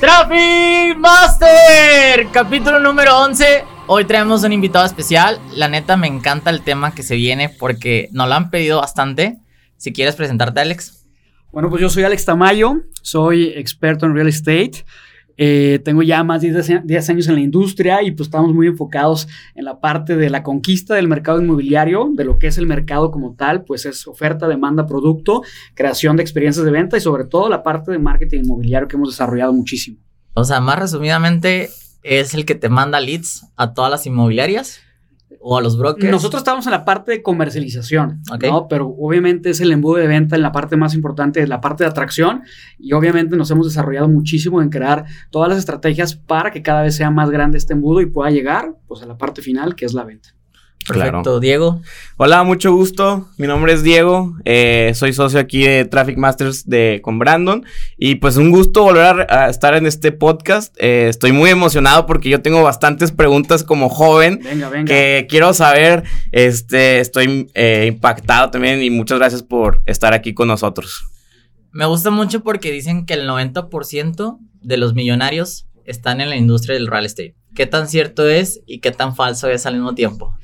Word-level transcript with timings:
Traffic 0.00 0.96
Master, 0.96 2.28
capítulo 2.32 2.80
número 2.80 3.18
11. 3.18 3.64
Hoy 3.86 4.06
traemos 4.06 4.42
un 4.44 4.52
invitado 4.54 4.86
especial. 4.86 5.38
La 5.52 5.68
neta 5.68 5.98
me 5.98 6.06
encanta 6.06 6.48
el 6.48 6.62
tema 6.62 6.94
que 6.94 7.02
se 7.02 7.16
viene 7.16 7.50
porque 7.50 8.08
nos 8.10 8.26
lo 8.26 8.34
han 8.34 8.48
pedido 8.48 8.80
bastante. 8.80 9.40
Si 9.76 9.92
quieres 9.92 10.16
presentarte, 10.16 10.58
Alex. 10.58 11.06
Bueno, 11.52 11.68
pues 11.68 11.82
yo 11.82 11.90
soy 11.90 12.04
Alex 12.04 12.24
Tamayo, 12.24 12.76
soy 13.02 13.52
experto 13.54 14.06
en 14.06 14.14
real 14.14 14.28
estate. 14.28 14.86
Eh, 15.42 15.80
tengo 15.82 16.02
ya 16.02 16.22
más 16.22 16.42
de 16.42 16.82
10 16.84 17.08
años 17.08 17.26
en 17.26 17.34
la 17.34 17.40
industria 17.40 18.02
y 18.02 18.10
pues 18.10 18.26
estamos 18.26 18.52
muy 18.52 18.66
enfocados 18.66 19.26
en 19.54 19.64
la 19.64 19.80
parte 19.80 20.14
de 20.14 20.28
la 20.28 20.42
conquista 20.42 20.94
del 20.94 21.08
mercado 21.08 21.40
inmobiliario, 21.40 22.10
de 22.14 22.24
lo 22.24 22.38
que 22.38 22.48
es 22.48 22.58
el 22.58 22.66
mercado 22.66 23.10
como 23.10 23.34
tal, 23.36 23.64
pues 23.64 23.86
es 23.86 24.06
oferta, 24.06 24.48
demanda, 24.48 24.84
producto, 24.84 25.40
creación 25.72 26.16
de 26.16 26.22
experiencias 26.24 26.62
de 26.62 26.70
venta 26.70 26.98
y 26.98 27.00
sobre 27.00 27.24
todo 27.24 27.48
la 27.48 27.62
parte 27.62 27.90
de 27.90 27.98
marketing 27.98 28.40
inmobiliario 28.40 28.86
que 28.86 28.96
hemos 28.96 29.12
desarrollado 29.12 29.54
muchísimo. 29.54 29.96
O 30.34 30.44
sea, 30.44 30.60
más 30.60 30.78
resumidamente, 30.78 31.70
es 32.02 32.34
el 32.34 32.44
que 32.44 32.54
te 32.54 32.68
manda 32.68 33.00
leads 33.00 33.46
a 33.56 33.72
todas 33.72 33.90
las 33.90 34.04
inmobiliarias 34.04 34.80
o 35.40 35.56
a 35.56 35.62
los 35.62 35.76
brokers? 35.78 36.10
Nosotros 36.10 36.40
estamos 36.40 36.66
en 36.66 36.72
la 36.72 36.84
parte 36.84 37.12
de 37.12 37.22
comercialización, 37.22 38.22
¿no? 38.42 38.68
Pero 38.68 38.88
obviamente 38.88 39.50
es 39.50 39.60
el 39.60 39.72
embudo 39.72 39.96
de 39.96 40.06
venta 40.06 40.36
en 40.36 40.42
la 40.42 40.52
parte 40.52 40.76
más 40.76 40.94
importante, 40.94 41.46
la 41.46 41.60
parte 41.60 41.84
de 41.84 41.90
atracción. 41.90 42.42
Y 42.78 42.92
obviamente 42.92 43.36
nos 43.36 43.50
hemos 43.50 43.66
desarrollado 43.66 44.08
muchísimo 44.08 44.60
en 44.60 44.68
crear 44.68 45.06
todas 45.30 45.48
las 45.48 45.58
estrategias 45.58 46.14
para 46.14 46.50
que 46.50 46.62
cada 46.62 46.82
vez 46.82 46.94
sea 46.94 47.10
más 47.10 47.30
grande 47.30 47.58
este 47.58 47.72
embudo 47.72 48.00
y 48.00 48.06
pueda 48.06 48.30
llegar 48.30 48.76
pues 48.86 49.02
a 49.02 49.06
la 49.06 49.16
parte 49.16 49.42
final 49.42 49.74
que 49.74 49.86
es 49.86 49.94
la 49.94 50.04
venta. 50.04 50.34
Perfecto, 50.86 51.40
Diego. 51.40 51.82
Hola, 52.16 52.42
mucho 52.42 52.72
gusto. 52.72 53.28
Mi 53.36 53.46
nombre 53.46 53.72
es 53.72 53.82
Diego. 53.82 54.34
Eh, 54.44 54.92
soy 54.94 55.12
socio 55.12 55.38
aquí 55.38 55.62
de 55.62 55.84
Traffic 55.84 56.16
Masters 56.16 56.68
de 56.68 57.00
con 57.02 57.18
Brandon. 57.18 57.64
Y 57.98 58.16
pues 58.16 58.36
un 58.36 58.50
gusto 58.50 58.82
volver 58.82 59.26
a, 59.30 59.50
estar 59.50 59.74
en 59.74 59.86
este 59.86 60.10
podcast. 60.10 60.74
Eh, 60.78 61.08
estoy 61.08 61.32
muy 61.32 61.50
emocionado 61.50 62.06
porque 62.06 62.30
yo 62.30 62.40
tengo 62.40 62.62
bastantes 62.62 63.12
preguntas 63.12 63.62
como 63.62 63.88
joven. 63.88 64.40
Venga, 64.42 64.68
venga. 64.68 64.86
Que 64.86 65.26
quiero 65.28 65.52
saber. 65.52 66.04
Este, 66.32 67.00
estoy 67.00 67.50
eh, 67.54 67.86
impactado 67.88 68.50
también 68.50 68.82
y 68.82 68.90
muchas 68.90 69.18
gracias 69.18 69.42
por 69.42 69.82
estar 69.86 70.14
aquí 70.14 70.34
con 70.34 70.48
nosotros. 70.48 71.04
Me 71.72 71.86
gusta 71.86 72.10
mucho 72.10 72.42
porque 72.42 72.72
dicen 72.72 73.06
que 73.06 73.14
el 73.14 73.28
90% 73.28 74.38
de 74.62 74.76
los 74.76 74.94
millonarios 74.94 75.66
están 75.84 76.20
en 76.20 76.30
la 76.30 76.36
industria 76.36 76.74
del 76.74 76.86
real 76.86 77.06
estate. 77.06 77.36
¿Qué 77.54 77.66
tan 77.66 77.88
cierto 77.88 78.28
es 78.28 78.60
y 78.66 78.80
qué 78.80 78.90
tan 78.92 79.14
falso 79.14 79.48
es 79.48 79.66
al 79.66 79.74
mismo 79.74 79.94
tiempo? 79.94 80.34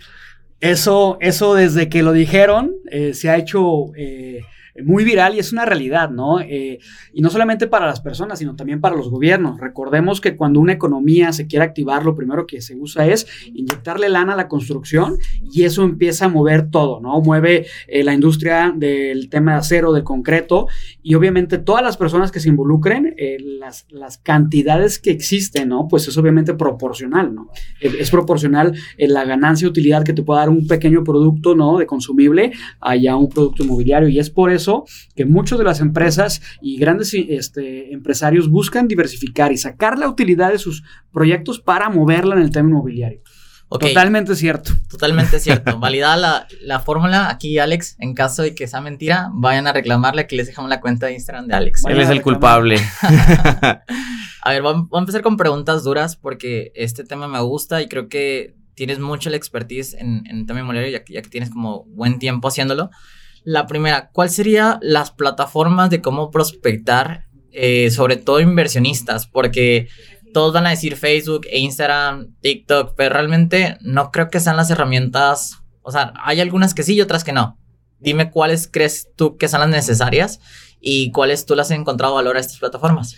Eso, 0.70 1.16
eso 1.20 1.54
desde 1.54 1.88
que 1.88 2.02
lo 2.02 2.12
dijeron, 2.12 2.72
eh, 2.90 3.14
se 3.14 3.30
ha 3.30 3.36
hecho 3.36 3.92
eh, 3.96 4.40
muy 4.84 5.04
viral 5.04 5.34
y 5.34 5.38
es 5.38 5.52
una 5.52 5.64
realidad, 5.64 6.10
¿no? 6.10 6.40
Eh, 6.40 6.78
y 7.12 7.22
no 7.22 7.30
solamente 7.30 7.66
para 7.66 7.86
las 7.86 8.00
personas, 8.00 8.38
sino 8.38 8.56
también 8.56 8.80
para 8.80 8.96
los 8.96 9.08
gobiernos. 9.10 9.60
Recordemos 9.60 10.20
que 10.20 10.36
cuando 10.36 10.60
una 10.60 10.72
economía 10.72 11.32
se 11.32 11.46
quiere 11.46 11.64
activar, 11.64 12.04
lo 12.04 12.14
primero 12.14 12.46
que 12.46 12.60
se 12.60 12.76
usa 12.76 13.06
es 13.06 13.26
inyectarle 13.54 14.08
lana 14.08 14.34
a 14.34 14.36
la 14.36 14.48
construcción 14.48 15.16
y 15.42 15.64
eso 15.64 15.84
empieza 15.84 16.26
a 16.26 16.28
mover 16.28 16.70
todo, 16.70 17.00
¿no? 17.00 17.20
Mueve 17.20 17.66
eh, 17.88 18.04
la 18.04 18.14
industria 18.14 18.72
del 18.76 19.28
tema 19.28 19.52
de 19.52 19.58
acero, 19.58 19.92
del 19.92 20.04
concreto 20.04 20.68
y 21.02 21.14
obviamente 21.14 21.58
todas 21.58 21.82
las 21.82 21.96
personas 21.96 22.30
que 22.30 22.40
se 22.40 22.48
involucren, 22.48 23.14
eh, 23.16 23.38
las, 23.40 23.86
las, 23.90 24.18
cantidades 24.18 24.98
que 24.98 25.10
existen, 25.10 25.68
¿no? 25.68 25.88
Pues 25.88 26.08
es 26.08 26.16
obviamente 26.16 26.54
proporcional, 26.54 27.34
¿no? 27.34 27.50
Es, 27.80 28.10
proporcional 28.10 28.74
la 28.98 29.24
ganancia, 29.24 29.68
utilidad 29.68 30.04
que 30.04 30.12
te 30.12 30.22
puede 30.22 30.40
dar 30.40 30.48
un 30.48 30.66
pequeño 30.66 31.04
producto, 31.04 31.54
¿no? 31.54 31.78
De 31.78 31.86
consumible 31.86 32.52
allá 32.80 33.16
un 33.16 33.28
producto 33.28 33.62
inmobiliario 33.62 34.08
y 34.08 34.18
es 34.18 34.30
por 34.30 34.50
eso 34.50 34.65
que 35.14 35.24
muchas 35.24 35.58
de 35.58 35.64
las 35.64 35.80
empresas 35.80 36.42
y 36.60 36.78
grandes 36.78 37.12
este, 37.14 37.92
empresarios 37.92 38.48
buscan 38.48 38.88
diversificar 38.88 39.52
y 39.52 39.56
sacar 39.56 39.98
la 39.98 40.08
utilidad 40.08 40.52
de 40.52 40.58
sus 40.58 40.82
proyectos 41.12 41.60
para 41.60 41.88
moverla 41.88 42.34
en 42.36 42.42
el 42.42 42.50
tema 42.50 42.68
inmobiliario. 42.68 43.22
Totalmente 43.68 44.36
cierto. 44.36 44.72
Totalmente 44.88 45.40
cierto. 45.40 45.78
Validada 45.80 46.46
la, 46.60 46.80
fórmula, 46.80 47.28
aquí 47.28 47.58
Alex, 47.58 47.96
en 47.98 48.14
caso 48.14 48.42
de 48.42 48.54
que 48.54 48.68
sea 48.68 48.80
mentira, 48.80 49.30
vayan 49.32 49.66
a 49.66 49.72
reclamarle 49.72 50.26
que 50.26 50.36
les 50.36 50.46
dejamos 50.46 50.70
la 50.70 50.80
cuenta 50.80 51.06
de 51.06 51.14
Instagram 51.14 51.48
de 51.48 51.54
Alex. 51.54 51.82
Él 51.88 52.00
es 52.00 52.08
el 52.08 52.22
culpable. 52.22 52.78
a 53.02 54.50
ver, 54.50 54.62
vamos 54.62 54.88
a 54.92 54.98
empezar 54.98 55.22
con 55.22 55.36
preguntas 55.36 55.82
duras 55.82 56.16
porque 56.16 56.70
este 56.76 57.02
tema 57.04 57.26
me 57.26 57.40
gusta 57.40 57.82
y 57.82 57.88
creo 57.88 58.08
que 58.08 58.54
tienes 58.74 59.00
mucho 59.00 59.30
la 59.30 59.36
expertise 59.36 59.94
en, 59.94 60.24
en 60.28 60.38
el 60.38 60.46
tema 60.46 60.60
inmobiliario 60.60 60.92
ya 60.92 61.04
ya 61.08 61.22
que 61.22 61.28
tienes 61.28 61.50
como 61.50 61.84
buen 61.86 62.18
tiempo 62.18 62.48
haciéndolo. 62.48 62.90
La 63.46 63.68
primera, 63.68 64.10
¿cuál 64.10 64.28
serían 64.28 64.80
las 64.82 65.12
plataformas 65.12 65.88
de 65.88 66.02
cómo 66.02 66.32
prospectar, 66.32 67.26
eh, 67.52 67.92
sobre 67.92 68.16
todo 68.16 68.40
inversionistas? 68.40 69.28
Porque 69.28 69.86
todos 70.34 70.52
van 70.52 70.66
a 70.66 70.70
decir 70.70 70.96
Facebook 70.96 71.46
e 71.48 71.60
Instagram, 71.60 72.34
TikTok, 72.40 72.94
pero 72.96 73.14
realmente 73.14 73.78
no 73.82 74.10
creo 74.10 74.30
que 74.30 74.40
sean 74.40 74.56
las 74.56 74.68
herramientas. 74.70 75.58
O 75.82 75.92
sea, 75.92 76.12
hay 76.24 76.40
algunas 76.40 76.74
que 76.74 76.82
sí 76.82 76.94
y 76.94 77.00
otras 77.00 77.22
que 77.22 77.32
no. 77.32 77.56
Dime 78.00 78.32
cuáles 78.32 78.66
crees 78.66 79.10
tú 79.14 79.36
que 79.36 79.46
son 79.46 79.60
las 79.60 79.68
necesarias 79.68 80.40
y 80.80 81.12
cuáles 81.12 81.46
tú 81.46 81.54
las 81.54 81.70
has 81.70 81.78
encontrado 81.78 82.14
valor 82.14 82.36
a 82.36 82.40
estas 82.40 82.58
plataformas. 82.58 83.14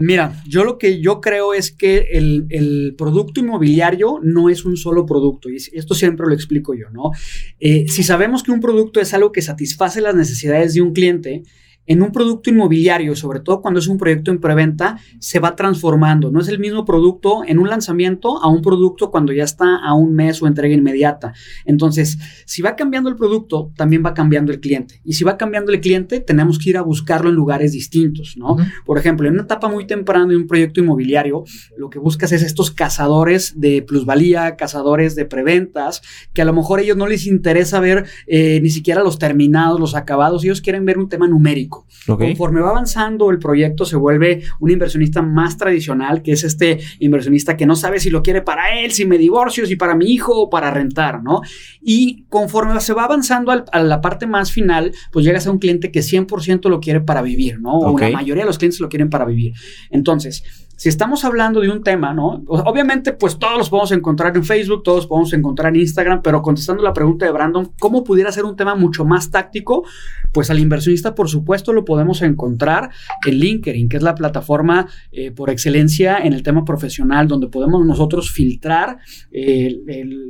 Mira, 0.00 0.40
yo 0.46 0.62
lo 0.62 0.78
que 0.78 1.00
yo 1.00 1.20
creo 1.20 1.52
es 1.52 1.72
que 1.72 2.06
el, 2.12 2.94
producto 2.96 3.40
inmobiliario 3.40 4.20
no 4.22 4.48
es 4.48 4.64
un 4.64 4.76
solo 4.76 5.04
producto, 5.04 5.50
y 5.50 5.56
esto 5.56 5.94
siempre 5.94 6.26
lo 6.26 6.34
explico 6.34 6.72
yo, 6.74 6.88
¿no? 6.90 7.10
Eh, 7.58 7.86
si 7.88 8.04
sabemos 8.04 8.44
que 8.44 8.52
un 8.52 8.60
producto 8.60 9.00
es 9.00 9.12
algo 9.12 9.32
que 9.32 9.42
satisface 9.42 10.00
las 10.00 10.14
necesidades 10.14 10.74
de 10.74 10.82
un 10.82 10.92
cliente, 10.92 11.42
en 11.88 12.02
un 12.02 12.12
producto 12.12 12.50
inmobiliario, 12.50 13.16
sobre 13.16 13.40
todo 13.40 13.60
cuando 13.60 13.80
es 13.80 13.88
un 13.88 13.98
proyecto 13.98 14.30
en 14.30 14.40
preventa, 14.40 15.00
se 15.18 15.40
va 15.40 15.56
transformando. 15.56 16.30
No 16.30 16.40
es 16.40 16.48
el 16.48 16.58
mismo 16.58 16.84
producto 16.84 17.42
en 17.46 17.58
un 17.58 17.68
lanzamiento 17.68 18.40
a 18.40 18.48
un 18.48 18.62
producto 18.62 19.10
cuando 19.10 19.32
ya 19.32 19.44
está 19.44 19.78
a 19.78 19.94
un 19.94 20.14
mes 20.14 20.40
o 20.42 20.46
entrega 20.46 20.74
inmediata. 20.74 21.32
Entonces, 21.64 22.18
si 22.44 22.62
va 22.62 22.76
cambiando 22.76 23.08
el 23.08 23.16
producto, 23.16 23.72
también 23.74 24.04
va 24.04 24.12
cambiando 24.14 24.52
el 24.52 24.60
cliente. 24.60 25.00
Y 25.02 25.14
si 25.14 25.24
va 25.24 25.38
cambiando 25.38 25.72
el 25.72 25.80
cliente, 25.80 26.20
tenemos 26.20 26.58
que 26.58 26.70
ir 26.70 26.76
a 26.76 26.82
buscarlo 26.82 27.30
en 27.30 27.34
lugares 27.34 27.72
distintos, 27.72 28.36
¿no? 28.36 28.56
Por 28.84 28.98
ejemplo, 28.98 29.26
en 29.26 29.34
una 29.34 29.42
etapa 29.44 29.68
muy 29.68 29.86
temprana 29.86 30.26
de 30.26 30.36
un 30.36 30.46
proyecto 30.46 30.80
inmobiliario, 30.80 31.44
lo 31.78 31.88
que 31.88 31.98
buscas 31.98 32.32
es 32.32 32.42
estos 32.42 32.70
cazadores 32.70 33.58
de 33.58 33.82
plusvalía, 33.82 34.56
cazadores 34.56 35.14
de 35.14 35.24
preventas, 35.24 36.02
que 36.34 36.42
a 36.42 36.44
lo 36.44 36.52
mejor 36.52 36.80
a 36.80 36.82
ellos 36.82 36.98
no 36.98 37.06
les 37.06 37.26
interesa 37.26 37.80
ver 37.80 38.04
eh, 38.26 38.60
ni 38.62 38.68
siquiera 38.68 39.02
los 39.02 39.18
terminados, 39.18 39.80
los 39.80 39.94
acabados, 39.94 40.44
ellos 40.44 40.60
quieren 40.60 40.84
ver 40.84 40.98
un 40.98 41.08
tema 41.08 41.26
numérico. 41.26 41.77
Conforme 42.06 42.60
va 42.60 42.70
avanzando 42.70 43.30
el 43.30 43.38
proyecto, 43.38 43.84
se 43.84 43.96
vuelve 43.96 44.42
un 44.60 44.70
inversionista 44.70 45.22
más 45.22 45.56
tradicional, 45.56 46.22
que 46.22 46.32
es 46.32 46.44
este 46.44 46.78
inversionista 47.00 47.56
que 47.56 47.66
no 47.66 47.76
sabe 47.76 48.00
si 48.00 48.10
lo 48.10 48.22
quiere 48.22 48.42
para 48.42 48.80
él, 48.80 48.92
si 48.92 49.04
me 49.04 49.18
divorcio, 49.18 49.66
si 49.66 49.76
para 49.76 49.94
mi 49.94 50.06
hijo 50.06 50.34
o 50.34 50.50
para 50.50 50.70
rentar, 50.70 51.22
¿no? 51.22 51.40
Y 51.82 52.24
conforme 52.28 52.78
se 52.80 52.92
va 52.92 53.04
avanzando 53.04 53.52
a 53.52 53.82
la 53.82 54.00
parte 54.00 54.26
más 54.26 54.52
final, 54.52 54.92
pues 55.12 55.24
llegas 55.24 55.46
a 55.46 55.50
un 55.50 55.58
cliente 55.58 55.90
que 55.90 56.00
100% 56.00 56.68
lo 56.68 56.80
quiere 56.80 57.00
para 57.00 57.22
vivir, 57.22 57.60
¿no? 57.60 57.78
O 57.78 57.98
la 57.98 58.10
mayoría 58.10 58.44
de 58.44 58.48
los 58.48 58.58
clientes 58.58 58.80
lo 58.80 58.88
quieren 58.88 59.10
para 59.10 59.24
vivir. 59.24 59.54
Entonces, 59.90 60.67
si 60.78 60.88
estamos 60.88 61.24
hablando 61.24 61.60
de 61.60 61.70
un 61.70 61.82
tema, 61.82 62.14
¿no? 62.14 62.44
Obviamente, 62.46 63.12
pues 63.12 63.36
todos 63.36 63.58
los 63.58 63.68
podemos 63.68 63.90
encontrar 63.90 64.36
en 64.36 64.44
Facebook, 64.44 64.84
todos 64.84 64.98
los 64.98 65.06
podemos 65.08 65.32
encontrar 65.32 65.74
en 65.74 65.80
Instagram, 65.80 66.22
pero 66.22 66.40
contestando 66.40 66.84
la 66.84 66.92
pregunta 66.92 67.26
de 67.26 67.32
Brandon, 67.32 67.72
¿cómo 67.80 68.04
pudiera 68.04 68.30
ser 68.30 68.44
un 68.44 68.54
tema 68.54 68.76
mucho 68.76 69.04
más 69.04 69.28
táctico? 69.28 69.84
Pues 70.32 70.50
al 70.50 70.60
inversionista, 70.60 71.16
por 71.16 71.28
supuesto, 71.28 71.72
lo 71.72 71.84
podemos 71.84 72.22
encontrar 72.22 72.90
en 73.26 73.34
LinkedIn, 73.34 73.88
que 73.88 73.96
es 73.96 74.04
la 74.04 74.14
plataforma 74.14 74.86
eh, 75.10 75.32
por 75.32 75.50
excelencia 75.50 76.18
en 76.18 76.32
el 76.32 76.44
tema 76.44 76.64
profesional, 76.64 77.26
donde 77.26 77.48
podemos 77.48 77.84
nosotros 77.84 78.30
filtrar 78.30 78.98
eh, 79.32 79.80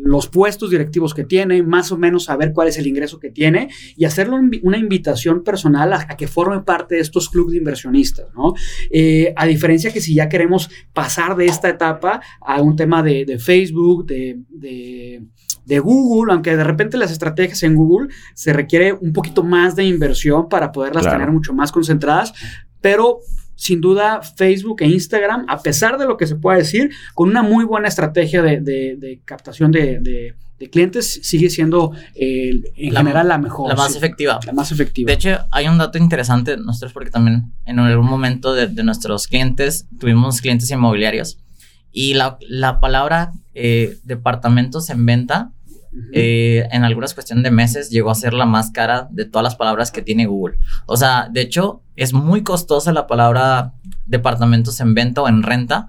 los 0.03 0.29
puestos 0.29 0.71
directivos 0.71 1.13
que 1.13 1.25
tiene, 1.25 1.63
más 1.63 1.93
o 1.93 1.99
menos 1.99 2.25
saber 2.25 2.55
cuál 2.55 2.69
es 2.69 2.79
el 2.79 2.87
ingreso 2.87 3.19
que 3.19 3.31
tiene 3.31 3.69
y 3.99 4.07
hacerle 4.07 4.37
una 4.63 4.79
invitación 4.79 5.45
personal 5.45 5.93
a, 5.93 6.07
que 6.17 6.27
forme 6.27 6.63
parte 6.63 6.95
de 6.95 7.03
estos 7.03 7.29
clubes 7.29 7.53
de 7.53 7.59
inversionistas, 7.59 8.29
¿no? 8.35 8.55
Eh, 8.91 9.35
a 9.37 9.45
diferencia 9.45 9.93
que 9.93 10.01
si 10.01 10.15
ya 10.15 10.27
que 10.31 10.38
queremos 10.39 10.71
pasar 10.93 11.35
de 11.35 11.47
esta 11.47 11.69
etapa 11.69 12.21
a 12.41 12.63
un 12.63 12.77
tema 12.77 13.03
de, 13.03 13.39
Facebook, 13.41 14.07
de, 14.07 15.21
Google, 15.81 16.33
aunque 16.33 16.57
de 16.57 16.63
repente 16.63 16.97
las 16.97 17.11
estrategias 17.11 17.63
en 17.65 17.75
Google 17.75 18.09
se 18.35 18.53
requiere 18.53 18.93
un 18.93 19.13
poquito 19.13 19.43
más 19.43 19.75
de 19.75 19.85
inversión 19.85 20.49
para 20.49 20.71
poderlas 20.71 21.05
tener 21.05 21.31
mucho 21.33 21.53
más 21.53 21.73
concentradas, 21.73 22.33
pero 22.81 23.19
sin 23.57 23.81
duda 23.81 24.23
Facebook 24.23 24.83
e 24.83 24.87
Instagram, 24.87 25.45
a 25.49 25.61
pesar 25.61 25.99
de 25.99 26.07
lo 26.07 26.17
que 26.17 26.29
se 26.29 26.37
pueda 26.37 26.59
decir, 26.59 26.91
con 27.15 27.29
una 27.29 27.43
muy 27.43 27.65
buena 27.65 27.89
estrategia 27.89 28.41
de, 28.41 29.21
captación 29.25 29.73
de, 29.73 30.37
clientes, 30.67 31.21
sigue 31.23 31.51
siendo 31.51 31.93
eh, 32.15 32.51
en 32.77 32.95
general 32.95 33.29
la 33.29 33.39
mejor. 33.39 33.69
La 33.69 33.77
más 33.77 33.95
efectiva. 33.95 34.41
La 34.45 34.53
más 34.53 34.73
efectiva. 34.73 35.09
De 35.09 35.15
hecho, 35.15 35.39
hay 35.51 35.69
un 35.69 35.79
dato 35.79 35.99
interesante, 35.99 36.57
nosotros 36.57 36.93
porque 36.93 37.11
también 37.11 37.53
en 37.65 37.79
algún 37.79 38.07
momento 38.07 38.55
de, 38.55 38.69
nuestros 38.83 39.29
clientes 39.29 39.87
tuvimos 39.99 40.41
clientes 40.41 40.71
inmobiliarios 40.71 41.39
y 41.93 42.15
la, 42.15 42.39
palabra 42.81 43.33
eh, 43.55 43.99
departamentos 44.05 44.91
en 44.91 45.05
venta 45.07 45.53
eh, 46.13 46.69
en 46.71 46.85
algunas 46.85 47.15
cuestiones 47.15 47.45
de 47.45 47.51
meses 47.51 47.91
llegó 47.91 48.11
a 48.11 48.15
ser 48.15 48.35
la 48.35 48.47
más 48.47 48.71
cara 48.71 49.09
de 49.11 49.25
todas 49.25 49.43
las 49.43 49.57
palabras 49.57 49.91
que 49.91 50.03
tiene 50.03 50.27
Google. 50.27 50.59
O 50.87 50.97
sea, 50.97 51.29
de 51.31 51.41
hecho, 51.41 51.83
es 51.97 52.13
muy 52.13 52.43
costosa 52.43 52.93
la 52.93 53.07
palabra 53.07 53.73
departamentos 54.07 54.81
en 54.81 54.95
venta 54.95 55.23
o 55.23 55.29
en 55.29 55.43
renta. 55.43 55.89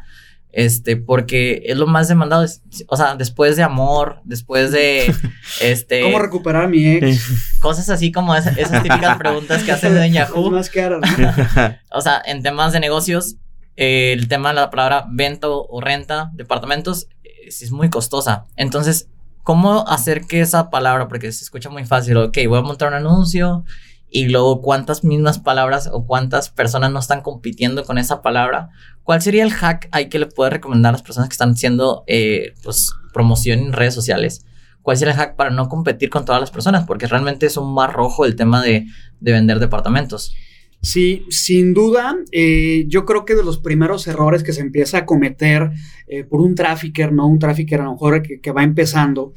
Este, 0.51 0.98
porque 0.98 1.62
es 1.66 1.78
lo 1.78 1.86
más 1.86 2.07
demandado. 2.07 2.46
o 2.88 2.98
sea, 2.98 3.16
después 3.16 3.56
de 3.56 3.63
amor, 3.63 4.22
después 4.24 4.72
de. 4.72 5.13
Este. 5.62 6.01
¿Cómo 6.01 6.19
recuperar 6.19 6.66
a 6.66 6.68
mi 6.68 6.86
ex? 6.86 7.57
Cosas 7.60 7.90
así 7.90 8.12
como 8.12 8.36
esas, 8.36 8.56
típicas 8.84 9.18
preguntas 9.18 9.63
que 9.63 9.72
hacen 9.72 9.98
en 9.98 10.13
Yahoo. 10.13 10.51
Más 10.51 10.69
caras, 10.69 11.01
o 11.92 12.01
sea, 12.01 12.22
en 12.25 12.44
temas 12.44 12.72
de 12.74 12.80
negocios, 12.80 13.38
el 13.75 14.28
tema 14.28 14.50
de 14.50 14.56
la 14.56 14.69
palabra 14.69 15.06
venta 15.10 15.48
o 15.50 15.81
renta, 15.81 16.31
departamentos, 16.34 17.07
es 17.46 17.72
muy 17.72 17.90
costosa. 17.90 18.46
Entonces, 18.56 19.07
¿cómo 19.44 19.88
hacer 19.88 20.22
que 20.28 20.42
esa 20.42 20.69
palabra, 20.69 21.07
porque 21.07 21.31
se 21.31 21.44
escucha 21.44 21.69
muy 21.69 21.86
fácil, 21.86 22.18
ok, 22.18 22.38
voy 22.48 22.60
a 22.60 22.62
montar 22.62 22.90
un 22.90 22.94
anuncio 22.96 23.66
y 24.10 24.28
luego 24.28 24.62
cuántas 24.62 25.04
mismas 25.04 25.40
palabras 25.40 25.90
o 25.92 26.06
cuántas 26.06 26.50
personas 26.50 26.92
no 26.92 27.00
están 27.00 27.22
compitiendo 27.22 27.84
con 27.84 27.98
esa 27.98 28.22
palabra? 28.22 28.70
¿Cuál 29.04 29.22
sería 29.22 29.44
el 29.44 29.52
hack 29.52 29.90
ahí 29.92 30.10
que 30.10 30.20
le 30.20 30.26
puede 30.26 30.52
recomendar 30.52 30.90
a 30.90 30.94
las 30.94 31.04
personas 31.04 31.30
que 31.30 31.34
están 31.34 31.52
haciendo 31.52 32.04
eh, 32.08 32.54
pues, 32.64 32.92
promoción 33.14 33.60
en 33.60 33.74
redes 33.74 33.94
sociales? 33.94 34.46
¿Cuál 34.82 34.98
sería 34.98 35.14
el 35.14 35.20
hack 35.20 35.36
para 35.36 35.50
no 35.50 35.70
competir 35.70 36.10
con 36.10 36.26
todas 36.26 36.42
las 36.42 36.52
personas? 36.52 36.86
Porque 36.86 37.08
realmente 37.08 37.46
es 37.46 37.58
un 37.58 37.74
mar 37.74 37.94
rojo 37.94 38.26
el 38.26 38.36
tema 38.36 38.64
de, 38.64 38.86
de 39.20 39.32
vender 39.32 39.60
departamentos. 39.60 40.34
Sí, 40.82 41.26
sin 41.30 41.74
duda, 41.74 42.18
eh, 42.32 42.86
yo 42.88 43.04
creo 43.04 43.26
que 43.26 43.36
de 43.36 43.44
los 43.44 43.60
primeros 43.60 44.08
errores 44.08 44.44
que 44.44 44.54
se 44.54 44.62
empieza 44.62 45.00
a 45.00 45.06
cometer 45.06 45.72
eh, 46.08 46.24
por 46.24 46.40
un 46.40 46.56
trafficker, 46.56 47.12
no 47.12 47.28
un 47.28 47.38
trafficker 47.38 47.82
a 47.82 47.84
lo 47.84 47.94
mejor 47.94 48.22
que, 48.22 48.52
va 48.52 48.64
empezando, 48.64 49.34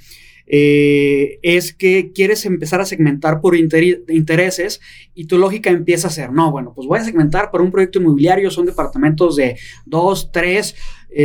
eh, 0.54 1.38
es 1.40 1.72
que 1.72 2.12
quieres 2.12 2.44
empezar 2.44 2.82
a 2.82 2.84
segmentar 2.84 3.40
por 3.40 3.56
intereses 3.56 4.82
y 5.14 5.24
tu 5.24 5.38
lógica 5.38 5.70
empieza 5.70 6.08
a 6.08 6.10
ser, 6.10 6.30
no, 6.30 6.50
bueno, 6.50 6.74
pues 6.74 6.86
voy 6.86 6.98
a 6.98 7.04
segmentar 7.04 7.50
por 7.50 7.62
un 7.62 7.70
proyecto 7.70 7.98
inmobiliario, 7.98 8.50
son 8.50 8.66
departamentos 8.66 9.36
de 9.36 9.56
2, 9.86 10.30
3 10.30 10.74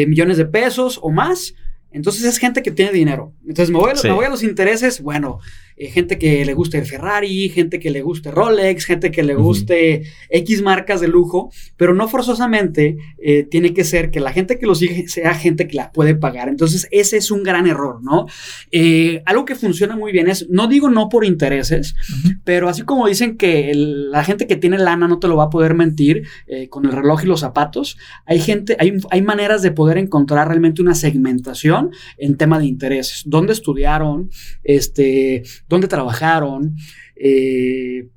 millones 0.07 0.37
de 0.37 0.45
pesos 0.45 0.97
o 1.01 1.11
más. 1.11 1.55
Entonces 1.91 2.23
es 2.23 2.37
gente 2.37 2.63
que 2.63 2.71
tiene 2.71 2.91
dinero. 2.91 3.33
Entonces 3.41 3.69
me 3.69 3.79
voy, 3.79 3.91
me 4.01 4.11
voy 4.11 4.25
a 4.25 4.29
los 4.29 4.43
intereses, 4.43 5.01
bueno, 5.01 5.39
eh, 5.77 5.91
gente 5.91 6.17
que 6.17 6.43
le 6.43 6.53
guste 6.55 6.79
el 6.79 6.85
Ferrari, 6.85 7.49
gente 7.49 7.79
que 7.79 7.91
le 7.91 8.01
guste 8.01 8.31
Rolex, 8.31 8.85
gente 8.85 9.11
que 9.11 9.21
le 9.21 9.35
guste 9.35 10.03
X 10.29 10.63
marcas 10.63 11.01
de 11.01 11.07
lujo, 11.07 11.51
pero 11.77 11.93
no 11.93 12.07
forzosamente 12.07 12.97
eh, 13.19 13.43
tiene 13.43 13.75
que 13.75 13.83
ser 13.83 14.09
que 14.09 14.19
la 14.19 14.33
gente 14.33 14.57
que 14.57 14.65
lo 14.65 14.73
sigue 14.73 15.07
sea 15.07 15.35
gente 15.35 15.67
que 15.67 15.77
la 15.77 15.91
puede 15.91 16.15
pagar. 16.15 16.49
Entonces, 16.49 16.87
ese 16.89 17.17
es 17.17 17.29
un 17.29 17.43
gran 17.43 17.67
error, 17.67 17.99
¿no? 18.01 18.25
Eh, 18.71 19.21
algo 19.25 19.45
que 19.45 19.53
funciona 19.53 19.95
muy 19.95 20.11
bien 20.11 20.27
es, 20.27 20.49
no 20.49 20.67
digo 20.67 20.89
no 20.89 21.09
por 21.09 21.23
intereses, 21.23 21.95
pero 22.43 22.69
así 22.69 22.81
como 22.81 23.07
dicen 23.07 23.37
que 23.37 23.71
la 23.75 24.23
gente 24.23 24.47
que 24.47 24.55
tiene 24.55 24.79
lana 24.79 25.07
no 25.07 25.19
te 25.19 25.27
lo 25.27 25.35
va 25.35 25.45
a 25.45 25.49
poder 25.49 25.75
mentir 25.75 26.23
con 26.69 26.85
el 26.85 26.91
reloj 26.91 27.23
y 27.23 27.27
los 27.27 27.41
zapatos, 27.41 27.97
hay 28.25 28.39
gente, 28.39 28.75
hay, 28.79 28.93
hay 29.11 29.21
maneras 29.21 29.61
de 29.61 29.71
poder 29.71 29.97
encontrar 29.97 30.47
realmente 30.47 30.81
una 30.81 30.95
segmentación 30.95 31.91
en 32.17 32.37
tema 32.37 32.57
de 32.59 32.65
intereses. 32.65 33.23
¿Dónde 33.25 33.53
estudiaron? 33.53 34.29
Este, 34.63 35.43
dónde 35.67 35.87
trabajaron. 35.87 36.75
Eh, 37.15 38.09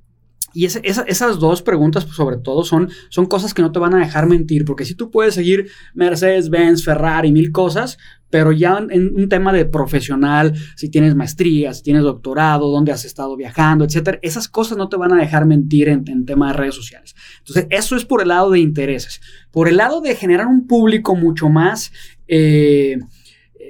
y 0.52 0.64
esas 0.64 1.38
dos 1.38 1.62
preguntas, 1.62 2.04
pues, 2.04 2.16
sobre 2.16 2.36
todo, 2.36 2.64
son, 2.64 2.90
son 3.08 3.26
cosas 3.26 3.54
que 3.54 3.62
no 3.62 3.70
te 3.70 3.78
van 3.78 3.94
a 3.94 3.98
dejar 3.98 4.26
mentir, 4.26 4.64
porque 4.64 4.84
si 4.84 4.94
tú 4.94 5.10
puedes 5.10 5.34
seguir 5.34 5.70
Mercedes, 5.94 6.50
Benz, 6.50 6.84
Ferrari, 6.84 7.30
mil 7.30 7.52
cosas, 7.52 7.98
pero 8.30 8.50
ya 8.50 8.84
en, 8.90 9.14
un 9.14 9.28
tema 9.28 9.52
de 9.52 9.64
profesional, 9.64 10.54
si 10.76 10.88
tienes 10.88 11.14
maestría, 11.14 11.72
si 11.72 11.82
tienes 11.82 12.02
doctorado, 12.02 12.68
dónde 12.68 12.90
has 12.90 13.04
estado 13.04 13.36
viajando, 13.36 13.84
etcétera, 13.84 14.18
esas 14.22 14.48
cosas 14.48 14.76
no 14.76 14.88
te 14.88 14.96
van 14.96 15.12
a 15.12 15.16
dejar 15.20 15.46
mentir 15.46 15.88
en, 15.88 16.04
en 16.08 16.26
tema 16.26 16.48
de 16.48 16.54
redes 16.54 16.74
sociales. 16.74 17.14
Entonces, 17.38 17.66
eso 17.70 17.94
es 17.94 18.04
por 18.04 18.22
el 18.22 18.28
lado 18.28 18.50
de 18.50 18.58
intereses. 18.58 19.20
Por 19.52 19.68
el 19.68 19.76
lado 19.76 20.00
de 20.00 20.16
generar 20.16 20.46
un 20.46 20.66
público 20.66 21.14
mucho 21.14 21.48
más, 21.48 21.92
eh, 22.26 22.98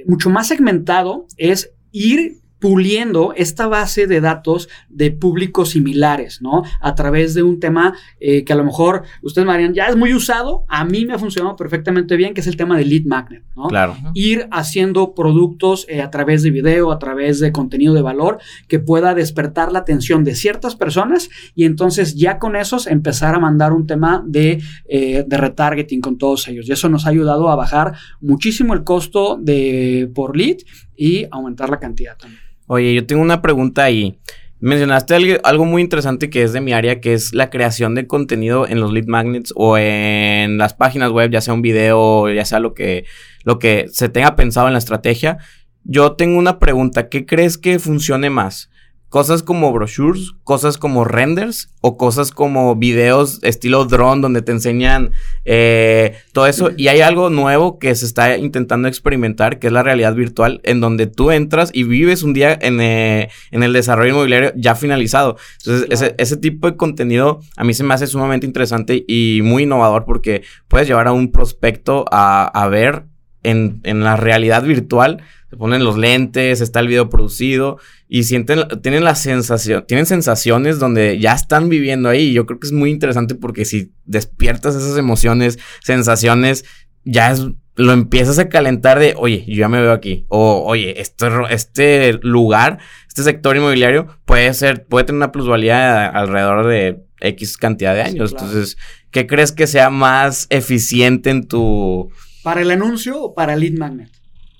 mucho 0.06 0.30
más 0.30 0.48
segmentado, 0.48 1.26
es 1.36 1.72
ir 1.92 2.39
puliendo 2.60 3.32
esta 3.36 3.66
base 3.66 4.06
de 4.06 4.20
datos 4.20 4.68
de 4.88 5.10
públicos 5.10 5.70
similares, 5.70 6.40
¿no? 6.42 6.62
A 6.80 6.94
través 6.94 7.34
de 7.34 7.42
un 7.42 7.58
tema 7.58 7.94
eh, 8.20 8.44
que 8.44 8.52
a 8.52 8.56
lo 8.56 8.64
mejor 8.64 9.02
ustedes 9.22 9.46
me 9.46 9.52
dirían, 9.54 9.74
ya 9.74 9.86
es 9.88 9.96
muy 9.96 10.14
usado, 10.14 10.64
a 10.68 10.84
mí 10.84 11.06
me 11.06 11.14
ha 11.14 11.18
funcionado 11.18 11.56
perfectamente 11.56 12.16
bien, 12.16 12.34
que 12.34 12.42
es 12.42 12.46
el 12.46 12.56
tema 12.56 12.76
de 12.76 12.84
lead 12.84 13.04
magnet, 13.06 13.42
¿no? 13.56 13.68
Claro. 13.68 13.96
Ir 14.14 14.46
haciendo 14.50 15.14
productos 15.14 15.86
eh, 15.88 16.02
a 16.02 16.10
través 16.10 16.42
de 16.42 16.50
video, 16.50 16.92
a 16.92 16.98
través 16.98 17.40
de 17.40 17.50
contenido 17.50 17.94
de 17.94 18.02
valor 18.02 18.38
que 18.68 18.78
pueda 18.78 19.14
despertar 19.14 19.72
la 19.72 19.80
atención 19.80 20.22
de 20.22 20.34
ciertas 20.34 20.76
personas 20.76 21.30
y 21.54 21.64
entonces 21.64 22.14
ya 22.14 22.38
con 22.38 22.56
esos 22.56 22.86
empezar 22.86 23.34
a 23.34 23.38
mandar 23.38 23.72
un 23.72 23.86
tema 23.86 24.22
de, 24.26 24.62
eh, 24.86 25.24
de 25.26 25.36
retargeting 25.36 26.02
con 26.02 26.18
todos 26.18 26.46
ellos. 26.48 26.68
Y 26.68 26.72
eso 26.72 26.90
nos 26.90 27.06
ha 27.06 27.10
ayudado 27.10 27.48
a 27.48 27.56
bajar 27.56 27.94
muchísimo 28.20 28.74
el 28.74 28.84
costo 28.84 29.38
de, 29.40 30.10
por 30.14 30.36
lead 30.36 30.58
y 30.96 31.26
aumentar 31.30 31.70
la 31.70 31.78
cantidad 31.78 32.16
también. 32.18 32.49
Oye, 32.72 32.94
yo 32.94 33.04
tengo 33.04 33.20
una 33.20 33.42
pregunta 33.42 33.82
ahí. 33.82 34.20
Mencionaste 34.60 35.40
algo, 35.42 35.64
muy 35.64 35.82
interesante 35.82 36.30
que 36.30 36.44
es 36.44 36.52
de 36.52 36.60
mi 36.60 36.72
área, 36.72 37.00
que 37.00 37.14
es 37.14 37.34
la 37.34 37.50
creación 37.50 37.96
de 37.96 38.06
contenido 38.06 38.64
en 38.68 38.78
los 38.78 38.92
lead 38.92 39.06
magnets 39.06 39.52
o 39.56 39.76
en 39.76 40.56
las 40.56 40.74
páginas 40.74 41.10
web, 41.10 41.32
ya 41.32 41.40
sea 41.40 41.52
un 41.52 41.62
video, 41.62 42.32
ya 42.32 42.44
sea 42.44 42.60
lo 42.60 42.72
que, 42.72 43.06
lo 43.42 43.58
que 43.58 43.86
se 43.90 44.08
tenga 44.08 44.36
pensado 44.36 44.68
en 44.68 44.74
la 44.74 44.78
estrategia. 44.78 45.38
Yo 45.82 46.12
tengo 46.12 46.38
una 46.38 46.60
pregunta, 46.60 47.08
¿qué 47.08 47.26
crees 47.26 47.58
que 47.58 47.80
funcione 47.80 48.30
más? 48.30 48.69
Cosas 49.10 49.42
como 49.42 49.72
brochures, 49.72 50.32
cosas 50.44 50.78
como 50.78 51.04
renders 51.04 51.74
o 51.80 51.96
cosas 51.96 52.30
como 52.30 52.76
videos 52.76 53.40
estilo 53.42 53.84
drone 53.84 54.22
donde 54.22 54.40
te 54.40 54.52
enseñan 54.52 55.10
eh, 55.44 56.16
todo 56.32 56.46
eso. 56.46 56.70
Y 56.76 56.88
hay 56.88 57.00
algo 57.00 57.28
nuevo 57.28 57.78
que 57.78 57.94
se 57.96 58.06
está 58.06 58.38
intentando 58.38 58.86
experimentar, 58.86 59.58
que 59.58 59.66
es 59.66 59.72
la 59.72 59.82
realidad 59.82 60.14
virtual, 60.14 60.60
en 60.62 60.80
donde 60.80 61.08
tú 61.08 61.32
entras 61.32 61.70
y 61.74 61.82
vives 61.82 62.22
un 62.22 62.32
día 62.32 62.56
en, 62.58 62.80
eh, 62.80 63.28
el 63.50 63.72
desarrollo 63.72 64.10
inmobiliario 64.10 64.52
ya 64.56 64.76
finalizado. 64.76 65.36
Entonces, 65.58 66.14
ese, 66.16 66.36
tipo 66.36 66.70
de 66.70 66.76
contenido 66.76 67.40
a 67.56 67.64
mí 67.64 67.74
se 67.74 67.82
me 67.82 67.92
hace 67.92 68.06
sumamente 68.06 68.46
interesante 68.46 69.04
y 69.06 69.40
muy 69.42 69.64
innovador 69.64 70.04
porque 70.04 70.42
puedes 70.68 70.86
llevar 70.86 71.08
a 71.08 71.12
un 71.12 71.32
prospecto 71.32 72.04
a, 72.10 72.68
ver 72.70 73.04
en, 73.42 73.80
en 73.84 74.04
la 74.04 74.16
realidad 74.16 74.62
virtual 74.62 75.22
se 75.50 75.56
ponen 75.56 75.82
los 75.82 75.98
lentes, 75.98 76.60
está 76.60 76.78
el 76.78 76.86
video 76.86 77.10
producido 77.10 77.78
y 78.08 78.22
sienten, 78.22 78.68
tienen 78.82 79.02
la 79.02 79.16
sensación, 79.16 79.84
tienen 79.84 80.06
sensaciones 80.06 80.78
donde 80.78 81.18
ya 81.18 81.32
están 81.32 81.68
viviendo 81.68 82.08
ahí. 82.08 82.32
Yo 82.32 82.46
creo 82.46 82.60
que 82.60 82.68
es 82.68 82.72
muy 82.72 82.90
interesante 82.90 83.34
porque 83.34 83.64
si 83.64 83.92
despiertas 84.04 84.76
esas 84.76 84.96
emociones, 84.96 85.58
sensaciones, 85.82 86.64
ya 87.04 87.32
es, 87.32 87.48
lo 87.74 87.92
empiezas 87.92 88.38
a 88.38 88.48
calentar 88.48 89.00
de, 89.00 89.14
oye, 89.16 89.44
yo 89.48 89.56
ya 89.56 89.68
me 89.68 89.80
veo 89.80 89.90
aquí. 89.90 90.24
O, 90.28 90.62
oye, 90.64 91.00
este, 91.00 91.26
este 91.50 92.12
lugar, 92.22 92.78
este 93.08 93.24
sector 93.24 93.56
inmobiliario 93.56 94.06
puede 94.26 94.54
ser, 94.54 94.86
puede 94.86 95.06
tener 95.06 95.16
una 95.16 95.32
plusvalía 95.32 96.06
alrededor 96.06 96.68
de 96.68 97.00
X 97.20 97.56
cantidad 97.56 97.94
de 97.94 98.02
años. 98.02 98.30
Entonces, 98.30 98.76
¿qué 99.10 99.26
crees 99.26 99.50
que 99.50 99.66
sea 99.66 99.90
más 99.90 100.46
eficiente 100.50 101.30
en 101.30 101.48
tu... 101.48 102.12
¿Para 102.42 102.62
el 102.62 102.70
anuncio 102.70 103.22
o 103.22 103.34
para 103.34 103.56
lead 103.56 103.74
magnet? 103.74 104.10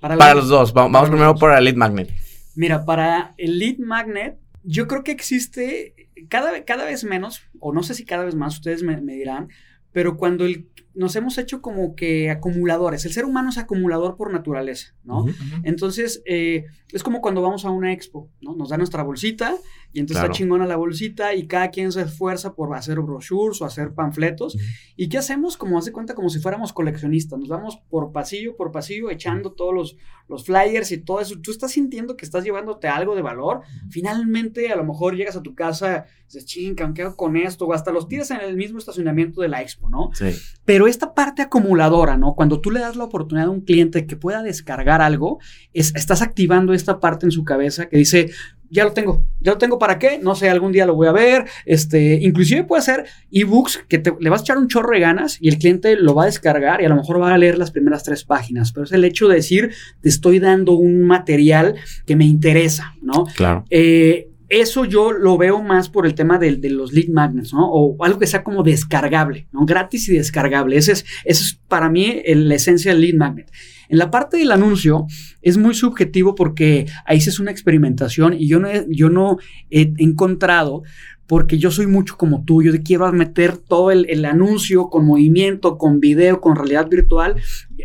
Para, 0.01 0.35
los 0.35 0.49
dos. 0.49 0.73
Vamos, 0.73 1.09
primero 1.09 1.35
por 1.35 1.53
el 1.53 1.65
lead 1.65 1.77
magnet. 1.77 2.11
Mira, 2.55 2.85
para 2.85 3.35
el 3.37 3.59
lead 3.59 3.79
magnet, 3.79 4.39
yo 4.65 4.87
creo 4.87 5.05
que 5.05 5.13
existe 5.13 5.95
cada, 6.29 6.65
cada 6.65 6.85
vez 6.85 7.05
menos, 7.05 7.43
o 7.59 7.73
no 7.73 7.83
sé 7.83 7.95
si 7.95 8.05
cada 8.05 8.25
vez 8.25 8.35
más, 8.35 8.55
ustedes 8.55 8.83
me, 8.83 9.01
me 9.01 9.15
dirán, 9.15 9.49
pero 9.93 10.17
cuando 10.17 10.45
el, 10.45 10.69
nos 10.95 11.15
hemos 11.17 11.39
hecho 11.39 11.63
como 11.63 11.95
que 11.95 12.31
acumuladores. 12.31 13.05
El 13.05 13.13
ser 13.13 13.25
humano 13.25 13.51
es 13.51 13.59
acumulador 13.59 14.17
por 14.17 14.33
naturaleza, 14.33 14.95
¿no? 15.05 15.27
Entonces, 15.63 16.23
eh, 16.27 16.67
es 16.93 17.03
como 17.03 17.21
cuando 17.21 17.43
vamos 17.43 17.65
a 17.65 17.71
una 17.71 17.93
expo, 17.93 18.29
¿no? 18.41 18.55
Nos 18.55 18.71
da 18.71 18.77
nuestra 18.77 19.03
bolsita 19.03 19.57
y 19.93 20.01
entonces 20.01 20.23
está 20.23 20.33
chingona 20.33 20.67
la 20.67 20.77
bolsita 20.77 21.35
y 21.35 21.47
cada 21.47 21.71
quien 21.71 21.91
se 21.91 22.03
esfuerza 22.03 22.55
por 22.55 22.75
hacer 22.77 23.01
brochures 23.01 23.61
o 23.61 23.65
hacer 23.65 23.93
panfletos. 23.93 24.57
¿Y 24.97 25.09
qué 25.09 25.19
hacemos? 25.19 25.57
Como 25.57 25.79
hace 25.79 25.91
cuenta, 25.91 26.15
como 26.15 26.29
si 26.29 26.39
fuéramos 26.39 26.73
coleccionistas. 26.73 27.39
Nos 27.39 27.49
vamos 27.49 27.81
por 27.89 28.13
pasillo 28.13 28.57
por 28.57 28.71
pasillo 28.71 29.11
echando 29.11 29.53
todos 29.53 29.75
los, 29.75 29.97
los 30.29 30.45
flyers 30.45 30.93
y 30.93 30.99
todo 30.99 31.21
eso. 31.21 31.41
Tú 31.41 31.51
estás 31.51 31.73
sintiendo 31.73 32.17
que 32.17 32.25
estás 32.25 32.45
llevándote 32.45 32.87
algo 32.87 33.17
de 33.17 33.23
valor. 33.23 33.63
Finalmente, 33.91 34.71
a 34.71 34.77
lo 34.77 34.85
mejor 34.85 35.17
llegas 35.17 35.37
a 35.37 35.43
tu 35.43 35.55
casa, 35.55 36.07
dices, 36.27 36.45
chinga, 36.47 36.93
¿qué 36.95 37.03
hago 37.03 37.17
con 37.17 37.37
esto? 37.37 37.67
O 37.67 37.73
hasta 37.73 37.91
los 37.91 38.07
tiras 38.07 38.31
en 38.31 38.41
el 38.41 38.57
mismo 38.57 38.79
estacionamiento 38.79 39.41
de 39.41 39.49
la 39.49 39.63
expo, 39.63 39.91
¿no? 39.91 40.11
Sí. 40.15 40.31
Pero 40.65 40.87
esta 40.87 41.15
parte 41.15 41.43
acumuladora, 41.43 42.17
¿no? 42.17 42.35
Cuando 42.35 42.61
tú 42.61 42.71
le 42.71 42.81
das 42.81 42.95
la 42.95 43.05
oportunidad 43.05 43.49
a 43.49 43.51
un 43.51 43.63
cliente 43.63 44.07
que 44.07 44.17
pueda 44.17 44.43
descargar 44.43 45.03
algo, 45.03 45.41
es, 45.73 45.93
estás 45.97 46.23
activando 46.23 46.73
esta 46.73 47.01
parte 47.01 47.27
en 47.27 47.33
su 47.33 47.45
cabeza 47.45 47.89
que 47.89 47.97
dice, 47.97 48.31
ya 48.71 48.85
lo 48.85 48.93
tengo. 48.93 49.25
Ya 49.41 49.53
lo 49.53 49.59
tengo 49.59 49.79
para 49.79 49.99
qué, 49.99 50.19
no 50.23 50.35
sé, 50.35 50.49
algún 50.49 50.73
día 50.73 50.87
lo 50.87 50.95
voy 50.95 51.09
a 51.09 51.13
ver. 51.13 51.45
Este, 51.67 52.15
inclusive 52.23 52.65
puede 52.65 52.83
ser 52.83 53.05
ebooks 53.31 53.85
que 53.89 53.99
te, 53.99 54.15
le 54.19 54.31
vas 54.31 54.41
a 54.41 54.45
echar 54.45 54.59
un 54.59 54.69
chorro 54.69 54.95
de 54.95 55.01
ganas 55.01 55.39
y 55.41 55.49
el 55.49 55.59
cliente 55.59 55.97
lo 55.97 56.15
va 56.15 56.23
a 56.23 56.27
descargar 56.27 56.81
y 56.81 56.85
a 56.85 56.89
lo 56.89 56.97
mejor 56.97 57.21
va 57.21 57.35
a 57.35 57.39
leer 57.39 57.59
las 57.59 57.71
primeras 57.71 58.05
tres 58.05 58.25
páginas. 58.25 58.73
Pero 58.73 58.85
es 58.85 58.93
el 58.93 59.05
hecho 59.05 59.29
de 59.29 59.37
decir, 59.37 59.73
te 60.01 60.09
estoy 60.09 60.39
dando 60.39 60.73
un 60.75 61.05
material 61.05 61.75
que 62.07 62.17
me 62.17 62.25
interesa, 62.25 62.95
¿no? 63.03 63.27
Claro. 63.37 63.65
Eh, 63.71 64.30
eso 64.51 64.85
yo 64.85 65.13
lo 65.13 65.39
veo 65.39 65.63
más 65.63 65.89
por 65.89 66.07
el 66.07 66.15
tema 66.15 66.37
de, 66.39 66.59
los 66.71 66.93
lead 66.93 67.09
magnets, 67.09 67.55
¿no? 67.55 67.71
O 67.71 68.05
algo 68.05 68.19
que 68.19 68.27
sea 68.27 68.43
como 68.43 68.65
descargable, 68.65 69.47
¿no? 69.53 69.65
Gratis 69.65 70.09
y 70.09 70.17
descargable. 70.17 70.77
Ese 70.77 70.93
es, 70.93 71.07
ese 71.25 71.45
es 71.45 71.61
para 71.69 71.89
mí 71.89 72.21
la 72.27 72.57
esencia 72.57 72.93
del 72.93 73.01
lead 73.01 73.15
magnet. 73.15 73.51
En 73.89 73.99
la 73.99 74.11
parte 74.11 74.37
del 74.37 74.51
anuncio 74.51 75.07
es 75.41 75.57
muy 75.57 75.75
subjetivo 75.75 76.35
porque 76.35 76.87
ahí 77.07 77.21
se 77.21 77.31
es 77.31 77.39
una 77.39 77.53
experimentación 77.53 78.35
y 78.35 78.49
yo 78.49 78.59
no 78.59 78.69
he, 78.69 78.87
yo 78.89 79.09
no 79.09 79.39
he 79.71 79.93
encontrado 79.99 80.83
porque 81.29 81.59
yo 81.59 81.71
soy 81.71 81.87
mucho 81.87 82.17
como 82.17 82.45
tú, 82.45 82.61
yo 82.61 82.73
quiero 82.83 83.11
meter 83.13 83.57
todo 83.57 83.93
el, 83.93 84.05
el, 84.11 84.25
anuncio 84.25 84.89
con 84.89 85.07
movimiento, 85.07 85.79
con 85.79 86.01
video, 86.01 86.41
con 86.41 86.57
realidad 86.57 86.89
virtual. 86.89 87.37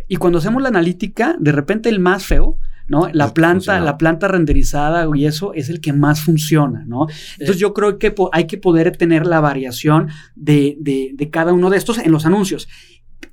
Y 0.08 0.16
cuando 0.16 0.40
hacemos 0.40 0.62
la 0.62 0.68
analítica, 0.68 1.36
de 1.38 1.52
repente 1.52 1.88
el 1.88 2.00
más 2.00 2.26
feo 2.26 2.58
¿no? 2.88 3.08
La 3.12 3.34
planta, 3.34 3.80
la 3.80 3.98
planta 3.98 4.28
renderizada 4.28 5.06
y 5.14 5.26
eso 5.26 5.52
es 5.54 5.68
el 5.68 5.80
que 5.80 5.92
más 5.92 6.20
funciona, 6.20 6.84
¿no? 6.86 7.06
Entonces 7.38 7.58
yo 7.58 7.74
creo 7.74 7.98
que 7.98 8.14
hay 8.32 8.46
que 8.46 8.58
poder 8.58 8.96
tener 8.96 9.26
la 9.26 9.40
variación 9.40 10.08
de, 10.34 10.76
de, 10.80 11.10
de 11.14 11.30
cada 11.30 11.52
uno 11.52 11.70
de 11.70 11.78
estos 11.78 11.98
en 11.98 12.12
los 12.12 12.26
anuncios. 12.26 12.68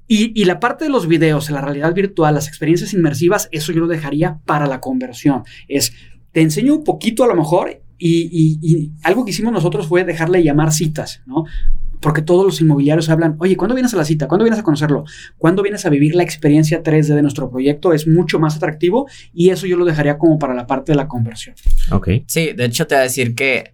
Y, 0.07 0.39
y, 0.39 0.45
la 0.45 0.59
parte 0.59 0.85
de 0.85 0.91
los 0.91 1.07
videos, 1.07 1.49
la 1.49 1.61
realidad 1.61 1.93
virtual, 1.93 2.35
las 2.35 2.47
experiencias 2.47 2.93
inmersivas, 2.93 3.47
eso 3.51 3.71
yo 3.71 3.79
lo 3.79 3.87
dejaría 3.87 4.39
para 4.45 4.67
la 4.67 4.81
conversión. 4.81 5.43
Es, 5.67 5.93
te 6.31 6.41
enseño 6.41 6.75
un 6.75 6.83
poquito 6.83 7.23
a 7.23 7.27
lo 7.27 7.35
mejor 7.35 7.81
y, 7.97 8.29
y, 8.31 8.59
y, 8.61 8.91
algo 9.03 9.23
que 9.23 9.31
hicimos 9.31 9.53
nosotros 9.53 9.87
fue 9.87 10.03
dejarle 10.03 10.43
llamar 10.43 10.73
citas, 10.73 11.21
¿no? 11.25 11.45
Porque 12.03 12.21
todos 12.21 12.45
los 12.45 12.59
inmobiliarios 12.59 13.09
hablan, 13.09 13.37
oye, 13.39 13.55
¿cuándo 13.55 13.75
vienes 13.75 13.93
a 13.93 13.97
la 13.97 14.03
cita? 14.03 14.27
¿Cuándo 14.27 14.43
vienes 14.43 14.59
a 14.59 14.63
conocerlo? 14.63 15.05
¿Cuándo 15.37 15.63
vienes 15.63 15.85
a 15.85 15.89
vivir 15.89 16.15
la 16.15 16.23
experiencia 16.23 16.83
3D 16.83 17.15
de 17.15 17.21
nuestro 17.21 17.49
proyecto? 17.49 17.93
Es 17.93 18.07
mucho 18.07 18.39
más 18.39 18.57
atractivo 18.57 19.07
y 19.33 19.51
eso 19.51 19.65
yo 19.65 19.77
lo 19.77 19.85
dejaría 19.85 20.17
como 20.17 20.37
para 20.37 20.53
la 20.53 20.67
parte 20.67 20.91
de 20.91 20.97
la 20.97 21.07
conversión. 21.07 21.55
Ok. 21.91 22.09
Sí, 22.27 22.51
de 22.51 22.65
hecho 22.65 22.85
te 22.87 22.95
voy 22.95 22.99
a 22.99 23.03
decir 23.03 23.35
que 23.35 23.73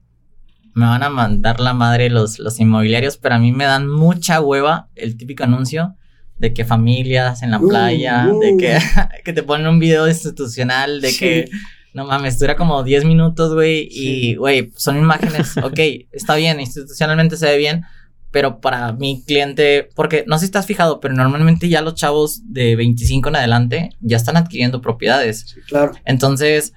me 0.75 0.85
van 0.85 1.01
a 1.01 1.09
mandar 1.09 1.59
la 1.59 1.73
madre 1.73 2.11
los, 2.11 2.37
los 2.37 2.59
inmobiliarios, 2.59 3.17
pero 3.17 3.35
a 3.35 3.39
mí 3.39 3.51
me 3.51 3.65
dan 3.65 3.89
mucha 3.89 4.39
hueva 4.41 4.89
el 4.95 5.17
típico 5.17 5.43
anuncio 5.43 5.95
de 6.37 6.53
que 6.53 6.63
familias 6.65 7.41
en 7.41 7.51
la 7.51 7.59
playa, 7.59 8.27
uh, 8.27 8.37
uh. 8.37 8.39
de 8.39 8.57
que, 8.57 8.79
que, 9.25 9.33
te 9.33 9.43
ponen 9.43 9.67
un 9.67 9.79
video 9.79 10.07
institucional, 10.07 11.01
de 11.01 11.09
sí. 11.09 11.19
que 11.19 11.49
no 11.93 12.05
mames, 12.05 12.39
dura 12.39 12.55
como 12.55 12.83
10 12.83 13.05
minutos, 13.05 13.53
güey, 13.53 13.89
sí. 13.89 14.29
y, 14.29 14.35
güey, 14.35 14.71
son 14.75 14.97
imágenes, 14.97 15.57
ok, 15.63 15.79
está 16.11 16.35
bien, 16.35 16.59
institucionalmente 16.59 17.35
se 17.35 17.47
ve 17.47 17.57
bien, 17.57 17.83
pero 18.31 18.59
para 18.59 18.91
mi 18.93 19.23
cliente, 19.25 19.89
porque 19.95 20.23
no 20.27 20.37
sé 20.37 20.41
si 20.41 20.45
estás 20.45 20.65
fijado, 20.65 20.99
pero 20.99 21.13
normalmente 21.13 21.69
ya 21.69 21.81
los 21.81 21.95
chavos 21.95 22.41
de 22.45 22.75
25 22.75 23.29
en 23.29 23.35
adelante 23.35 23.89
ya 24.01 24.17
están 24.17 24.37
adquiriendo 24.37 24.81
propiedades. 24.81 25.51
Sí, 25.53 25.61
claro. 25.67 25.93
Entonces, 26.05 26.73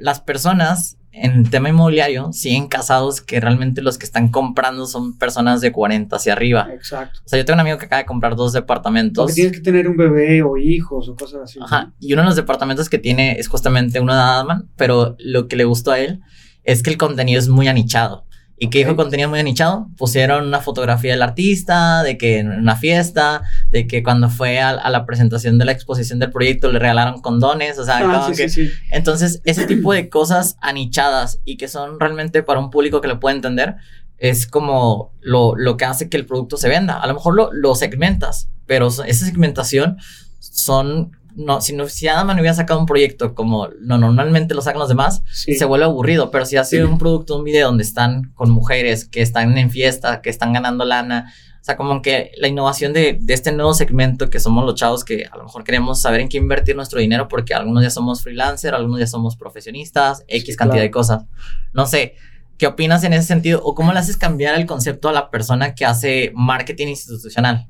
las 0.00 0.20
personas 0.20 0.96
en 1.12 1.32
el 1.32 1.50
tema 1.50 1.70
inmobiliario 1.70 2.30
siguen 2.32 2.68
casados 2.68 3.22
que 3.22 3.40
realmente 3.40 3.80
los 3.80 3.96
que 3.96 4.04
están 4.04 4.28
comprando 4.28 4.86
son 4.86 5.16
personas 5.16 5.62
de 5.62 5.72
40 5.72 6.14
hacia 6.14 6.34
arriba. 6.34 6.68
Exacto. 6.72 7.20
O 7.24 7.28
sea, 7.28 7.38
yo 7.38 7.44
tengo 7.44 7.56
un 7.56 7.60
amigo 7.60 7.78
que 7.78 7.86
acaba 7.86 8.02
de 8.02 8.06
comprar 8.06 8.36
dos 8.36 8.52
departamentos. 8.52 9.24
Porque 9.24 9.34
tienes 9.34 9.52
que 9.52 9.60
tener 9.60 9.88
un 9.88 9.96
bebé 9.96 10.42
o 10.42 10.58
hijos 10.58 11.08
o 11.08 11.16
cosas 11.16 11.42
así. 11.44 11.58
Ajá. 11.62 11.94
Y 12.00 12.12
uno 12.12 12.22
de 12.22 12.26
los 12.26 12.36
departamentos 12.36 12.90
que 12.90 12.98
tiene 12.98 13.38
es 13.38 13.48
justamente 13.48 13.98
uno 14.00 14.14
de 14.14 14.20
Adman, 14.20 14.68
pero 14.76 15.16
lo 15.18 15.48
que 15.48 15.56
le 15.56 15.64
gustó 15.64 15.92
a 15.92 15.98
él 15.98 16.20
es 16.64 16.82
que 16.82 16.90
el 16.90 16.98
contenido 16.98 17.38
es 17.38 17.48
muy 17.48 17.68
anichado. 17.68 18.26
¿Y 18.58 18.70
que 18.70 18.78
dijo 18.78 18.92
okay. 18.92 19.04
contenido 19.04 19.28
muy 19.28 19.38
anichado? 19.38 19.88
Pusieron 19.98 20.46
una 20.46 20.60
fotografía 20.60 21.12
del 21.12 21.22
artista, 21.22 22.02
de 22.02 22.16
que 22.16 22.38
en 22.38 22.50
una 22.50 22.74
fiesta, 22.74 23.42
de 23.70 23.86
que 23.86 24.02
cuando 24.02 24.30
fue 24.30 24.60
a, 24.60 24.70
a 24.70 24.90
la 24.90 25.04
presentación 25.04 25.58
de 25.58 25.66
la 25.66 25.72
exposición 25.72 26.18
del 26.18 26.30
proyecto 26.30 26.72
le 26.72 26.78
regalaron 26.78 27.20
condones, 27.20 27.78
o 27.78 27.84
sea, 27.84 27.98
ah, 27.98 28.02
como 28.02 28.26
sí, 28.28 28.42
que... 28.42 28.48
sí, 28.48 28.66
sí. 28.68 28.72
Entonces, 28.90 29.42
ese 29.44 29.66
tipo 29.68 29.92
de 29.92 30.08
cosas 30.08 30.56
anichadas 30.62 31.40
y 31.44 31.58
que 31.58 31.68
son 31.68 32.00
realmente 32.00 32.42
para 32.42 32.60
un 32.60 32.70
público 32.70 33.02
que 33.02 33.08
lo 33.08 33.20
puede 33.20 33.36
entender, 33.36 33.76
es 34.18 34.46
como 34.46 35.12
lo, 35.20 35.54
lo 35.56 35.76
que 35.76 35.84
hace 35.84 36.08
que 36.08 36.16
el 36.16 36.24
producto 36.24 36.56
se 36.56 36.68
venda. 36.68 36.98
A 36.98 37.06
lo 37.06 37.14
mejor 37.14 37.34
lo, 37.34 37.52
lo 37.52 37.74
segmentas, 37.74 38.48
pero 38.66 38.88
esa 38.88 39.26
segmentación 39.26 39.98
son 40.38 41.12
no, 41.36 41.60
si, 41.60 41.74
no, 41.74 41.86
si 41.88 42.08
Adam 42.08 42.28
no 42.28 42.34
hubiera 42.34 42.54
sacado 42.54 42.80
un 42.80 42.86
proyecto 42.86 43.34
como 43.34 43.68
no, 43.80 43.98
normalmente 43.98 44.54
lo 44.54 44.62
sacan 44.62 44.80
los 44.80 44.88
demás, 44.88 45.22
sí. 45.32 45.54
se 45.54 45.64
vuelve 45.66 45.84
aburrido. 45.84 46.30
Pero 46.30 46.46
si 46.46 46.56
ha 46.56 46.64
sido 46.64 46.86
sí. 46.86 46.92
un 46.92 46.98
producto, 46.98 47.36
un 47.36 47.44
video 47.44 47.68
donde 47.68 47.84
están 47.84 48.32
con 48.34 48.50
mujeres 48.50 49.04
que 49.06 49.22
están 49.22 49.56
en 49.58 49.70
fiesta, 49.70 50.22
que 50.22 50.30
están 50.30 50.52
ganando 50.52 50.84
lana, 50.84 51.32
o 51.60 51.64
sea, 51.66 51.76
como 51.76 52.00
que 52.00 52.30
la 52.38 52.48
innovación 52.48 52.92
de, 52.92 53.18
de, 53.20 53.34
este 53.34 53.52
nuevo 53.52 53.74
segmento 53.74 54.30
que 54.30 54.40
somos 54.40 54.64
los 54.64 54.76
chavos 54.76 55.04
que 55.04 55.26
a 55.30 55.36
lo 55.36 55.44
mejor 55.44 55.64
queremos 55.64 56.00
saber 56.00 56.20
en 56.20 56.28
qué 56.28 56.38
invertir 56.38 56.76
nuestro 56.76 57.00
dinero 57.00 57.28
porque 57.28 57.54
algunos 57.54 57.82
ya 57.82 57.90
somos 57.90 58.22
freelancer, 58.22 58.74
algunos 58.74 59.00
ya 59.00 59.06
somos 59.06 59.36
profesionistas, 59.36 60.24
X 60.28 60.46
sí, 60.46 60.56
cantidad 60.56 60.74
claro. 60.74 60.82
de 60.82 60.90
cosas. 60.90 61.24
No 61.72 61.86
sé. 61.86 62.14
¿Qué 62.56 62.66
opinas 62.66 63.04
en 63.04 63.12
ese 63.12 63.26
sentido? 63.26 63.60
¿O 63.62 63.74
cómo 63.74 63.92
le 63.92 63.98
haces 63.98 64.16
cambiar 64.16 64.54
el 64.54 64.64
concepto 64.64 65.10
a 65.10 65.12
la 65.12 65.30
persona 65.30 65.74
que 65.74 65.84
hace 65.84 66.32
marketing 66.34 66.86
institucional? 66.86 67.68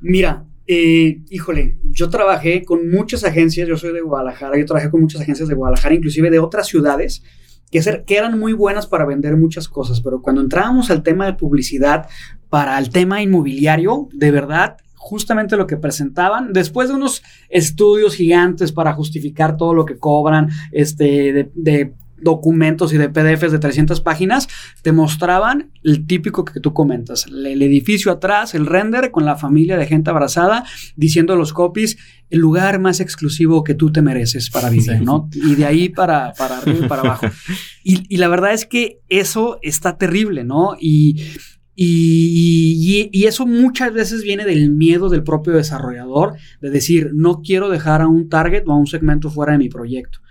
Mira, 0.00 0.44
eh, 0.66 1.20
híjole, 1.28 1.78
yo 1.90 2.08
trabajé 2.08 2.64
con 2.64 2.90
muchas 2.90 3.24
agencias, 3.24 3.68
yo 3.68 3.76
soy 3.76 3.92
de 3.92 4.00
Guadalajara, 4.00 4.58
yo 4.58 4.66
trabajé 4.66 4.90
con 4.90 5.00
muchas 5.00 5.20
agencias 5.20 5.48
de 5.48 5.54
Guadalajara, 5.54 5.94
inclusive 5.94 6.30
de 6.30 6.38
otras 6.38 6.68
ciudades, 6.68 7.22
que, 7.70 7.80
que 8.06 8.16
eran 8.16 8.38
muy 8.38 8.52
buenas 8.52 8.86
para 8.86 9.04
vender 9.04 9.36
muchas 9.36 9.68
cosas, 9.68 10.00
pero 10.00 10.22
cuando 10.22 10.40
entrábamos 10.40 10.90
al 10.90 11.02
tema 11.02 11.26
de 11.26 11.34
publicidad 11.34 12.06
para 12.48 12.78
el 12.78 12.90
tema 12.90 13.22
inmobiliario, 13.22 14.08
de 14.12 14.30
verdad, 14.30 14.76
justamente 14.94 15.56
lo 15.56 15.66
que 15.66 15.76
presentaban, 15.76 16.52
después 16.52 16.88
de 16.88 16.94
unos 16.94 17.22
estudios 17.48 18.14
gigantes 18.14 18.70
para 18.70 18.92
justificar 18.92 19.56
todo 19.56 19.74
lo 19.74 19.84
que 19.84 19.98
cobran, 19.98 20.50
este, 20.70 21.32
de, 21.32 21.50
de 21.54 21.94
documentos 22.20 22.92
y 22.92 22.98
de 22.98 23.08
PDFs 23.08 23.52
de 23.52 23.58
300 23.58 24.00
páginas, 24.00 24.48
te 24.82 24.92
mostraban 24.92 25.70
el 25.82 26.06
típico 26.06 26.44
que 26.44 26.60
tú 26.60 26.72
comentas, 26.72 27.26
el, 27.26 27.46
el, 27.46 27.62
edificio 27.62 28.12
atrás, 28.12 28.54
el 28.54 28.66
render 28.66 29.10
con 29.10 29.24
la 29.24 29.36
familia 29.36 29.76
de 29.76 29.86
gente 29.86 30.10
abrazada, 30.10 30.64
diciendo 30.96 31.36
los 31.36 31.52
copies, 31.52 31.98
el 32.30 32.40
lugar 32.40 32.80
más 32.80 33.00
exclusivo 33.00 33.62
que 33.62 33.74
tú 33.74 33.92
te 33.92 34.00
mereces 34.00 34.50
para 34.50 34.70
vivir, 34.70 34.98
sí. 34.98 35.04
¿no? 35.04 35.28
Y 35.32 35.54
de 35.54 35.66
ahí 35.66 35.88
para, 35.88 36.32
para 36.32 36.58
arriba 36.58 36.86
y 36.86 36.88
para 36.88 37.02
abajo. 37.02 37.26
Y, 37.84 38.04
y, 38.08 38.18
la 38.18 38.28
verdad 38.28 38.52
es 38.52 38.64
que 38.64 39.00
eso 39.08 39.58
está 39.62 39.98
terrible, 39.98 40.44
¿no? 40.44 40.76
Y... 40.80 41.20
Y, 41.74 43.08
y, 43.14 43.18
y, 43.18 43.24
eso 43.24 43.46
muchas 43.46 43.94
veces 43.94 44.22
viene 44.22 44.44
del 44.44 44.70
miedo 44.70 45.08
del 45.08 45.24
propio 45.24 45.54
desarrollador 45.54 46.34
de 46.60 46.70
decir, 46.70 47.12
no 47.14 47.40
quiero 47.40 47.70
dejar 47.70 48.02
a 48.02 48.08
un 48.08 48.28
target 48.28 48.64
o 48.66 48.72
a 48.72 48.76
un 48.76 48.86
segmento 48.86 49.30
fuera 49.30 49.52
de 49.52 49.58
mi 49.58 49.70
proyecto 49.70 50.21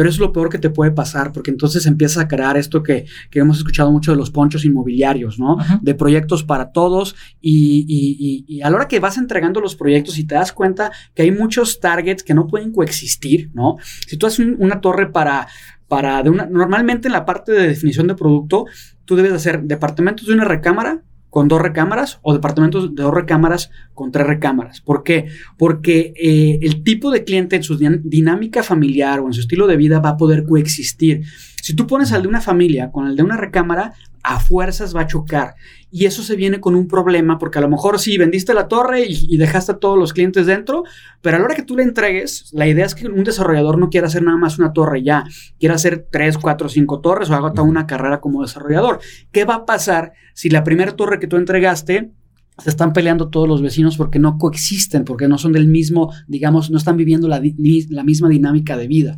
pero 0.00 0.08
es 0.08 0.18
lo 0.18 0.32
peor 0.32 0.48
que 0.48 0.56
te 0.56 0.70
puede 0.70 0.92
pasar, 0.92 1.30
porque 1.30 1.50
entonces 1.50 1.84
empiezas 1.84 2.24
a 2.24 2.26
crear 2.26 2.56
esto 2.56 2.82
que, 2.82 3.04
que 3.30 3.40
hemos 3.40 3.58
escuchado 3.58 3.92
mucho 3.92 4.12
de 4.12 4.16
los 4.16 4.30
ponchos 4.30 4.64
inmobiliarios, 4.64 5.38
¿no? 5.38 5.58
De 5.82 5.94
proyectos 5.94 6.42
para 6.42 6.72
todos 6.72 7.14
y, 7.38 7.84
y, 7.86 8.46
y, 8.48 8.62
a 8.62 8.70
la 8.70 8.76
hora 8.76 8.88
que 8.88 8.98
vas 8.98 9.18
entregando 9.18 9.60
los 9.60 9.76
proyectos 9.76 10.18
y 10.18 10.24
te 10.24 10.36
das 10.36 10.54
cuenta 10.54 10.90
que 11.14 11.20
hay 11.20 11.32
muchos 11.32 11.80
targets 11.80 12.22
que 12.22 12.32
no 12.32 12.46
pueden 12.46 12.72
coexistir, 12.72 13.50
¿no? 13.52 13.76
Si 14.06 14.16
tú 14.16 14.26
haces 14.26 14.38
un, 14.38 14.56
una 14.58 14.80
torre 14.80 15.12
para, 15.12 15.48
para 15.86 16.22
de 16.22 16.30
una, 16.30 16.46
normalmente 16.46 17.08
en 17.08 17.12
la 17.12 17.26
parte 17.26 17.52
de 17.52 17.68
definición 17.68 18.06
de 18.06 18.14
producto, 18.14 18.64
tú 19.04 19.16
debes 19.16 19.34
hacer 19.34 19.64
departamentos 19.64 20.28
de 20.28 20.32
una 20.32 20.44
recámara 20.46 21.02
con 21.30 21.48
dos 21.48 21.62
recámaras 21.62 22.18
o 22.22 22.34
departamentos 22.34 22.94
de 22.94 23.02
dos 23.02 23.14
recámaras 23.14 23.70
con 23.94 24.12
tres 24.12 24.26
recámaras. 24.26 24.80
¿Por 24.80 25.02
qué? 25.02 25.28
Porque 25.56 26.12
eh, 26.16 26.58
el 26.62 26.82
tipo 26.82 27.10
de 27.10 27.24
cliente 27.24 27.56
en 27.56 27.62
su 27.62 27.78
dinámica 27.78 28.62
familiar 28.62 29.20
o 29.20 29.26
en 29.26 29.32
su 29.32 29.40
estilo 29.40 29.66
de 29.66 29.76
vida 29.76 30.00
va 30.00 30.10
a 30.10 30.16
poder 30.16 30.44
coexistir. 30.44 31.22
Si 31.62 31.74
tú 31.74 31.86
pones 31.86 32.12
al 32.12 32.22
de 32.22 32.28
una 32.28 32.40
familia 32.40 32.90
con 32.90 33.06
el 33.06 33.16
de 33.16 33.22
una 33.22 33.36
recámara, 33.36 33.94
a 34.22 34.40
fuerzas 34.40 34.94
va 34.94 35.02
a 35.02 35.06
chocar. 35.06 35.54
Y 35.90 36.06
eso 36.06 36.22
se 36.22 36.36
viene 36.36 36.60
con 36.60 36.74
un 36.74 36.86
problema, 36.86 37.38
porque 37.38 37.58
a 37.58 37.62
lo 37.62 37.68
mejor 37.68 37.98
sí 37.98 38.16
vendiste 38.16 38.54
la 38.54 38.68
torre 38.68 39.04
y, 39.06 39.26
y, 39.28 39.36
dejaste 39.36 39.72
a 39.72 39.78
todos 39.78 39.98
los 39.98 40.12
clientes 40.12 40.46
dentro, 40.46 40.84
pero 41.20 41.36
a 41.36 41.38
la 41.40 41.46
hora 41.46 41.54
que 41.54 41.62
tú 41.62 41.76
le 41.76 41.82
entregues, 41.82 42.50
la 42.52 42.68
idea 42.68 42.86
es 42.86 42.94
que 42.94 43.08
un 43.08 43.24
desarrollador 43.24 43.78
no 43.78 43.90
quiera 43.90 44.06
hacer 44.06 44.22
nada 44.22 44.36
más 44.36 44.58
una 44.58 44.72
torre 44.72 45.02
ya, 45.02 45.24
quiera 45.58 45.74
hacer 45.74 46.06
tres, 46.10 46.38
cuatro, 46.38 46.68
cinco 46.68 47.00
torres 47.00 47.30
o 47.30 47.34
haga 47.34 47.52
toda 47.52 47.66
una 47.66 47.86
carrera 47.86 48.20
como 48.20 48.42
desarrollador. 48.42 49.00
¿Qué 49.32 49.44
va 49.44 49.54
a 49.54 49.66
pasar 49.66 50.12
si 50.34 50.48
la 50.50 50.64
primera 50.64 50.92
torre 50.92 51.18
que 51.18 51.26
tú 51.26 51.36
entregaste 51.36 52.12
se 52.58 52.70
están 52.70 52.92
peleando 52.92 53.28
todos 53.28 53.48
los 53.48 53.62
vecinos 53.62 53.96
porque 53.96 54.18
no 54.18 54.38
coexisten, 54.38 55.04
porque 55.04 55.28
no 55.28 55.38
son 55.38 55.52
del 55.52 55.66
mismo, 55.66 56.12
digamos, 56.28 56.70
no 56.70 56.78
están 56.78 56.96
viviendo 56.96 57.26
la, 57.26 57.40
la 57.88 58.04
misma 58.04 58.28
dinámica 58.28 58.76
de 58.76 58.86
vida. 58.86 59.16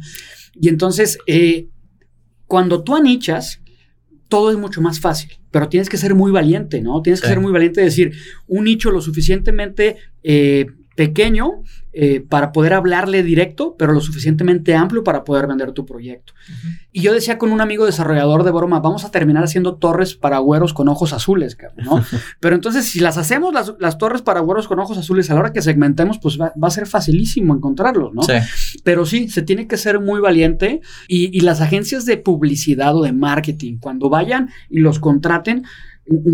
Y 0.54 0.68
entonces, 0.68 1.18
eh, 1.26 1.68
cuando 2.47 2.82
tú 2.82 2.94
anichas, 2.94 3.62
todo 4.32 4.50
es 4.50 4.56
mucho 4.56 4.80
más 4.80 4.98
fácil, 4.98 5.30
pero 5.50 5.68
tienes 5.68 5.90
que 5.90 5.98
ser 5.98 6.14
muy 6.14 6.32
valiente, 6.32 6.80
¿no? 6.80 7.02
Tienes 7.02 7.20
que 7.20 7.26
sí. 7.26 7.34
ser 7.34 7.40
muy 7.42 7.52
valiente 7.52 7.82
y 7.82 7.84
decir 7.84 8.12
un 8.46 8.64
nicho 8.64 8.90
lo 8.90 9.02
suficientemente 9.02 9.98
eh, 10.22 10.64
pequeño 10.96 11.62
eh, 11.94 12.25
para 12.26 12.52
poder 12.52 12.72
hablarle 12.72 13.22
directo, 13.22 13.76
pero 13.78 13.92
lo 13.92 14.00
suficientemente 14.00 14.75
amplio 14.75 15.04
para 15.04 15.25
poder 15.25 15.46
vender 15.46 15.72
tu 15.72 15.84
proyecto. 15.84 16.32
Y 16.90 17.02
yo 17.02 17.12
decía 17.12 17.37
con 17.37 17.52
un 17.52 17.61
amigo 17.61 17.84
desarrollador 17.84 18.44
de 18.44 18.50
broma, 18.50 18.80
vamos 18.80 19.04
a 19.04 19.11
terminar 19.11 19.44
haciendo 19.44 19.75
torres 19.75 20.14
para 20.14 20.38
güeros 20.38 20.72
con 20.72 20.88
ojos 20.88 21.12
azules, 21.12 21.56
¿no? 21.84 22.02
pero 22.40 22.54
entonces 22.54 22.87
si 22.87 23.00
las 23.00 23.18
hacemos 23.18 23.52
las, 23.78 23.99
torres 23.99 24.22
para 24.22 24.40
güeros 24.40 24.68
con 24.68 24.78
ojos 24.78 24.96
azules 24.96 25.30
a 25.30 25.34
la 25.34 25.40
hora 25.40 25.52
que 25.52 25.61
segmentemos, 25.61 26.18
pues 26.18 26.40
va, 26.40 26.52
a 26.61 26.70
ser 26.70 26.87
facilísimo 26.87 27.54
encontrarlos, 27.54 28.14
¿no? 28.14 28.22
Sí. 28.22 28.32
Pero 28.84 29.04
sí, 29.04 29.28
se 29.28 29.42
tiene 29.42 29.66
que 29.66 29.76
ser 29.76 30.00
muy 30.00 30.20
valiente 30.20 30.80
y, 31.08 31.37
y 31.37 31.40
las 31.40 31.61
agencias 31.61 32.06
de 32.06 32.16
publicidad 32.16 32.96
o 32.96 33.02
de 33.02 33.12
marketing, 33.12 33.76
cuando 33.78 34.08
vayan 34.08 34.49
y 34.70 34.78
los 34.78 34.99
contraten, 34.99 35.64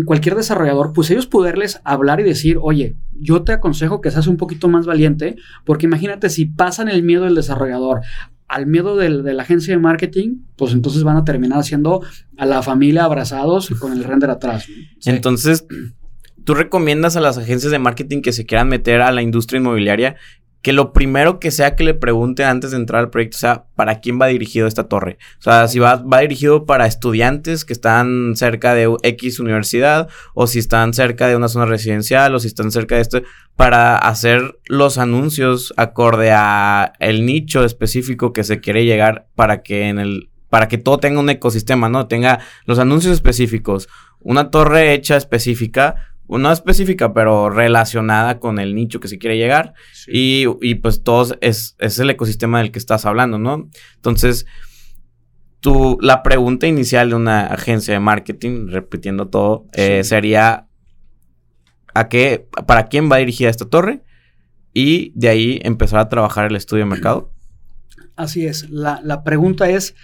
cualquier 0.05 0.35
desarrollador, 0.35 0.93
pues 0.93 1.11
ellos 1.11 1.27
poderles 1.27 1.79
hablar 1.83 2.19
y 2.19 2.23
decir, 2.23 2.57
oye, 2.61 2.95
yo 3.19 3.43
te 3.43 3.53
aconsejo 3.53 4.01
que 4.01 4.11
seas 4.11 4.27
un 4.27 4.37
poquito 4.37 4.67
más 4.67 4.85
valiente, 4.85 5.35
porque 5.65 5.85
imagínate 5.85 6.29
si 6.29 6.45
pasan 6.45 6.89
el 6.89 7.03
miedo 7.03 7.25
del 7.25 7.35
desarrollador 7.35 8.01
al 8.47 8.65
miedo 8.65 8.95
de 8.97 9.33
la 9.33 9.43
agencia 9.43 9.75
de 9.75 9.79
marketing, 9.79 10.37
pues 10.55 10.73
entonces 10.73 11.03
van 11.03 11.17
a 11.17 11.23
terminar 11.23 11.59
haciendo 11.59 12.01
a 12.35 12.47
la 12.47 12.63
familia 12.63 13.03
abrazados 13.03 13.69
con 13.79 13.93
el 13.93 14.03
render 14.03 14.31
atrás. 14.31 14.67
Entonces, 15.05 15.67
¿tú 16.45 16.55
recomiendas 16.55 17.15
a 17.15 17.21
las 17.21 17.37
agencias 17.37 17.71
de 17.71 17.77
marketing 17.77 18.23
que 18.23 18.31
se 18.31 18.47
quieran 18.47 18.67
meter 18.67 19.01
a 19.01 19.11
la 19.11 19.21
industria 19.21 19.59
inmobiliaria 19.59 20.15
que 20.61 20.73
lo 20.73 20.91
primero 20.91 21.39
que 21.39 21.51
sea 21.51 21.75
que 21.75 21.85
le 21.85 21.93
pregunte 21.93 22.43
antes 22.43 22.71
de 22.71 22.77
entrar 22.77 22.99
al 22.99 23.09
proyecto 23.09 23.37
sea 23.37 23.65
para 23.75 24.01
quién 24.01 24.19
va 24.21 24.27
dirigido 24.27 24.67
esta 24.67 24.89
torre. 24.89 25.17
O 25.39 25.43
sea, 25.43 25.67
si 25.69 25.79
va, 25.79 25.95
va 25.95 26.19
dirigido 26.19 26.65
para 26.65 26.85
estudiantes 26.85 27.63
que 27.63 27.71
están 27.71 28.33
cerca 28.35 28.73
de 28.73 28.93
X 29.03 29.39
universidad, 29.39 30.09
o 30.33 30.47
si 30.47 30.59
están 30.59 30.93
cerca 30.93 31.27
de 31.27 31.37
una 31.37 31.47
zona 31.47 31.65
residencial, 31.65 32.35
o 32.35 32.39
si 32.39 32.47
están 32.47 32.71
cerca 32.71 32.95
de 32.95 33.01
esto, 33.01 33.21
para 33.55 33.97
hacer 33.97 34.59
los 34.67 34.97
anuncios 34.97 35.73
acorde 35.77 36.31
a 36.33 36.93
el 36.99 37.25
nicho 37.25 37.63
específico 37.63 38.33
que 38.33 38.43
se 38.43 38.59
quiere 38.59 38.85
llegar 38.85 39.27
para 39.35 39.61
que 39.63 39.87
en 39.87 39.99
el, 39.99 40.29
para 40.49 40.67
que 40.67 40.77
todo 40.77 40.97
tenga 40.97 41.21
un 41.21 41.29
ecosistema, 41.29 41.87
¿no? 41.87 42.07
Tenga 42.07 42.39
los 42.65 42.79
anuncios 42.79 43.13
específicos, 43.13 43.87
una 44.19 44.51
torre 44.51 44.93
hecha 44.93 45.15
específica 45.15 45.95
no 46.37 46.51
específica, 46.51 47.13
pero 47.13 47.49
relacionada 47.49 48.39
con 48.39 48.59
el 48.59 48.75
nicho 48.75 48.99
que 48.99 49.07
se 49.07 49.17
quiere 49.17 49.37
llegar. 49.37 49.73
Y, 50.07 50.45
pues 50.75 51.03
todo 51.03 51.35
es, 51.41 51.75
es, 51.79 51.99
el 51.99 52.09
ecosistema 52.09 52.59
del 52.59 52.71
que 52.71 52.79
estás 52.79 53.05
hablando, 53.05 53.39
¿no? 53.39 53.69
Entonces, 53.95 54.45
tu, 55.59 55.97
la 56.01 56.21
pregunta 56.21 56.67
inicial 56.67 57.09
de 57.09 57.15
una 57.15 57.47
agencia 57.47 57.93
de 57.93 57.99
marketing, 57.99 58.67
repitiendo 58.69 59.27
todo, 59.27 59.65
eh, 59.73 60.03
sería, 60.03 60.67
¿a 61.93 62.07
qué, 62.09 62.47
para 62.67 62.87
quién 62.87 63.11
va 63.11 63.17
dirigida 63.17 63.49
esta 63.49 63.69
torre? 63.69 64.03
Y 64.73 65.11
de 65.15 65.29
ahí 65.29 65.59
empezar 65.63 65.99
a 65.99 66.09
trabajar 66.09 66.45
el 66.45 66.55
estudio 66.55 66.83
de 66.83 66.91
mercado. 66.91 67.33
Así 68.15 68.45
es. 68.45 68.69
La, 68.69 69.01
la 69.03 69.23
pregunta 69.23 69.69
es, 69.69 69.95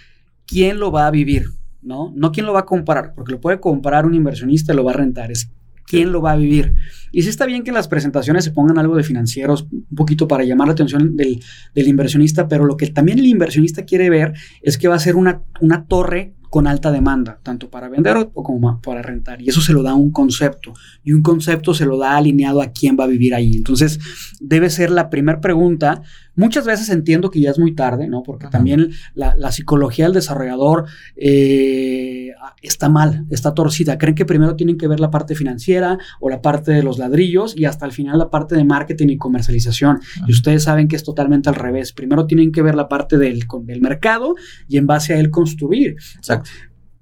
¿quién 0.46 0.80
lo 0.80 0.90
va 0.90 1.06
a 1.06 1.10
vivir? 1.10 1.50
¿no? 1.86 2.12
No 2.16 2.32
quién 2.32 2.46
lo 2.46 2.52
va 2.52 2.60
a 2.60 2.66
comprar, 2.66 3.14
porque 3.14 3.32
lo 3.32 3.40
puede 3.40 3.60
comprar 3.60 4.06
un 4.06 4.14
inversionista 4.14 4.72
y 4.72 4.76
lo 4.76 4.84
va 4.84 4.90
a 4.90 4.96
rentar. 4.96 5.30
Es 5.30 5.52
quién 5.86 6.12
lo 6.12 6.20
va 6.20 6.32
a 6.32 6.36
vivir. 6.36 6.74
Y 7.12 7.22
sí 7.22 7.28
está 7.28 7.46
bien 7.46 7.62
que 7.62 7.70
en 7.70 7.74
las 7.74 7.88
presentaciones 7.88 8.44
se 8.44 8.50
pongan 8.50 8.78
algo 8.78 8.96
de 8.96 9.02
financieros, 9.02 9.66
un 9.70 9.96
poquito 9.96 10.28
para 10.28 10.44
llamar 10.44 10.68
la 10.68 10.72
atención 10.72 11.16
del, 11.16 11.40
inversionista, 11.74 12.48
pero 12.48 12.64
lo 12.64 12.76
que 12.76 12.88
también 12.88 13.18
el 13.18 13.26
inversionista 13.26 13.84
quiere 13.84 14.10
ver 14.10 14.34
es 14.62 14.76
que 14.76 14.88
va 14.88 14.96
a 14.96 14.98
ser 14.98 15.16
una, 15.16 15.42
una 15.60 15.86
torre 15.86 16.34
con 16.50 16.66
alta 16.66 16.90
demanda, 16.90 17.38
tanto 17.42 17.68
para 17.70 17.88
vender 17.88 18.16
o 18.16 18.42
como 18.42 18.80
para 18.80 19.02
rentar. 19.02 19.42
Y 19.42 19.48
eso 19.48 19.60
se 19.60 19.72
lo 19.72 19.82
da 19.82 19.94
un 19.94 20.10
concepto. 20.10 20.72
Y 21.04 21.12
un 21.12 21.22
concepto 21.22 21.74
se 21.74 21.84
lo 21.84 21.98
da 21.98 22.16
alineado 22.16 22.62
a 22.62 22.72
quién 22.72 22.96
va 22.98 23.04
a 23.04 23.08
vivir 23.08 23.34
ahí. 23.34 23.56
Entonces, 23.56 23.98
debe 24.40 24.70
ser 24.70 24.90
la 24.90 25.10
primera 25.10 25.40
pregunta. 25.40 26.02
Muchas 26.34 26.64
veces 26.64 26.88
entiendo 26.88 27.30
que 27.30 27.40
ya 27.40 27.50
es 27.50 27.58
muy 27.58 27.74
tarde, 27.74 28.08
¿no? 28.08 28.22
Porque 28.22 28.46
también 28.46 28.90
la, 29.14 29.52
psicología 29.52 30.06
del 30.06 30.14
desarrollador 30.14 30.86
eh, 31.16 32.25
está 32.62 32.88
mal, 32.88 33.26
está 33.30 33.54
torcida. 33.54 33.98
Creen 33.98 34.14
que 34.14 34.24
primero 34.24 34.56
tienen 34.56 34.78
que 34.78 34.88
ver 34.88 35.00
la 35.00 35.10
parte 35.10 35.34
financiera 35.34 35.98
o 36.20 36.28
la 36.28 36.42
parte 36.42 36.72
de 36.72 36.82
los 36.82 36.98
ladrillos 36.98 37.56
y 37.56 37.64
hasta 37.64 37.86
el 37.86 37.92
final 37.92 38.18
la 38.18 38.30
parte 38.30 38.54
de 38.54 38.64
marketing 38.64 39.08
y 39.08 39.18
comercialización. 39.18 40.00
Y 40.26 40.32
ustedes 40.32 40.64
saben 40.64 40.88
que 40.88 40.96
es 40.96 41.04
totalmente 41.04 41.48
al 41.48 41.54
revés. 41.54 41.92
Primero 41.92 42.26
tienen 42.26 42.52
que 42.52 42.62
ver 42.62 42.74
la 42.74 42.88
parte 42.88 43.18
del, 43.18 43.44
del 43.62 43.80
mercado 43.80 44.34
y 44.68 44.78
en 44.78 44.86
base 44.86 45.14
a 45.14 45.18
él 45.18 45.30
construir. 45.30 45.96
Exacto. 46.16 46.50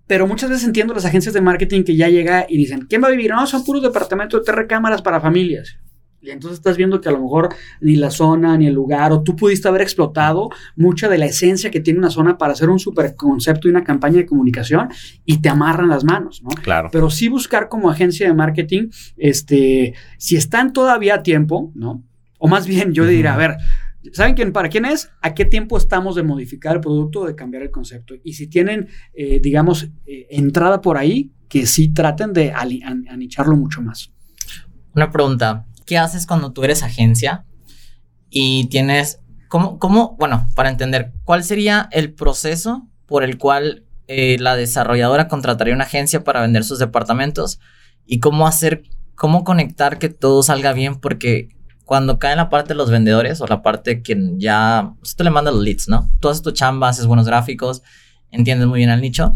Pero 0.06 0.26
muchas 0.26 0.50
veces 0.50 0.66
entiendo 0.66 0.92
las 0.92 1.06
agencias 1.06 1.32
de 1.32 1.40
marketing 1.40 1.82
que 1.82 1.96
ya 1.96 2.08
llega 2.08 2.44
y 2.48 2.58
dicen, 2.58 2.86
¿quién 2.88 3.02
va 3.02 3.08
a 3.08 3.10
vivir? 3.10 3.30
No, 3.30 3.46
son 3.46 3.64
puros 3.64 3.82
departamentos 3.82 4.44
de 4.44 4.52
recámaras 4.52 5.00
para 5.00 5.20
familias. 5.20 5.78
Y 6.24 6.30
entonces 6.30 6.58
estás 6.58 6.76
viendo 6.76 7.00
que 7.00 7.08
a 7.08 7.12
lo 7.12 7.20
mejor 7.20 7.54
ni 7.80 7.96
la 7.96 8.10
zona, 8.10 8.56
ni 8.56 8.66
el 8.66 8.74
lugar, 8.74 9.12
o 9.12 9.22
tú 9.22 9.36
pudiste 9.36 9.68
haber 9.68 9.82
explotado 9.82 10.50
mucha 10.76 11.08
de 11.08 11.18
la 11.18 11.26
esencia 11.26 11.70
que 11.70 11.80
tiene 11.80 11.98
una 11.98 12.10
zona 12.10 12.38
para 12.38 12.52
hacer 12.54 12.70
un 12.70 12.78
super 12.78 13.14
concepto 13.14 13.68
y 13.68 13.70
una 13.70 13.84
campaña 13.84 14.16
de 14.16 14.26
comunicación 14.26 14.88
y 15.24 15.40
te 15.40 15.48
amarran 15.48 15.88
las 15.88 16.04
manos, 16.04 16.42
¿no? 16.42 16.50
Claro. 16.50 16.88
Pero 16.90 17.10
sí 17.10 17.28
buscar 17.28 17.68
como 17.68 17.90
agencia 17.90 18.26
de 18.26 18.34
marketing, 18.34 18.88
este, 19.16 19.94
si 20.18 20.36
están 20.36 20.72
todavía 20.72 21.16
a 21.16 21.22
tiempo, 21.22 21.70
¿no? 21.74 22.02
O 22.38 22.48
más 22.48 22.66
bien 22.66 22.92
yo 22.92 23.06
diría, 23.06 23.34
a 23.34 23.36
ver, 23.36 23.56
¿Saben 24.12 24.34
quién, 24.34 24.52
para 24.52 24.68
quién 24.68 24.84
es? 24.84 25.10
¿A 25.22 25.32
qué 25.32 25.46
tiempo 25.46 25.78
estamos 25.78 26.14
de 26.14 26.22
modificar 26.22 26.74
el 26.74 26.80
producto 26.82 27.20
o 27.20 27.26
de 27.26 27.34
cambiar 27.34 27.62
el 27.62 27.70
concepto? 27.70 28.14
Y 28.22 28.34
si 28.34 28.48
tienen, 28.48 28.88
eh, 29.14 29.40
digamos, 29.40 29.88
eh, 30.04 30.26
entrada 30.30 30.82
por 30.82 30.98
ahí, 30.98 31.32
que 31.48 31.66
sí 31.66 31.94
traten 31.94 32.32
de 32.32 32.52
anicharlo 32.52 33.56
mucho 33.56 33.80
más. 33.80 34.12
Una 34.94 35.10
pregunta. 35.10 35.66
¿Qué 35.84 35.98
haces 35.98 36.26
cuando 36.26 36.52
tú 36.52 36.64
eres 36.64 36.82
agencia 36.82 37.44
y 38.30 38.68
tienes, 38.68 39.20
cómo, 39.48 39.78
cómo 39.78 40.16
bueno, 40.18 40.46
para 40.54 40.70
entender, 40.70 41.12
cuál 41.24 41.44
sería 41.44 41.88
el 41.92 42.12
proceso 42.12 42.88
por 43.06 43.22
el 43.22 43.38
cual 43.38 43.84
eh, 44.06 44.36
la 44.38 44.56
desarrolladora 44.56 45.28
contrataría 45.28 45.74
una 45.74 45.84
agencia 45.84 46.24
para 46.24 46.40
vender 46.40 46.64
sus 46.64 46.78
departamentos 46.78 47.60
y 48.06 48.20
cómo 48.20 48.46
hacer, 48.46 48.82
cómo 49.14 49.44
conectar 49.44 49.98
que 49.98 50.08
todo 50.08 50.42
salga 50.42 50.72
bien? 50.72 50.96
Porque 50.96 51.48
cuando 51.84 52.18
cae 52.18 52.36
la 52.36 52.48
parte 52.48 52.70
de 52.70 52.76
los 52.76 52.90
vendedores 52.90 53.40
o 53.40 53.46
la 53.46 53.62
parte 53.62 54.02
quien 54.02 54.40
ya, 54.40 54.94
pues, 54.98 55.16
le 55.18 55.30
mandas 55.30 55.54
los 55.54 55.62
leads, 55.62 55.88
¿no? 55.88 56.10
Tú 56.20 56.28
haces 56.28 56.42
tu 56.42 56.50
chamba, 56.50 56.88
haces 56.88 57.06
buenos 57.06 57.26
gráficos, 57.26 57.82
entiendes 58.30 58.66
muy 58.66 58.78
bien 58.78 58.90
el 58.90 59.00
nicho, 59.00 59.32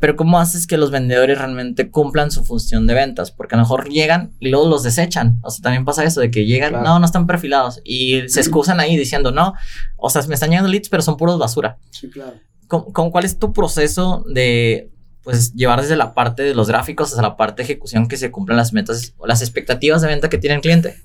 pero 0.00 0.16
¿cómo 0.16 0.38
haces 0.38 0.66
que 0.66 0.76
los 0.76 0.90
vendedores 0.90 1.38
realmente 1.38 1.90
cumplan 1.90 2.30
su 2.30 2.44
función 2.44 2.86
de 2.86 2.94
ventas? 2.94 3.30
Porque 3.30 3.54
a 3.54 3.58
lo 3.58 3.64
mejor 3.64 3.88
llegan 3.88 4.32
y 4.38 4.48
luego 4.48 4.68
los 4.68 4.82
desechan. 4.82 5.38
O 5.42 5.50
sea, 5.50 5.62
también 5.62 5.84
pasa 5.84 6.04
eso 6.04 6.20
de 6.20 6.30
que 6.30 6.44
llegan, 6.44 6.72
no, 6.72 6.98
no 6.98 7.04
están 7.04 7.26
perfilados 7.26 7.80
y 7.84 8.28
se 8.28 8.40
excusan 8.40 8.80
ahí 8.80 8.96
diciendo, 8.96 9.32
no, 9.32 9.54
o 9.96 10.10
sea, 10.10 10.22
me 10.28 10.34
están 10.34 10.50
llegando 10.50 10.70
leads, 10.70 10.88
pero 10.88 11.02
son 11.02 11.16
puros 11.16 11.38
basura. 11.38 11.78
Sí, 11.90 12.08
claro. 12.10 12.34
¿Cómo, 12.68 13.10
cuál 13.10 13.24
es 13.24 13.38
tu 13.38 13.52
proceso 13.52 14.24
de, 14.32 14.90
pues, 15.22 15.54
llevar 15.54 15.80
desde 15.80 15.96
la 15.96 16.14
parte 16.14 16.42
de 16.42 16.54
los 16.54 16.68
gráficos 16.68 17.10
hasta 17.10 17.22
la 17.22 17.36
parte 17.36 17.62
de 17.62 17.64
ejecución 17.64 18.08
que 18.08 18.16
se 18.16 18.30
cumplan 18.30 18.56
las 18.56 18.72
metas 18.72 19.14
o 19.16 19.26
las 19.26 19.40
expectativas 19.40 20.02
de 20.02 20.08
venta 20.08 20.28
que 20.28 20.38
tiene 20.38 20.56
el 20.56 20.60
cliente? 20.60 21.02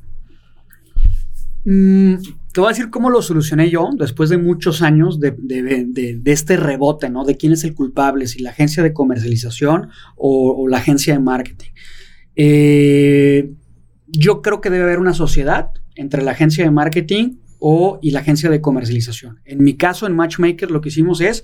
Mm, 1.65 2.15
te 2.51 2.59
voy 2.59 2.67
a 2.67 2.73
decir 2.73 2.89
cómo 2.89 3.09
lo 3.09 3.21
solucioné 3.21 3.69
yo 3.69 3.89
después 3.97 4.29
de 4.29 4.37
muchos 4.37 4.81
años 4.81 5.19
de, 5.19 5.33
este 6.25 6.57
rebote, 6.57 7.09
¿no? 7.09 7.23
De 7.23 7.37
quién 7.37 7.53
es 7.53 7.63
el 7.63 7.73
culpable, 7.73 8.27
si 8.27 8.39
la 8.39 8.51
agencia 8.51 8.83
de 8.83 8.93
comercialización 8.93 9.89
o, 10.15 10.67
la 10.67 10.77
agencia 10.77 11.13
de 11.13 11.19
marketing. 11.19 11.71
Eh, 12.35 13.53
yo 14.07 14.41
creo 14.41 14.61
que 14.61 14.69
debe 14.69 14.83
haber 14.83 14.99
una 14.99 15.13
sociedad 15.13 15.71
entre 15.95 16.21
la 16.21 16.31
agencia 16.31 16.63
de 16.63 16.71
marketing 16.71 17.37
o, 17.59 17.99
y 18.01 18.11
la 18.11 18.19
agencia 18.19 18.49
de 18.49 18.61
comercialización. 18.61 19.39
En 19.45 19.63
mi 19.63 19.75
caso, 19.75 20.05
en 20.05 20.15
Matchmaker, 20.15 20.69
lo 20.69 20.81
que 20.81 20.89
hicimos 20.89 21.21
es 21.21 21.43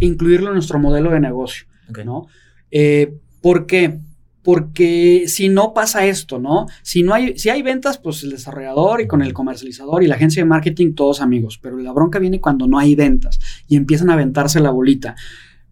incluirlo 0.00 0.48
en 0.48 0.54
nuestro 0.54 0.78
modelo 0.78 1.10
de 1.10 1.20
negocio, 1.20 1.66
¿no? 2.04 2.26
Eh, 2.70 3.14
¿Por 3.42 3.66
qué? 3.66 4.00
Porque 4.42 5.24
si 5.28 5.48
no 5.48 5.72
pasa 5.72 6.06
esto, 6.06 6.38
¿no? 6.38 6.66
Si 6.82 7.02
no 7.02 7.14
hay, 7.14 7.38
si 7.38 7.48
hay 7.48 7.62
ventas, 7.62 7.98
pues 7.98 8.24
el 8.24 8.30
desarrollador 8.30 9.00
y 9.00 9.06
con 9.06 9.22
el 9.22 9.32
comercializador 9.32 10.02
y 10.02 10.08
la 10.08 10.16
agencia 10.16 10.42
de 10.42 10.48
marketing, 10.48 10.94
todos 10.94 11.20
amigos. 11.20 11.58
Pero 11.62 11.78
la 11.78 11.92
bronca 11.92 12.18
viene 12.18 12.40
cuando 12.40 12.66
no 12.66 12.78
hay 12.78 12.94
ventas 12.94 13.38
y 13.68 13.76
empiezan 13.76 14.10
a 14.10 14.14
aventarse 14.14 14.60
la 14.60 14.70
bolita. 14.70 15.14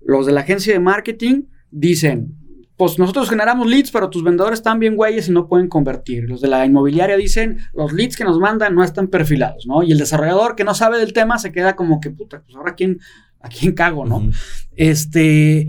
Los 0.01 0.27
de 0.27 0.33
la 0.33 0.41
agencia 0.41 0.73
de 0.73 0.81
marketing 0.81 1.43
dicen, 1.71 2.37
pues 2.81 2.99
nosotros 2.99 3.29
generamos 3.29 3.67
leads, 3.67 3.91
pero 3.91 4.09
tus 4.09 4.23
vendedores 4.25 4.61
están 4.61 4.79
bien 4.79 4.97
güeyes 4.97 5.29
y 5.29 5.33
no 5.33 5.49
pueden 5.49 5.69
convertir. 5.69 6.25
Los 6.29 6.41
de 6.41 6.49
la 6.49 6.65
inmobiliaria 6.65 7.17
dicen, 7.17 7.59
los 7.75 7.93
leads 7.93 8.17
que 8.17 8.25
nos 8.25 8.39
mandan 8.39 8.75
no 8.75 8.83
están 8.83 9.09
perfilados, 9.09 9.67
¿no? 9.67 9.83
Y 9.83 9.93
el 9.93 9.99
desarrollador 9.99 10.57
que 10.57 10.65
no 10.65 10.75
sabe 10.75 10.99
del 10.99 11.13
tema 11.13 11.39
se 11.39 11.53
queda 11.53 11.77
como 11.77 12.01
que, 12.01 12.09
puta, 12.09 12.41
pues 12.41 12.57
ahora 12.57 12.75
quién, 12.75 12.99
a 13.41 13.49
quién 13.51 13.73
cago, 13.73 14.07
¿no? 14.07 14.31
Este, 14.77 15.69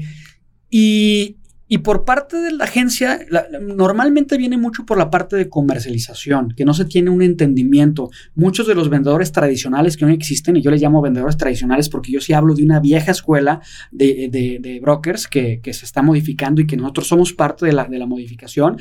y, 0.69 1.40
y 1.73 1.77
por 1.77 2.03
parte 2.03 2.35
de 2.35 2.51
la 2.51 2.65
agencia, 2.65 3.17
normalmente 3.61 4.37
viene 4.37 4.57
mucho 4.57 4.85
por 4.85 4.97
la 4.97 5.09
parte 5.09 5.37
de 5.37 5.47
comercialización, 5.47 6.53
que 6.53 6.65
no 6.65 6.73
se 6.73 6.83
tiene 6.83 7.09
un 7.09 7.21
entendimiento. 7.21 8.09
Muchos 8.35 8.67
de 8.67 8.75
los 8.75 8.89
vendedores 8.89 9.31
tradicionales 9.31 9.95
que 9.95 10.03
hoy 10.03 10.11
existen, 10.13 10.57
y 10.57 10.61
yo 10.61 10.69
les 10.69 10.81
llamo 10.81 11.01
vendedores 11.01 11.37
tradicionales 11.37 11.87
porque 11.87 12.11
yo 12.11 12.19
sí 12.19 12.33
hablo 12.33 12.55
de 12.55 12.65
una 12.65 12.81
vieja 12.81 13.11
escuela 13.11 13.61
de, 13.89 14.79
brokers 14.81 15.29
que, 15.29 15.61
se 15.63 15.85
está 15.85 16.01
modificando 16.01 16.59
y 16.59 16.67
que 16.67 16.75
nosotros 16.75 17.07
somos 17.07 17.31
parte 17.31 17.65
de 17.67 17.71
la, 17.71 17.85
de 17.85 17.99
la 17.99 18.05
modificación, 18.05 18.75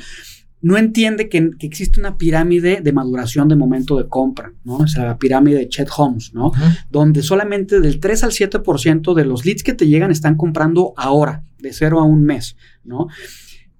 no 0.61 0.77
entiende 0.77 1.27
que, 1.29 1.51
existe 1.59 1.99
una 1.99 2.17
pirámide 2.17 2.81
de 2.81 2.93
maduración 2.93 3.47
de 3.47 3.55
momento 3.55 3.97
de 3.97 4.07
compra, 4.07 4.53
¿no? 4.63 4.77
O 4.77 4.87
sea, 4.87 5.05
la 5.05 5.17
pirámide 5.17 5.59
de 5.59 5.69
Chet 5.69 5.89
Holmes, 5.95 6.33
¿no? 6.33 6.51
Donde 6.89 7.23
solamente 7.23 7.79
del 7.79 7.99
3 7.99 8.23
al 8.23 8.31
7% 8.31 9.13
de 9.13 9.25
los 9.25 9.45
leads 9.45 9.63
que 9.63 9.73
te 9.73 9.87
llegan 9.87 10.11
están 10.11 10.37
comprando 10.37 10.93
ahora, 10.97 11.43
de 11.59 11.73
0 11.73 11.99
a 11.99 12.03
un 12.03 12.23
mes, 12.23 12.55
¿no? 12.83 13.07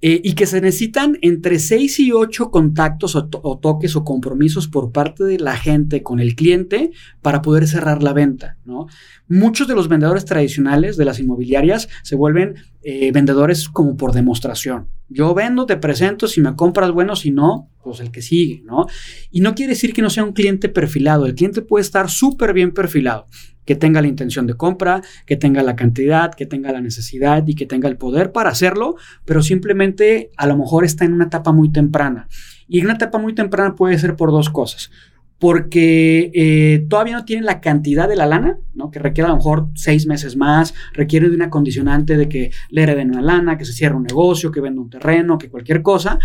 Eh, 0.04 0.20
y 0.24 0.34
que 0.34 0.48
se 0.48 0.62
necesitan 0.62 1.20
entre 1.22 1.60
6 1.60 2.00
y 2.00 2.12
8 2.12 2.50
contactos 2.50 3.16
o, 3.16 3.28
toques 3.28 3.96
o 3.96 4.04
compromisos 4.04 4.68
por 4.68 4.92
parte 4.92 5.24
de 5.24 5.38
la 5.38 5.56
gente 5.56 6.02
con 6.02 6.20
el 6.20 6.36
cliente 6.36 6.90
para 7.22 7.44
poder 7.44 7.68
cerrar 7.68 8.02
la 8.02 8.12
venta. 8.12 8.58
¿no? 8.66 8.88
Muchos 9.28 9.68
de 9.68 9.76
los 9.76 9.90
vendedores 9.90 10.26
tradicionales 10.26 10.98
de 10.98 11.06
las 11.06 11.20
inmobiliarias 11.20 11.88
se 12.02 12.16
vuelven 12.16 12.56
eh, 12.82 13.12
vendedores 13.12 13.70
como 13.70 13.96
por 13.96 14.12
demostración. 14.12 14.88
Yo 15.08 15.36
vendo, 15.36 15.68
te 15.68 15.78
presento, 15.78 16.28
si 16.28 16.42
me 16.42 16.56
compras, 16.56 16.92
bueno, 16.92 17.16
si 17.16 17.30
no, 17.30 17.70
pues 17.84 18.00
el 18.00 18.12
que 18.12 18.24
sigue, 18.24 18.64
¿no? 18.66 18.88
Y 19.30 19.42
no 19.42 19.54
quiere 19.54 19.74
decir 19.74 19.94
que 19.94 20.02
no 20.02 20.10
sea 20.10 20.24
un 20.24 20.32
cliente 20.32 20.68
perfilado, 20.68 21.26
el 21.26 21.36
cliente 21.36 21.62
puede 21.62 21.84
estar 21.84 22.10
súper 22.10 22.54
bien 22.54 22.74
perfilado, 22.74 23.28
que 23.72 23.78
tenga 23.78 24.02
la 24.02 24.10
intención 24.10 24.48
de 24.48 24.56
compra, 24.56 25.02
que 25.26 25.38
tenga 25.38 25.64
la 25.64 25.78
cantidad, 25.78 26.34
que 26.34 26.46
tenga 26.46 26.74
la 26.74 26.82
necesidad 26.82 27.48
y 27.48 27.56
que 27.56 27.66
tenga 27.66 27.88
el 27.88 27.96
poder 27.96 28.34
para 28.34 28.50
hacerlo, 28.50 28.98
pero 29.24 29.42
simplemente 29.42 30.30
a 30.36 30.46
lo 30.46 30.58
mejor 30.58 30.84
está 30.84 31.06
en 31.06 31.14
una 31.14 31.28
etapa 31.28 31.54
muy 31.54 31.72
temprana. 31.72 32.28
Y 32.68 32.80
en 32.80 32.88
una 32.88 32.96
etapa 32.96 33.18
muy 33.18 33.34
temprana 33.34 33.74
puede 33.74 33.98
ser 33.98 34.18
por 34.18 34.32
dos 34.32 34.50
cosas 34.50 34.92
porque 35.40 36.32
eh, 36.36 36.86
todavía 36.90 37.16
no 37.16 37.24
tienen 37.24 37.46
la 37.46 37.62
cantidad 37.62 38.10
de 38.10 38.18
la 38.18 38.26
lana, 38.26 38.60
¿no? 38.76 38.92
que 38.92 39.00
requiere 39.00 39.28
a 39.28 39.32
lo 39.32 39.38
mejor 39.38 39.70
seis 39.74 40.06
meses 40.06 40.36
más, 40.36 40.74
requiere 40.94 41.30
de 41.30 41.36
una 41.36 41.50
condicionante 41.50 42.18
de 42.18 42.28
que 42.28 42.52
le 42.70 42.84
hereden 42.84 43.12
una 43.12 43.22
lana, 43.22 43.58
que 43.58 43.66
se 43.66 43.72
cierre 43.72 43.96
un 43.96 44.04
negocio, 44.04 44.52
que 44.52 44.60
venda 44.60 44.82
un 44.82 44.90
terreno, 44.90 45.38
que 45.38 45.50
cualquier 45.50 45.82
cosa. 45.82 46.20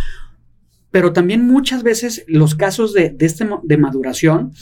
Pero 0.90 1.12
también 1.12 1.46
muchas 1.46 1.84
veces 1.84 2.24
los 2.26 2.56
casos 2.56 2.92
de, 2.92 3.10
de, 3.10 3.24
este, 3.24 3.48
de 3.62 3.78
maduración, 3.78 4.52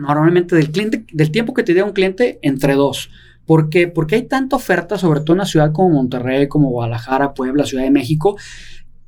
normalmente 0.00 0.56
del, 0.56 0.70
cliente, 0.70 1.04
del 1.12 1.30
tiempo 1.30 1.54
que 1.54 1.62
te 1.62 1.74
da 1.74 1.84
un 1.84 1.92
cliente, 1.92 2.38
entre 2.42 2.74
dos. 2.74 3.10
¿Por 3.46 3.68
qué? 3.68 3.88
Porque 3.88 4.14
hay 4.16 4.22
tanta 4.22 4.56
oferta, 4.56 4.98
sobre 4.98 5.20
todo 5.20 5.32
en 5.32 5.38
una 5.38 5.46
ciudad 5.46 5.72
como 5.72 5.90
Monterrey, 5.90 6.48
como 6.48 6.70
Guadalajara, 6.70 7.34
Puebla, 7.34 7.66
Ciudad 7.66 7.84
de 7.84 7.90
México, 7.90 8.36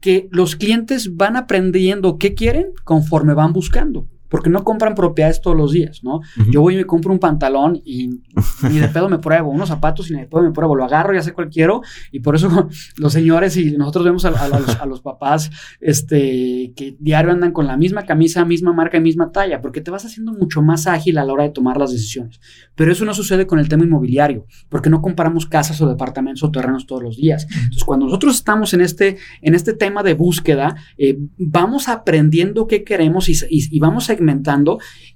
que 0.00 0.28
los 0.31 0.57
clientes 0.57 1.16
van 1.16 1.37
aprendiendo 1.37 2.18
qué 2.18 2.35
quieren 2.35 2.72
conforme 2.85 3.35
van 3.35 3.52
buscando 3.52 4.09
porque 4.33 4.49
no 4.49 4.64
compran 4.64 4.95
propiedades 4.95 5.42
todos 5.42 5.55
los 5.55 5.73
días, 5.73 6.03
¿no? 6.03 6.23
Yo 6.51 6.62
voy 6.62 6.73
y 6.73 6.79
me 6.79 6.87
compro 6.87 7.12
un 7.12 7.18
pantalón 7.18 7.83
y 7.85 8.09
ni 8.71 8.79
de 8.79 8.88
pedo 8.88 9.11
me 9.11 9.18
pruebo, 9.18 9.51
unos 9.51 9.68
zapatos 9.68 10.11
y 10.11 10.14
ni 10.14 10.21
de 10.21 10.27
pedo 10.27 10.40
me 10.42 10.53
pruebo, 10.53 10.75
lo 10.75 10.87
agarro, 10.87 11.12
ya 11.12 11.21
sé 11.21 11.35
cuál 11.35 11.51
quiero, 11.51 11.83
y 12.11 12.21
por 12.21 12.35
eso 12.35 12.49
los 12.97 13.12
señores 13.12 13.59
y 13.59 13.77
nosotros 13.77 14.07
vemos 14.07 14.25
a, 14.25 14.87
los, 14.87 15.03
papás 15.03 15.51
este, 15.81 16.73
que 16.75 16.97
diario 16.99 17.31
andan 17.31 17.53
con 17.53 17.66
la 17.66 17.77
misma 17.77 18.07
camisa, 18.07 18.47
misma 18.47 18.73
marca 18.73 18.97
y 18.97 19.03
misma 19.03 19.33
talla, 19.33 19.61
porque 19.61 19.83
te 19.83 19.90
vas 19.90 20.07
haciendo 20.07 20.33
mucho 20.33 20.62
más 20.62 20.87
ágil 20.87 21.18
a 21.18 21.27
la 21.27 21.33
hora 21.35 21.45
de 21.45 21.51
tomar 21.51 21.77
las 21.77 21.92
decisiones. 21.92 22.40
Pero 22.75 22.90
eso 22.90 23.05
no 23.05 23.12
sucede 23.12 23.47
con 23.47 23.59
el 23.59 23.68
tema 23.68 23.85
inmobiliario, 23.85 24.47
porque 24.71 24.88
no 24.88 25.03
compramos 25.03 25.45
casas 25.45 25.79
o 25.83 25.88
departamentos 25.90 26.42
o 26.42 26.51
terrenos 26.51 26.87
todos 26.87 27.03
los 27.03 27.18
días. 27.18 27.47
Entonces, 27.53 27.85
cuando 27.85 28.07
nosotros 28.07 28.35
estamos 28.37 28.73
en 28.73 28.81
este, 28.81 29.18
en 29.42 29.55
este 29.55 29.75
tema 29.75 30.03
de 30.03 30.14
búsqueda, 30.14 30.77
eh, 30.97 31.18
vamos 31.37 31.90
aprendiendo 31.90 32.66
qué 32.66 32.83
queremos 32.83 33.29
y, 33.29 33.37
y 33.51 33.79
vamos 33.79 34.09
a 34.09 34.14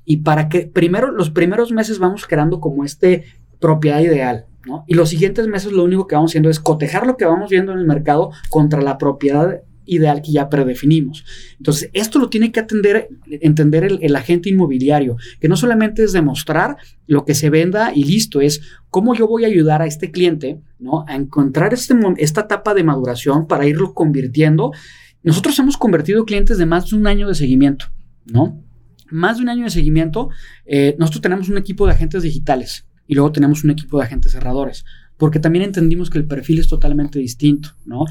y 0.05 0.19
para 0.19 0.49
que 0.49 0.67
primero, 0.67 1.11
los 1.11 1.31
primeros 1.31 1.73
meses 1.73 1.99
vamos 1.99 2.27
creando 2.27 2.61
como 2.61 2.85
este 2.85 3.25
propiedad 3.59 4.01
ideal, 4.01 4.47
¿no? 4.67 4.85
Y 4.87 4.95
los 4.95 5.09
siguientes 5.09 5.47
meses 5.49 5.73
lo 5.73 5.85
único 5.85 6.07
que 6.07 6.15
vamos 6.15 6.31
haciendo 6.31 6.51
es 6.51 6.61
cotejar 6.61 7.07
lo 7.07 7.17
que 7.17 7.25
vamos 7.25 7.51
viendo 7.51 7.73
en 7.73 7.79
el 7.79 7.87
mercado 7.87 8.31
contra 8.51 8.81
la 8.83 8.99
propiedad 8.99 9.63
ideal 9.87 10.21
que 10.21 10.33
ya 10.33 10.51
predefinimos. 10.51 11.25
Entonces, 11.57 11.91
esto 11.93 12.19
lo 12.19 12.29
tiene 12.29 12.53
que 12.53 12.61
atender, 12.61 13.09
entender 13.27 13.85
el, 13.85 14.17
agente 14.17 14.51
inmobiliario, 14.51 15.17
que 15.41 15.49
no 15.49 15.57
solamente 15.57 16.03
es 16.03 16.13
demostrar 16.13 16.77
lo 17.07 17.25
que 17.25 17.35
se 17.35 17.51
venda 17.51 17.93
y 17.95 18.05
listo, 18.05 18.41
es 18.41 18.61
cómo 18.91 19.15
yo 19.15 19.27
voy 19.27 19.45
a 19.45 19.49
ayudar 19.49 19.83
a 19.83 19.87
este 19.87 20.11
cliente, 20.11 20.61
¿no? 20.79 21.05
A 21.07 21.15
encontrar 21.15 21.73
este, 21.73 21.95
esta 22.19 22.43
etapa 22.43 22.75
de 22.75 22.85
maduración 22.85 23.47
para 23.47 23.67
irlo 23.67 23.95
convirtiendo. 23.95 24.73
Nosotros 25.23 25.59
hemos 25.59 25.77
convertido 25.77 26.25
clientes 26.25 26.59
de 26.59 26.67
más 26.67 26.91
de 26.91 26.97
un 26.97 27.07
año 27.07 27.29
de 27.29 27.35
seguimiento, 27.35 27.87
¿no? 28.27 28.63
Más 29.11 29.37
de 29.37 29.43
un 29.43 29.49
año 29.49 29.65
de 29.65 29.71
seguimiento, 29.71 30.31
eh, 30.65 30.97
nosotros 30.99 31.23
tenemos 31.23 31.49
un 31.49 31.59
equipo 31.59 31.87
de 31.87 31.93
agentes 31.93 32.23
digitales 32.23 32.87
y 33.07 33.15
luego 33.15 33.33
tenemos 33.33 33.65
un 33.65 33.71
equipo 33.71 33.99
de 33.99 34.05
agentes 34.05 34.33
cerradores, 34.33 34.85
porque 35.17 35.39
también 35.39 35.65
entendimos 35.65 36.11
que 36.11 36.19
el 36.19 36.27
perfil 36.27 36.59
es 36.59 36.69
totalmente 36.69 37.19
distinto, 37.19 37.71
¿no? 37.85 38.05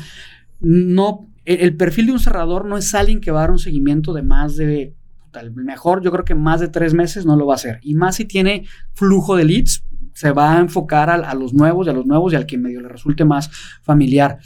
No, 0.59 1.29
el, 1.43 1.75
perfil 1.75 2.07
de 2.07 2.11
un 2.13 2.19
cerrador 2.19 2.65
no 2.65 2.77
es 2.77 2.95
alguien 2.95 3.19
que 3.19 3.31
va 3.31 3.39
a 3.39 3.41
dar 3.41 3.51
un 3.51 3.59
seguimiento 3.59 4.13
de 4.13 4.21
más 4.21 4.55
de, 4.55 4.95
tal 5.31 5.53
mejor 5.53 6.01
yo 6.01 6.11
creo 6.11 6.23
que 6.23 6.33
más 6.33 6.61
de 6.61 6.69
tres 6.69 6.93
meses 6.93 7.25
no 7.25 7.35
lo 7.35 7.45
va 7.45 7.53
a 7.53 7.55
hacer, 7.55 7.79
y 7.81 7.95
más 7.95 8.15
si 8.15 8.25
tiene 8.25 8.65
flujo 8.93 9.35
de 9.35 9.45
leads, 9.45 9.83
se 10.13 10.31
va 10.31 10.57
a 10.57 10.61
enfocar 10.61 11.09
a, 11.09 11.15
a 11.15 11.35
los 11.35 11.53
nuevos 11.53 11.87
y 11.87 11.89
a 11.89 11.93
los 11.93 12.05
nuevos 12.05 12.31
y 12.31 12.37
al 12.37 12.45
que 12.45 12.57
medio 12.57 12.79
le 12.79 12.87
resulte 12.87 13.25
más 13.25 13.51
familiar. 13.81 14.39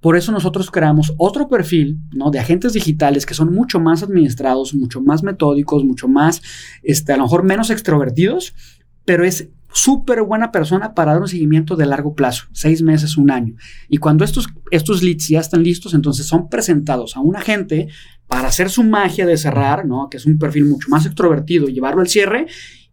Por 0.00 0.16
eso 0.16 0.30
nosotros 0.30 0.70
creamos 0.70 1.14
otro 1.16 1.48
perfil 1.48 1.98
¿no? 2.12 2.30
de 2.30 2.38
agentes 2.38 2.74
digitales 2.74 3.26
que 3.26 3.34
son 3.34 3.52
mucho 3.52 3.80
más 3.80 4.02
administrados, 4.02 4.74
mucho 4.74 5.00
más 5.00 5.22
metódicos, 5.22 5.84
mucho 5.84 6.06
más, 6.08 6.42
este, 6.82 7.12
a 7.12 7.16
lo 7.16 7.24
mejor 7.24 7.44
menos 7.44 7.70
extrovertidos, 7.70 8.54
pero 9.04 9.24
es 9.24 9.48
súper 9.72 10.22
buena 10.22 10.52
persona 10.52 10.94
para 10.94 11.12
dar 11.12 11.20
un 11.20 11.28
seguimiento 11.28 11.76
de 11.76 11.86
largo 11.86 12.14
plazo, 12.14 12.44
seis 12.52 12.82
meses, 12.82 13.16
un 13.16 13.30
año. 13.30 13.54
Y 13.88 13.98
cuando 13.98 14.24
estos, 14.24 14.48
estos 14.70 15.02
leads 15.02 15.28
ya 15.28 15.40
están 15.40 15.62
listos, 15.62 15.92
entonces 15.92 16.26
son 16.26 16.48
presentados 16.48 17.16
a 17.16 17.20
un 17.20 17.36
agente 17.36 17.88
para 18.26 18.48
hacer 18.48 18.70
su 18.70 18.82
magia 18.82 19.26
de 19.26 19.36
cerrar, 19.36 19.86
¿no? 19.86 20.08
que 20.10 20.16
es 20.16 20.26
un 20.26 20.38
perfil 20.38 20.66
mucho 20.66 20.88
más 20.88 21.06
extrovertido, 21.06 21.68
llevarlo 21.68 22.00
al 22.00 22.08
cierre 22.08 22.46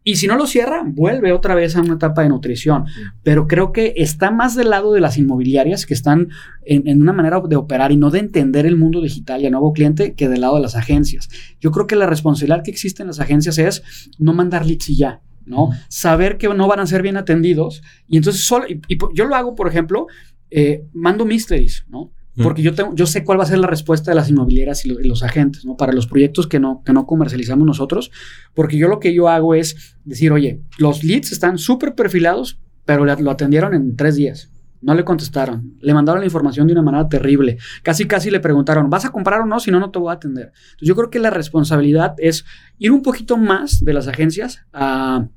y 0.03 0.17
si 0.17 0.27
no 0.27 0.35
lo 0.35 0.47
cierra, 0.47 0.83
vuelve 0.85 1.31
otra 1.31 1.55
vez 1.55 1.75
a 1.75 1.81
una 1.81 1.93
etapa 1.93 2.23
de 2.23 2.29
nutrición. 2.29 2.85
Pero 3.23 3.47
creo 3.47 3.71
que 3.71 3.93
está 3.97 4.31
más 4.31 4.55
del 4.55 4.69
lado 4.69 4.93
de 4.93 4.99
las 4.99 5.17
inmobiliarias 5.17 5.85
que 5.85 5.93
están 5.93 6.29
en, 6.65 7.01
una 7.01 7.13
manera 7.13 7.41
de 7.41 7.55
operar 7.55 7.91
y 7.91 7.97
no 7.97 8.09
de 8.09 8.19
entender 8.19 8.65
el 8.65 8.75
mundo 8.75 9.01
digital 9.01 9.41
y 9.41 9.45
el 9.45 9.51
nuevo 9.51 9.71
cliente 9.71 10.13
que 10.13 10.27
del 10.27 10.41
lado 10.41 10.55
de 10.55 10.61
las 10.61 10.75
agencias. 10.75 11.29
Yo 11.61 11.71
creo 11.71 11.87
que 11.87 11.95
la 11.95 12.05
responsabilidad 12.05 12.63
que 12.63 12.71
existe 12.71 13.01
en 13.01 13.07
las 13.07 13.19
agencias 13.19 13.57
es 13.57 14.09
no 14.19 14.33
mandar 14.33 14.65
leads 14.65 14.89
y 14.89 14.97
ya. 14.97 15.21
¿no? 15.45 15.69
Saber 15.89 16.37
que 16.37 16.47
no 16.47 16.67
van 16.67 16.79
a 16.79 16.85
ser 16.85 17.01
bien 17.01 17.17
atendidos. 17.17 17.81
Y 18.07 18.17
entonces 18.17 18.43
solo, 18.43 18.65
y, 18.67 18.97
yo 19.13 19.25
lo 19.25 19.35
hago, 19.35 19.55
por 19.55 19.67
ejemplo, 19.67 20.07
eh, 20.49 20.85
mando 20.93 21.25
mysteries, 21.25 21.85
¿no? 21.89 22.11
Porque 22.41 22.63
yo, 22.63 22.73
tengo, 22.73 22.95
yo 22.95 23.05
sé 23.05 23.23
cuál 23.23 23.39
va 23.39 23.43
a 23.43 23.47
ser 23.47 23.59
la 23.59 23.67
respuesta 23.67 24.09
de 24.09 24.15
las 24.15 24.29
inmobiliarias 24.29 24.85
y, 24.85 24.89
los 24.89 25.21
agentes, 25.21 25.65
¿no? 25.65 25.77
Para 25.77 25.93
los 25.93 26.07
proyectos 26.07 26.47
que 26.47 26.59
no, 26.59 26.81
que 26.83 26.93
no 26.93 27.05
comercializamos 27.05 27.65
nosotros. 27.65 28.11
Porque 28.55 28.77
yo 28.77 28.87
lo 28.87 28.99
que 28.99 29.13
yo 29.13 29.29
hago 29.29 29.53
es 29.53 29.97
decir, 30.03 30.31
oye, 30.31 30.61
los 30.79 31.03
leads 31.03 31.31
están 31.31 31.57
súper 31.57 31.93
perfilados, 31.93 32.59
pero 32.85 33.05
lo 33.05 33.31
atendieron 33.31 33.73
en 33.75 33.95
tres 33.95 34.15
días. 34.15 34.51
No 34.81 34.95
le 34.95 35.05
contestaron. 35.05 35.75
Le 35.79 35.93
mandaron 35.93 36.21
la 36.21 36.25
información 36.25 36.67
de 36.67 36.73
una 36.73 36.81
manera 36.81 37.07
terrible. 37.07 37.57
Casi, 37.83 38.05
casi 38.05 38.31
le 38.31 38.39
preguntaron, 38.39 38.89
¿vas 38.89 39.05
a 39.05 39.11
comprar 39.11 39.41
o 39.41 39.45
no? 39.45 39.59
Si 39.59 39.71
no, 39.71 39.79
no 39.79 39.91
te 39.91 39.99
voy 39.99 40.09
a 40.09 40.15
atender. 40.15 40.51
Entonces, 40.53 40.87
yo 40.87 40.95
creo 40.95 41.09
que 41.09 41.19
la 41.19 41.29
responsabilidad 41.29 42.15
es 42.17 42.45
ir 42.79 42.91
un 42.91 43.01
poquito 43.01 43.37
más 43.37 43.83
de 43.83 43.93
las 43.93 44.07
agencias 44.07 44.65
a 44.73 45.27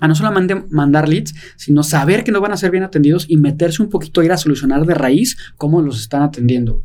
a 0.00 0.08
no 0.08 0.14
solamente 0.14 0.64
mandar 0.70 1.08
leads, 1.08 1.34
sino 1.56 1.82
saber 1.82 2.24
que 2.24 2.32
no 2.32 2.40
van 2.40 2.52
a 2.52 2.56
ser 2.56 2.70
bien 2.70 2.82
atendidos 2.82 3.26
y 3.28 3.36
meterse 3.36 3.82
un 3.82 3.90
poquito 3.90 4.20
a 4.20 4.24
ir 4.24 4.32
a 4.32 4.36
solucionar 4.36 4.84
de 4.86 4.94
raíz 4.94 5.36
cómo 5.56 5.82
los 5.82 6.00
están 6.00 6.22
atendiendo. 6.22 6.82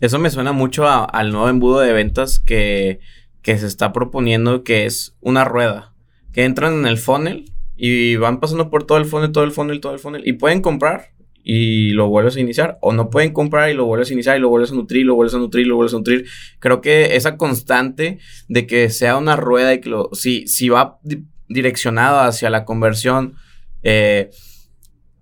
Eso 0.00 0.18
me 0.18 0.30
suena 0.30 0.52
mucho 0.52 0.88
al 0.88 1.30
nuevo 1.30 1.48
embudo 1.48 1.80
de 1.80 1.92
ventas 1.92 2.40
que, 2.40 2.98
que 3.42 3.58
se 3.58 3.66
está 3.66 3.92
proponiendo, 3.92 4.64
que 4.64 4.86
es 4.86 5.14
una 5.20 5.44
rueda, 5.44 5.94
que 6.32 6.44
entran 6.44 6.74
en 6.74 6.86
el 6.86 6.98
funnel 6.98 7.52
y 7.76 8.16
van 8.16 8.40
pasando 8.40 8.70
por 8.70 8.84
todo 8.84 8.98
el 8.98 9.04
funnel, 9.04 9.32
todo 9.32 9.44
el 9.44 9.52
funnel, 9.52 9.80
todo 9.80 9.92
el 9.92 9.98
funnel, 9.98 10.26
y 10.26 10.32
pueden 10.32 10.60
comprar 10.60 11.12
y 11.44 11.90
lo 11.90 12.08
vuelves 12.08 12.36
a 12.36 12.40
iniciar, 12.40 12.78
o 12.80 12.92
no 12.92 13.10
pueden 13.10 13.32
comprar 13.32 13.70
y 13.70 13.74
lo 13.74 13.84
vuelves 13.84 14.10
a 14.10 14.12
iniciar 14.12 14.36
y 14.36 14.40
lo 14.40 14.48
vuelves 14.48 14.70
a 14.70 14.74
nutrir, 14.74 15.06
lo 15.06 15.14
vuelves 15.14 15.34
a 15.34 15.38
nutrir, 15.38 15.66
lo 15.66 15.76
vuelves 15.76 15.94
a 15.94 15.98
nutrir. 15.98 16.26
Creo 16.60 16.80
que 16.80 17.16
esa 17.16 17.36
constante 17.36 18.18
de 18.48 18.66
que 18.66 18.90
sea 18.90 19.16
una 19.16 19.36
rueda 19.36 19.74
y 19.74 19.80
que 19.80 19.88
lo, 19.88 20.10
si, 20.12 20.46
si 20.46 20.68
va 20.68 21.00
direccionado 21.52 22.20
hacia 22.20 22.50
la 22.50 22.64
conversión 22.64 23.34
eh, 23.82 24.30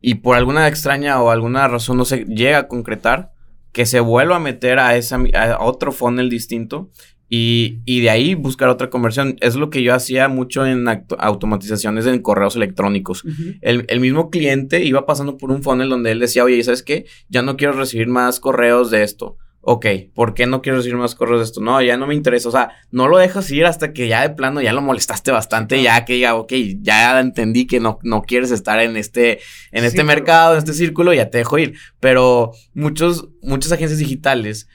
y 0.01 0.17
por 0.17 0.37
alguna 0.37 0.69
extraña 0.69 1.21
o 1.23 1.31
alguna 1.31 1.69
razón 1.69 1.97
no 1.97 2.05
se 2.05 2.25
llega 2.25 2.59
a 2.59 2.69
concretar, 2.69 3.33
que 3.73 3.87
se 3.87 4.01
vuelva 4.01 4.37
a 4.37 4.41
meter 4.41 4.79
a, 4.79 4.97
esa, 4.97 5.19
a 5.35 5.63
otro 5.63 5.93
funnel 5.93 6.31
distinto 6.31 6.91
y, 7.29 8.01
de 8.01 8.11
ahí 8.11 8.35
buscar 8.35 8.69
otra 8.69 8.91
conversión. 8.91 9.37
Es 9.41 9.55
lo 9.55 9.71
que 9.71 9.83
yo 9.83 9.95
hacía 9.95 10.29
mucho 10.29 10.67
en 10.67 10.85
automatizaciones 11.19 12.07
en 12.07 12.21
correos 12.23 12.57
electrónicos. 12.57 13.23
el, 13.61 13.85
el, 13.89 14.01
mismo 14.01 14.31
cliente 14.31 14.85
iba 14.85 15.07
pasando 15.07 15.37
por 15.37 15.53
un 15.53 15.63
funnel 15.63 15.91
donde 15.91 16.11
él 16.11 16.19
decía, 16.19 16.43
oye, 16.43 16.63
¿sabes 16.65 16.83
qué? 16.83 17.07
Ya 17.29 17.43
no 17.43 17.57
quiero 17.57 17.75
recibir 17.75 18.09
más 18.09 18.41
correos 18.41 18.91
de 18.91 19.05
esto 19.05 19.37
ok, 19.63 19.87
¿por 20.15 20.35
qué 20.35 20.47
no 20.47 20.63
quiero 20.63 20.79
recibir 20.79 20.97
más 20.97 21.15
correos 21.15 21.41
de 21.41 21.45
esto? 21.45 21.61
No, 21.61 21.81
ya 21.83 21.97
no 21.97 22.07
me 22.07 22.15
interesa. 22.15 22.49
O 22.49 22.53
sea, 22.53 22.71
no 22.91 23.09
lo 23.09 23.19
dejas 23.19 23.51
ir 23.51 23.67
hasta 23.67 23.93
que 23.93 24.09
ya 24.09 24.23
de 24.23 24.31
plano 24.31 24.61
ya 24.61 24.73
lo 24.73 24.81
molestaste 24.81 25.31
bastante, 25.31 25.83
ya 25.83 26.05
que 26.05 26.19
ya, 26.19 26.35
ok, 26.35 26.53
ya 26.81 27.21
entendí 27.21 27.67
que 27.67 27.81
no, 27.81 27.99
no 28.03 28.23
quieres 28.23 28.51
estar 28.51 28.81
en 28.81 28.97
este, 28.97 29.41
en 29.73 29.85
este 29.85 30.05
mercado, 30.05 30.55
en 30.55 30.59
este 30.59 30.73
círculo, 30.73 31.13
ya 31.13 31.31
te 31.31 31.39
dejo 31.39 31.59
ir. 31.59 31.75
Pero 32.01 32.53
muchos, 32.75 33.29
muchas 33.43 33.73
agencias 33.73 33.99
digitales 33.99 34.69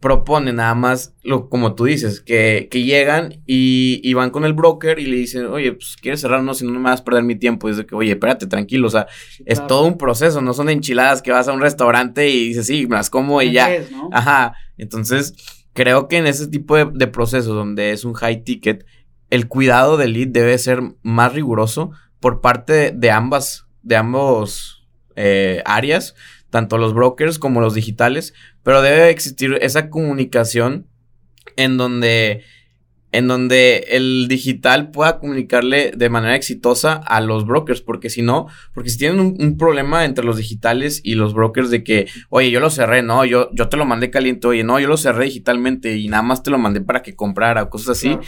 propone 0.00 0.52
nada 0.52 0.74
más, 0.74 1.14
lo, 1.22 1.48
como 1.48 1.74
tú 1.74 1.84
dices, 1.84 2.20
que, 2.20 2.68
que 2.70 2.84
llegan 2.84 3.42
y, 3.46 4.00
y, 4.04 4.14
van 4.14 4.30
con 4.30 4.44
el 4.44 4.52
broker 4.52 4.98
y 4.98 5.06
le 5.06 5.16
dicen, 5.16 5.46
oye, 5.46 5.72
pues 5.72 5.96
quieres 6.00 6.20
cerrarnos 6.20 6.58
si 6.58 6.66
no 6.66 6.78
me 6.78 6.90
vas 6.90 7.00
a 7.00 7.04
perder 7.04 7.24
mi 7.24 7.34
tiempo. 7.34 7.68
Y 7.68 7.72
dice 7.72 7.86
que, 7.86 7.94
oye, 7.94 8.12
espérate, 8.12 8.46
tranquilo, 8.46 8.86
o 8.86 8.90
sea, 8.90 9.08
es 9.44 9.66
todo 9.66 9.84
un 9.86 9.98
proceso, 9.98 10.40
no 10.40 10.54
son 10.54 10.68
enchiladas 10.68 11.20
que 11.20 11.32
vas 11.32 11.48
a 11.48 11.52
un 11.52 11.60
restaurante 11.60 12.28
y 12.28 12.48
dices, 12.48 12.66
sí, 12.66 12.86
me 12.86 12.96
las 12.96 13.10
como 13.10 13.42
y 13.42 13.52
ya. 13.52 13.70
Ajá, 14.12 14.54
entonces 14.76 15.34
creo 15.72 16.06
que 16.06 16.18
en 16.18 16.26
ese 16.26 16.46
tipo 16.46 16.76
de, 16.76 16.88
de 16.92 17.06
procesos 17.08 17.54
donde 17.54 17.90
es 17.90 18.04
un 18.04 18.14
high 18.14 18.44
ticket, 18.44 18.86
el 19.30 19.48
cuidado 19.48 19.96
del 19.96 20.12
lead 20.12 20.28
debe 20.28 20.56
ser 20.58 20.80
más 21.02 21.32
riguroso 21.32 21.90
por 22.20 22.40
parte 22.40 22.92
de, 22.92 23.10
ambas, 23.10 23.66
de 23.82 23.96
ambos 23.96 24.86
eh, 25.16 25.62
áreas 25.64 26.14
tanto 26.50 26.78
los 26.78 26.94
brokers 26.94 27.38
como 27.38 27.60
los 27.60 27.74
digitales, 27.74 28.34
pero 28.62 28.82
debe 28.82 29.10
existir 29.10 29.58
esa 29.60 29.90
comunicación 29.90 30.86
en 31.56 31.76
donde 31.76 32.44
en 33.10 33.26
donde 33.26 33.86
el 33.88 34.26
digital 34.28 34.90
pueda 34.90 35.18
comunicarle 35.18 35.92
de 35.96 36.10
manera 36.10 36.36
exitosa 36.36 36.92
a 36.92 37.22
los 37.22 37.46
brokers, 37.46 37.80
porque 37.80 38.10
si 38.10 38.20
no, 38.20 38.48
porque 38.74 38.90
si 38.90 38.98
tienen 38.98 39.34
un, 39.38 39.56
problema 39.56 40.04
entre 40.04 40.26
los 40.26 40.36
digitales 40.36 41.00
y 41.02 41.14
los 41.14 41.32
brokers 41.32 41.70
de 41.70 41.82
que, 41.82 42.06
oye, 42.28 42.50
yo 42.50 42.60
lo 42.60 42.68
cerré, 42.68 43.02
no, 43.02 43.24
yo, 43.24 43.48
yo 43.54 43.70
te 43.70 43.78
lo 43.78 43.86
mandé 43.86 44.10
caliente, 44.10 44.46
oye, 44.46 44.62
no, 44.62 44.78
yo 44.78 44.88
lo 44.88 44.98
cerré 44.98 45.24
digitalmente 45.24 45.96
y 45.96 46.08
nada 46.08 46.22
más 46.22 46.42
te 46.42 46.50
lo 46.50 46.58
mandé 46.58 46.82
para 46.82 47.02
que 47.02 47.16
comprara, 47.16 47.70
cosas 47.70 47.96
así 47.96 48.18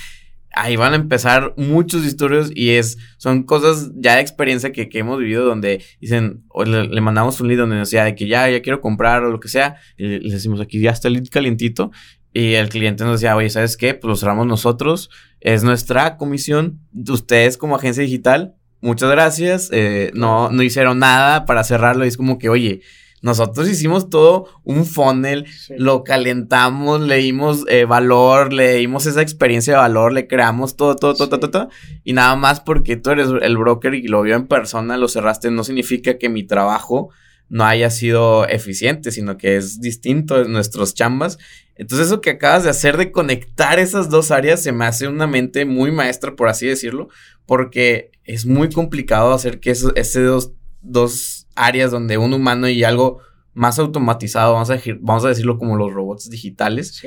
ahí 0.52 0.76
van 0.76 0.92
a 0.92 0.96
empezar 0.96 1.54
muchos 1.56 2.04
historias 2.04 2.50
y 2.54 2.70
es, 2.70 2.98
son 3.18 3.44
cosas 3.44 3.90
ya 3.94 4.16
de 4.16 4.20
experiencia 4.20 4.72
que, 4.72 4.88
hemos 4.92 5.18
vivido 5.18 5.44
donde 5.44 5.82
dicen, 6.00 6.44
le, 6.64 7.00
mandamos 7.00 7.40
un 7.40 7.48
lead 7.48 7.58
donde 7.58 7.76
decía 7.76 8.04
de 8.04 8.14
que 8.14 8.26
ya, 8.26 8.48
ya 8.48 8.60
quiero 8.62 8.80
comprar 8.80 9.22
o 9.22 9.30
lo 9.30 9.40
que 9.40 9.48
sea, 9.48 9.76
y 9.96 10.06
le 10.06 10.34
decimos 10.34 10.60
aquí 10.60 10.80
ya 10.80 10.90
está 10.90 11.08
el 11.08 11.14
lead 11.14 11.26
calientito 11.30 11.90
y 12.32 12.54
el 12.54 12.68
cliente 12.68 13.04
nos 13.04 13.20
decía, 13.20 13.36
oye, 13.36 13.50
¿sabes 13.50 13.76
qué? 13.76 13.94
Pues 13.94 14.08
lo 14.08 14.16
cerramos 14.16 14.46
nosotros, 14.46 15.10
es 15.40 15.64
nuestra 15.64 16.16
comisión, 16.16 16.80
ustedes 17.08 17.56
como 17.56 17.76
agencia 17.76 18.02
digital, 18.02 18.54
muchas 18.80 19.10
gracias, 19.10 19.68
eh, 19.72 20.10
no, 20.14 20.50
no 20.50 20.62
hicieron 20.62 20.98
nada 20.98 21.44
para 21.44 21.64
cerrarlo 21.64 22.04
y 22.04 22.08
es 22.08 22.16
como 22.16 22.38
que, 22.38 22.48
oye, 22.48 22.82
nosotros 23.22 23.68
hicimos 23.68 24.08
todo 24.08 24.48
un 24.64 24.86
funnel, 24.86 25.46
lo 25.76 26.04
calentamos, 26.04 27.00
leímos 27.00 27.64
eh, 27.68 27.84
valor, 27.84 28.52
leímos 28.52 29.06
esa 29.06 29.22
experiencia 29.22 29.74
de 29.74 29.80
valor, 29.80 30.12
le 30.12 30.26
creamos 30.26 30.76
todo, 30.76 30.96
todo, 30.96 31.14
todo, 31.14 31.28
todo, 31.28 31.50
todo, 31.50 31.68
y 32.02 32.14
nada 32.14 32.34
más 32.36 32.60
porque 32.60 32.96
tú 32.96 33.10
eres 33.10 33.28
el 33.42 33.58
broker 33.58 33.94
y 33.94 34.08
lo 34.08 34.22
vio 34.22 34.36
en 34.36 34.46
persona, 34.46 34.96
lo 34.96 35.08
cerraste, 35.08 35.50
no 35.50 35.64
significa 35.64 36.16
que 36.18 36.28
mi 36.28 36.44
trabajo 36.44 37.10
no 37.50 37.64
haya 37.64 37.90
sido 37.90 38.46
eficiente, 38.46 39.10
sino 39.10 39.36
que 39.36 39.56
es 39.56 39.80
distinto 39.80 40.40
en 40.40 40.52
nuestros 40.52 40.94
chambas. 40.94 41.36
Entonces 41.74 42.06
eso 42.06 42.20
que 42.20 42.30
acabas 42.30 42.62
de 42.62 42.70
hacer 42.70 42.96
de 42.96 43.10
conectar 43.10 43.78
esas 43.78 44.08
dos 44.08 44.30
áreas 44.30 44.62
se 44.62 44.70
me 44.70 44.84
hace 44.84 45.08
una 45.08 45.26
mente 45.26 45.64
muy 45.64 45.90
maestra, 45.90 46.36
por 46.36 46.48
así 46.48 46.66
decirlo, 46.66 47.08
porque 47.46 48.12
es 48.24 48.46
muy 48.46 48.70
complicado 48.70 49.32
hacer 49.32 49.58
que 49.58 49.72
esos, 49.72 49.92
dos, 50.14 50.52
dos 50.80 51.39
áreas 51.54 51.90
donde 51.90 52.18
un 52.18 52.32
humano 52.32 52.68
y 52.68 52.84
algo 52.84 53.18
más 53.54 53.78
automatizado, 53.78 54.54
vamos 54.54 54.70
a, 54.70 54.80
vamos 55.00 55.24
a 55.24 55.28
decirlo 55.28 55.58
como 55.58 55.76
los 55.76 55.92
robots 55.92 56.30
digitales, 56.30 57.02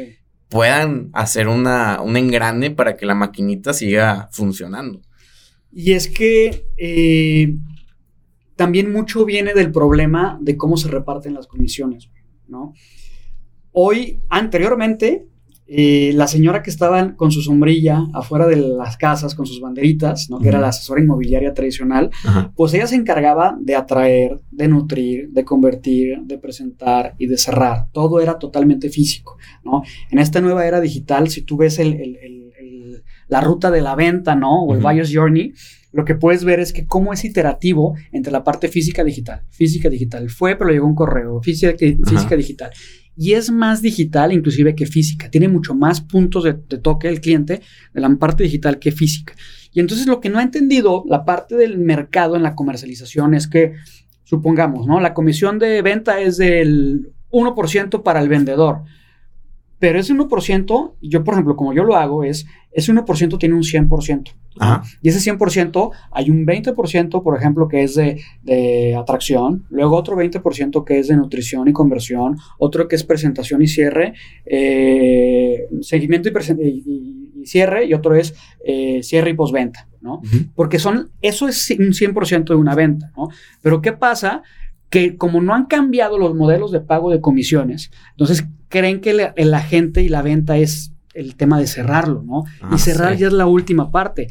puedan 0.49 1.09
hacer 1.13 1.47
una, 1.47 2.01
un 2.01 2.15
engrane 2.17 2.71
para 2.71 2.95
que 2.95 3.05
la 3.05 3.15
maquinita 3.15 3.73
siga 3.73 4.29
funcionando. 4.31 5.01
Y 5.71 5.93
es 5.93 6.07
que 6.07 6.67
eh, 6.77 7.55
también 8.55 8.91
mucho 8.91 9.25
viene 9.25 9.53
del 9.53 9.71
problema 9.71 10.37
de 10.41 10.55
cómo 10.55 10.77
se 10.77 10.89
reparten 10.89 11.33
las 11.33 11.47
comisiones, 11.47 12.09
¿no? 12.47 12.73
Hoy, 13.71 14.19
anteriormente, 14.29 15.25
eh, 15.65 16.11
la 16.13 16.27
señora 16.27 16.61
que 16.61 16.69
estaba 16.69 17.15
con 17.15 17.31
su 17.31 17.41
sombrilla 17.41 18.05
afuera 18.13 18.47
de 18.47 18.57
las 18.57 18.97
casas 18.97 19.33
con 19.33 19.45
sus 19.45 19.61
banderitas, 19.61 20.29
¿no? 20.29 20.39
que 20.39 20.49
era 20.49 20.59
la 20.59 20.67
asesora 20.67 21.01
inmobiliaria 21.01 21.53
tradicional, 21.53 22.11
pues 22.55 22.73
ella 22.73 22.85
se 22.85 22.95
encargaba 22.95 23.57
de 23.59 23.75
atraer, 23.75 24.41
de 24.51 24.67
nutrir, 24.67 25.29
de 25.29 25.45
convertir, 25.45 26.19
de 26.23 26.37
presentar 26.37 27.15
y 27.17 27.27
de 27.27 27.37
cerrar. 27.37 27.87
Todo 27.93 28.19
era 28.19 28.39
totalmente 28.39 28.89
físico. 28.89 29.37
¿no? 29.63 29.83
En 30.11 30.19
esta 30.19 30.41
nueva 30.41 30.67
era 30.67 30.81
digital, 30.81 31.29
si 31.29 31.43
tú 31.43 31.55
ves 31.55 31.79
la 33.27 33.41
ruta 33.41 33.71
de 33.71 33.81
la 33.81 33.95
venta 33.95 34.35
¿no? 34.35 34.65
o 34.65 34.75
el 34.75 34.81
buyer's 34.81 35.11
journey, 35.13 35.53
lo 35.93 36.03
que 36.05 36.15
puedes 36.15 36.43
ver 36.43 36.59
es 36.59 36.73
que 36.73 36.87
cómo 36.87 37.13
es 37.13 37.23
iterativo 37.23 37.95
entre 38.11 38.33
la 38.33 38.43
parte 38.43 38.67
física 38.67 39.03
digital. 39.03 39.43
Física 39.49 39.89
digital 39.89 40.29
fue, 40.29 40.55
pero 40.55 40.71
llegó 40.71 40.87
un 40.87 40.95
correo. 40.95 41.39
Física, 41.41 41.73
física 41.77 42.35
digital 42.35 42.71
y 43.15 43.33
es 43.33 43.51
más 43.51 43.81
digital 43.81 44.31
inclusive 44.31 44.75
que 44.75 44.85
física. 44.85 45.29
Tiene 45.29 45.47
mucho 45.47 45.75
más 45.75 46.01
puntos 46.01 46.43
de, 46.43 46.53
toque 46.53 47.07
el 47.07 47.21
cliente 47.21 47.61
de 47.93 48.01
la 48.01 48.09
parte 48.15 48.43
digital 48.43 48.79
que 48.79 48.91
física. 48.91 49.33
Y 49.71 49.79
entonces 49.79 50.07
lo 50.07 50.19
que 50.19 50.29
no 50.29 50.39
ha 50.39 50.43
entendido 50.43 51.03
la 51.07 51.25
parte 51.25 51.55
del 51.55 51.77
mercado 51.77 52.35
en 52.35 52.43
la 52.43 52.55
comercialización 52.55 53.33
es 53.33 53.47
que, 53.47 53.73
supongamos, 54.23 54.87
¿no? 54.87 54.99
La 54.99 55.13
comisión 55.13 55.59
de 55.59 55.81
venta 55.81 56.21
es 56.21 56.37
del 56.37 57.11
1% 57.31 58.03
para 58.03 58.21
el 58.21 58.29
vendedor. 58.29 58.83
Pero 59.83 59.99
ese 59.99 60.13
1%, 60.13 60.93
yo 61.01 61.23
por 61.25 61.33
ejemplo, 61.33 61.57
como 61.57 61.73
yo 61.73 61.83
lo 61.83 61.97
hago, 61.97 62.23
es, 62.23 62.45
ese 62.71 62.93
1% 62.93 63.37
tiene 63.37 63.53
un 63.53 63.63
100%. 63.63 64.33
Y 65.01 65.09
ese 65.09 65.29
100%, 65.29 65.91
hay 66.09 66.29
un 66.29 66.45
20%, 66.45 67.21
por 67.21 67.37
ejemplo, 67.37 67.67
que 67.67 67.83
es 67.83 67.95
de, 67.95 68.95
atracción, 68.97 69.65
luego 69.69 69.97
otro 69.97 70.15
20% 70.15 70.85
que 70.85 70.99
es 70.99 71.09
de 71.09 71.17
nutrición 71.17 71.67
y 71.67 71.73
conversión, 71.73 72.37
otro 72.59 72.87
que 72.87 72.95
es 72.95 73.03
presentación 73.03 73.61
y 73.61 73.67
cierre, 73.67 74.13
eh, 74.45 75.67
seguimiento 75.81 76.29
y, 76.29 77.33
y, 77.41 77.45
cierre, 77.45 77.83
y 77.83 77.93
otro 77.93 78.15
es 78.15 78.35
eh, 78.65 79.03
cierre 79.03 79.31
y 79.31 79.33
postventa, 79.33 79.89
¿no? 79.99 80.21
Porque 80.55 80.79
son, 80.79 81.11
eso 81.21 81.49
es 81.49 81.69
un 81.71 81.91
100% 81.91 82.45
de 82.45 82.55
una 82.55 82.73
venta, 82.73 83.11
¿no? 83.17 83.27
Pero 83.61 83.81
¿qué 83.81 83.91
pasa? 83.91 84.43
Que 84.93 85.17
como 85.17 85.41
no 85.41 85.55
han 85.55 85.65
cambiado 85.65 86.19
los 86.19 86.35
modelos 86.35 86.71
de 86.71 86.79
pago 86.79 87.09
de 87.09 87.19
comisiones, 87.19 87.89
entonces 88.11 88.45
creen 88.69 89.01
que 89.01 89.13
la, 89.13 89.33
el 89.35 89.51
agente 89.55 90.03
y 90.03 90.07
la 90.07 90.21
venta 90.21 90.57
es 90.57 90.93
el 91.15 91.35
tema 91.35 91.59
de 91.59 91.65
cerrarlo, 91.65 92.21
¿no? 92.21 92.43
y 92.61 92.75
ah, 92.75 92.77
cerrar 92.77 93.17
ya 93.17 93.25
es 93.25 93.33
la 93.33 93.47
última 93.47 93.89
parte. 93.89 94.27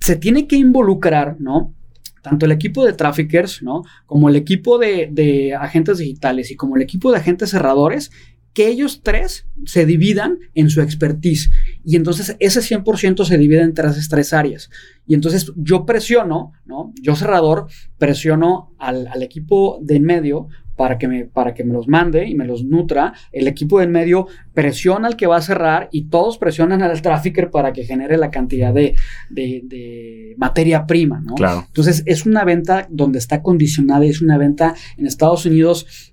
Se 0.00 0.16
tiene 0.16 0.48
que 0.48 0.56
involucrar, 0.56 1.36
¿no? 1.40 1.74
Tanto 2.22 2.46
el 2.46 2.52
equipo 2.52 2.86
de 2.86 2.94
traffickers, 2.94 3.62
¿no? 3.62 3.82
Como 4.06 4.30
el 4.30 4.36
equipo 4.36 4.78
de, 4.78 5.10
de 5.12 5.54
agentes 5.54 5.98
digitales 5.98 6.50
y 6.50 6.56
como 6.56 6.76
el 6.76 6.82
equipo 6.82 7.12
de 7.12 7.18
agentes 7.18 7.50
cerradores 7.50 8.10
que 8.52 8.68
ellos 8.68 9.00
tres 9.02 9.46
se 9.64 9.86
dividan 9.86 10.38
en 10.54 10.68
su 10.68 10.80
expertise. 10.82 11.50
Y 11.84 11.96
entonces 11.96 12.36
ese 12.38 12.60
100% 12.60 13.24
se 13.24 13.38
divide 13.38 13.62
entre 13.62 13.88
esas 13.88 14.08
tres 14.08 14.32
áreas. 14.32 14.70
Y 15.06 15.14
entonces 15.14 15.52
yo 15.56 15.86
presiono, 15.86 16.52
¿no? 16.64 16.92
Yo 17.00 17.16
cerrador, 17.16 17.66
presiono 17.98 18.74
al, 18.78 19.22
equipo 19.22 19.78
de 19.82 19.96
en 19.96 20.04
medio 20.04 20.48
para 20.76 20.98
que, 20.98 21.06
me, 21.06 21.24
para 21.26 21.54
que 21.54 21.64
me 21.64 21.72
los 21.72 21.88
mande 21.88 22.26
y 22.26 22.34
me 22.34 22.44
los 22.44 22.64
nutra. 22.64 23.14
El 23.30 23.48
equipo 23.48 23.78
de 23.78 23.84
en 23.84 23.92
medio 23.92 24.26
presiona 24.52 25.08
al 25.08 25.16
que 25.16 25.26
va 25.26 25.36
a 25.36 25.42
cerrar 25.42 25.88
y 25.92 26.08
todos 26.08 26.38
presionan 26.38 26.82
al 26.82 27.02
trafficker 27.02 27.50
para 27.50 27.72
que 27.72 27.84
genere 27.84 28.16
la 28.16 28.30
cantidad 28.30 28.72
de, 28.72 28.94
de, 29.30 30.34
materia 30.36 30.86
prima, 30.86 31.20
¿no? 31.20 31.34
Claro. 31.34 31.64
Entonces 31.66 32.02
es 32.06 32.26
una 32.26 32.44
venta 32.44 32.86
donde 32.90 33.18
está 33.18 33.42
condicionada, 33.42 34.04
es 34.04 34.22
una 34.22 34.38
venta 34.38 34.74
en 34.96 35.06
Estados 35.06 35.46
Unidos. 35.46 36.12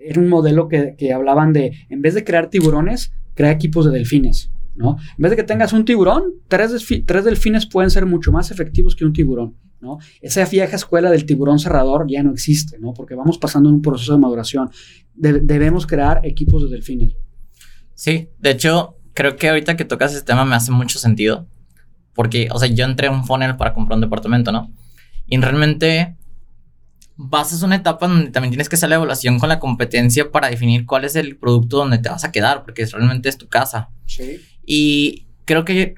Era 0.00 0.20
un 0.20 0.28
modelo 0.28 0.68
que, 0.68 0.94
que 0.96 1.12
hablaban 1.12 1.52
de, 1.52 1.72
en 1.88 2.02
vez 2.02 2.14
de 2.14 2.24
crear 2.24 2.50
tiburones, 2.50 3.12
crea 3.34 3.50
equipos 3.50 3.84
de 3.86 3.92
delfines. 3.92 4.50
¿no? 4.78 4.96
En 5.16 5.22
vez 5.22 5.30
de 5.30 5.36
que 5.36 5.42
tengas 5.42 5.72
un 5.72 5.84
tiburón, 5.84 6.34
tres, 6.46 6.72
tres 7.04 7.24
delfines 7.24 7.66
pueden 7.66 7.90
ser 7.90 8.06
mucho 8.06 8.30
más 8.32 8.50
efectivos 8.50 8.94
que 8.94 9.04
un 9.04 9.12
tiburón. 9.12 9.56
¿no? 9.80 9.98
Esa 10.20 10.44
vieja 10.44 10.76
escuela 10.76 11.10
del 11.10 11.26
tiburón 11.26 11.58
cerrador 11.58 12.06
ya 12.08 12.22
no 12.22 12.32
existe, 12.32 12.78
¿no? 12.78 12.94
Porque 12.94 13.14
vamos 13.14 13.38
pasando 13.38 13.68
en 13.68 13.76
un 13.76 13.82
proceso 13.82 14.12
de 14.12 14.18
maduración. 14.18 14.70
debemos 15.14 15.86
crear 15.86 16.20
equipos 16.24 16.62
de 16.62 16.70
delfines. 16.70 17.16
Sí, 17.94 18.28
de 18.38 18.50
hecho, 18.50 18.96
creo 19.14 19.36
que 19.36 19.48
ahorita 19.48 19.76
que 19.76 19.84
tocas 19.84 20.12
ese 20.14 20.24
tema 20.24 20.44
me 20.44 20.54
hace 20.54 20.70
mucho 20.72 20.98
sentido. 20.98 21.46
Porque, 22.12 22.48
o 22.52 22.58
sea, 22.58 22.68
yo 22.68 22.84
entré 22.84 23.08
a 23.08 23.12
un 23.12 23.24
funnel 23.24 23.56
para 23.56 23.74
comprar 23.74 23.96
un 23.96 24.00
departamento, 24.00 24.50
¿no? 24.50 24.72
Y 25.26 25.36
realmente 25.38 26.16
vas 27.20 27.60
a 27.60 27.66
una 27.66 27.74
etapa 27.74 28.06
donde 28.06 28.30
también 28.30 28.52
tienes 28.52 28.68
que 28.68 28.76
hacer 28.76 28.88
la 28.88 28.94
evaluación 28.94 29.40
con 29.40 29.48
la 29.48 29.58
competencia 29.58 30.30
para 30.30 30.48
definir 30.48 30.86
cuál 30.86 31.04
es 31.04 31.16
el 31.16 31.36
producto 31.36 31.78
donde 31.78 31.98
te 31.98 32.08
vas 32.08 32.24
a 32.24 32.30
quedar, 32.30 32.62
porque 32.62 32.86
realmente 32.86 33.28
es 33.28 33.36
tu 33.36 33.48
casa. 33.48 33.90
Sí. 34.06 34.40
Y 34.64 35.26
creo 35.44 35.64
que, 35.64 35.96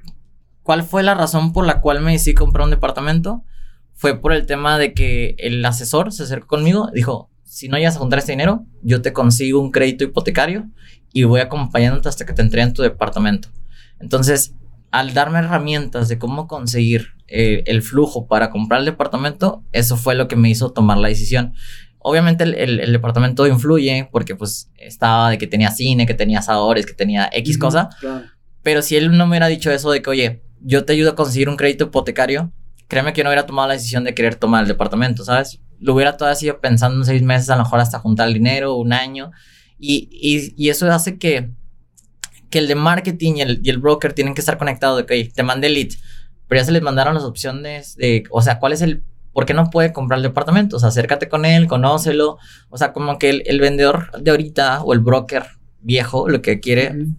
¿cuál 0.63 0.83
fue 0.83 1.03
la 1.03 1.15
razón 1.15 1.53
por 1.53 1.67
la 1.67 1.83
cual 1.83 2.01
me 2.01 2.13
decidí 2.13 2.35
comprar 2.35 2.65
un 2.65 2.71
departamento? 2.71 3.45
Fue 3.93 4.19
por 4.19 4.33
el 4.33 4.47
tema 4.47 4.79
de 4.79 4.95
que 4.95 5.37
el 5.39 5.63
asesor 5.63 6.11
se 6.11 6.23
acercó 6.23 6.47
conmigo, 6.47 6.91
dijo, 6.95 7.31
si 7.45 7.69
no 7.69 7.77
llegas 7.77 7.97
a 7.97 7.99
juntar 7.99 8.21
este 8.21 8.33
dinero, 8.33 8.65
yo 8.83 9.03
te 9.03 9.13
consigo 9.13 9.61
un 9.61 9.73
crédito 9.73 10.05
hipotecario 10.05 10.71
y 11.13 11.25
voy 11.25 11.41
acompañándote 11.41 12.09
hasta 12.09 12.25
que 12.25 12.33
te 12.33 12.41
entreguen 12.41 12.73
tu 12.73 12.81
departamento. 12.81 13.51
Entonces, 13.99 14.55
al 14.91 15.15
darme 15.15 15.39
herramientas 15.39 16.09
de 16.09 16.19
cómo 16.19 16.47
conseguir 16.49 17.09
eh, 17.29 17.63
el 17.67 17.83
flujo 17.83 18.27
para 18.27 18.51
comprar 18.51 18.81
el 18.81 18.87
departamento, 18.87 19.63
eso 19.73 19.97
fue 19.97 20.15
lo 20.15 20.27
que 20.29 20.37
me 20.37 20.51
hizo 20.51 20.73
tomar 20.73 20.99
la 20.99 21.09
decisión. 21.09 21.55
Obviamente 22.01 22.45
el, 22.45 22.55
el- 22.55 22.81
el 22.81 22.93
departamento 22.93 23.47
influye 23.47 24.09
porque 24.11 24.35
pues 24.35 24.71
estaba 24.79 25.31
de 25.31 25.39
que 25.39 25.47
tenía 25.47 25.71
cine, 25.71 26.07
que 26.07 26.15
tenía 26.15 26.39
asadores, 26.41 26.87
que 26.87 26.95
tenía 26.95 27.29
X 27.33 27.57
Ujú, 27.57 27.67
cosa. 27.67 27.89
claro. 28.01 28.25
Pero 28.63 28.83
si 28.83 28.97
él 28.97 29.17
no 29.17 29.27
me 29.27 29.31
hubiera 29.33 29.47
dicho 29.49 29.71
eso 29.71 29.91
de 29.91 30.03
que, 30.03 30.11
oye, 30.11 30.43
yo 30.61 30.85
te 30.85 30.93
ayudo 30.93 31.11
a 31.11 31.15
conseguir 31.17 31.49
un 31.49 31.57
crédito 31.57 31.85
hipotecario, 31.85 32.53
créeme 32.89 33.13
que 33.13 33.19
yo 33.19 33.25
no 33.25 33.31
hubiera 33.31 33.47
tomado 33.47 33.69
la 33.69 33.75
decisión 33.75 34.05
de 34.05 34.15
querer 34.15 34.35
tomar 34.35 34.63
el 34.63 34.69
departamento, 34.69 35.25
¿sabes? 35.25 35.61
Lo 35.79 35.95
hubiera 35.95 36.17
todavía 36.17 36.35
sido 36.37 36.61
pensando 36.61 36.99
en 36.99 37.05
seis 37.07 37.23
meses, 37.23 37.49
a 37.51 37.57
lo 37.57 37.63
mejor 37.63 37.81
hasta 37.81 37.99
juntar 38.01 38.29
el 38.29 38.35
dinero, 38.35 38.75
un 38.75 38.93
año. 38.93 39.31
Y, 39.79 40.09
y, 40.13 40.53
y 40.63 40.69
eso 40.69 40.91
hace 40.93 41.17
que, 41.19 41.51
que 42.51 42.59
el 42.59 42.69
de 42.69 42.75
marketing 42.75 43.35
y 43.37 43.41
el, 43.43 43.61
y 43.63 43.71
el 43.71 43.79
broker 43.79 44.13
tienen 44.13 44.35
que 44.35 44.41
estar 44.41 44.59
conectados 44.59 44.99
de 44.99 45.07
que, 45.07 45.15
oye, 45.15 45.33
te 45.35 45.43
mandé 45.43 45.69
el 45.69 45.75
lead, 45.75 45.91
pero 46.49 46.61
ya 46.61 46.65
se 46.65 46.73
les 46.73 46.83
mandaron 46.83 47.15
las 47.15 47.25
opciones 47.25 47.97
de, 47.97 48.25
o 48.31 48.43
sea, 48.43 48.59
¿cuál 48.59 48.73
es 48.73 48.83
el... 48.83 49.03
¿Por 49.33 49.47
qué 49.47 49.55
no 49.55 49.71
puede 49.71 49.93
comprar 49.93 50.19
el 50.19 50.25
departamento? 50.25 50.77
O 50.77 50.81
sea, 50.81 50.89
acércate 50.89 51.29
con 51.29 51.45
él, 51.45 51.69
conócelo. 51.69 52.39
O 52.69 52.77
sea, 52.77 52.93
como 52.93 53.17
que 53.17 53.31
el, 53.31 53.43
el 53.47 53.61
vendedor 53.61 54.11
de 54.21 54.33
ahorita 54.33 54.83
o 54.83 54.93
el 54.93 54.99
broker 54.99 55.47
viejo 55.81 56.29
lo 56.29 56.43
que 56.43 56.59
quiere 56.59 56.89
Ujú. 56.89 57.15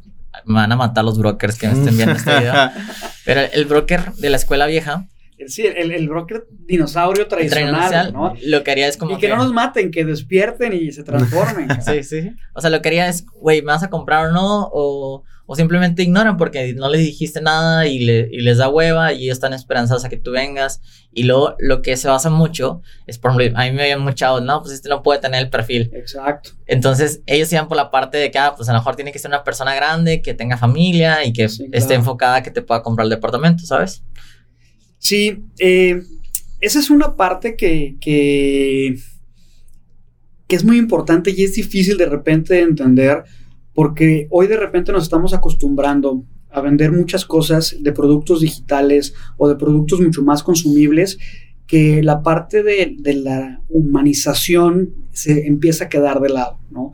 me 0.45 0.55
van 0.55 0.71
a 0.73 0.75
matar 0.75 1.05
los 1.05 1.17
brokers 1.17 1.57
que 1.57 1.69
me 1.69 1.73
estén 1.73 1.95
viendo 1.95 2.15
este 2.15 2.37
video. 2.37 2.53
Pero 3.25 3.41
el 3.53 3.63
broker 3.63 4.11
de 4.15 4.29
la 4.29 4.35
escuela 4.35 4.65
vieja, 4.65 5.07
Sí, 5.47 5.63
el, 5.65 5.91
el 5.91 6.07
broker 6.09 6.45
dinosaurio 6.65 7.27
tradicional, 7.27 8.13
¿no? 8.13 8.33
lo 8.45 8.63
que 8.63 8.71
haría 8.71 8.87
es 8.87 8.97
como 8.97 9.15
Y 9.15 9.17
que, 9.19 9.27
no 9.29 9.37
nos 9.37 9.51
maten, 9.53 9.91
que 9.91 10.05
despierten 10.05 10.73
y 10.73 10.91
se 10.91 11.03
transformen. 11.03 11.67
Sí, 11.81 12.03
sí. 12.03 12.31
O 12.53 12.61
sea, 12.61 12.69
lo 12.69 12.81
que 12.81 12.89
haría 12.89 13.07
es, 13.07 13.25
güey, 13.25 13.61
¿me 13.61 13.67
vas 13.71 13.83
a 13.83 13.89
comprar 13.89 14.27
o 14.27 14.31
no? 14.31 14.69
O, 14.71 15.23
o 15.47 15.55
simplemente 15.55 16.03
ignoran 16.03 16.37
porque 16.37 16.73
no 16.73 16.87
les 16.89 17.01
dijiste 17.01 17.41
nada 17.41 17.85
y, 17.87 17.99
le- 17.99 18.29
y 18.31 18.39
les 18.41 18.57
da 18.59 18.69
hueva 18.69 19.11
y 19.11 19.23
ellos 19.25 19.33
están 19.37 19.53
esperanzados 19.53 20.05
a 20.05 20.09
que 20.09 20.17
tú 20.17 20.31
vengas. 20.31 20.81
Y 21.11 21.23
luego 21.23 21.55
lo 21.59 21.81
que 21.81 21.97
se 21.97 22.07
basa 22.07 22.29
mucho 22.29 22.81
es, 23.05 23.17
por 23.17 23.31
ejemplo, 23.31 23.59
a 23.59 23.65
mí 23.65 23.71
me 23.73 23.81
habían 23.81 23.99
muchado, 24.01 24.39
no, 24.39 24.61
pues 24.61 24.73
este 24.73 24.87
no 24.87 25.03
puede 25.03 25.19
tener 25.19 25.41
el 25.41 25.49
perfil. 25.49 25.91
Exacto. 25.93 26.51
Entonces, 26.67 27.21
ellos 27.25 27.51
iban 27.51 27.67
por 27.67 27.75
la 27.75 27.91
parte 27.91 28.17
de 28.17 28.31
que, 28.31 28.39
ah, 28.39 28.53
pues 28.55 28.69
a 28.69 28.73
lo 28.73 28.79
mejor 28.79 28.95
tiene 28.95 29.11
que 29.11 29.19
ser 29.19 29.29
una 29.29 29.43
persona 29.43 29.75
grande, 29.75 30.21
que 30.21 30.33
tenga 30.33 30.55
familia 30.57 31.25
y 31.25 31.33
que 31.33 31.49
Sí, 31.49 31.63
esté 31.65 31.79
claro. 31.87 31.93
enfocada 31.95 32.35
a 32.37 32.43
que 32.43 32.51
te 32.51 32.61
pueda 32.61 32.81
comprar 32.81 33.03
el 33.05 33.09
departamento, 33.09 33.65
¿sabes? 33.65 34.03
Sí, 35.01 35.45
eh, 35.57 36.03
esa 36.59 36.77
es 36.77 36.91
una 36.91 37.15
parte 37.15 37.55
que, 37.55 37.95
que, 37.99 38.99
que 40.47 40.55
es 40.55 40.63
muy 40.63 40.77
importante 40.77 41.33
y 41.35 41.43
es 41.43 41.55
difícil 41.55 41.97
de 41.97 42.05
repente 42.05 42.53
de 42.53 42.61
entender 42.61 43.23
porque 43.73 44.27
hoy 44.29 44.45
de 44.45 44.57
repente 44.57 44.91
nos 44.91 45.01
estamos 45.01 45.33
acostumbrando 45.33 46.23
a 46.51 46.61
vender 46.61 46.91
muchas 46.91 47.25
cosas 47.25 47.75
de 47.79 47.91
productos 47.91 48.41
digitales 48.41 49.15
o 49.37 49.49
de 49.49 49.55
productos 49.55 49.99
mucho 49.99 50.21
más 50.21 50.43
consumibles 50.43 51.17
que 51.65 52.03
la 52.03 52.21
parte 52.21 52.61
de, 52.61 52.95
de 52.99 53.15
la 53.15 53.59
humanización 53.69 54.93
se 55.09 55.47
empieza 55.47 55.85
a 55.85 55.89
quedar 55.89 56.19
de 56.19 56.29
lado, 56.29 56.59
¿no? 56.69 56.91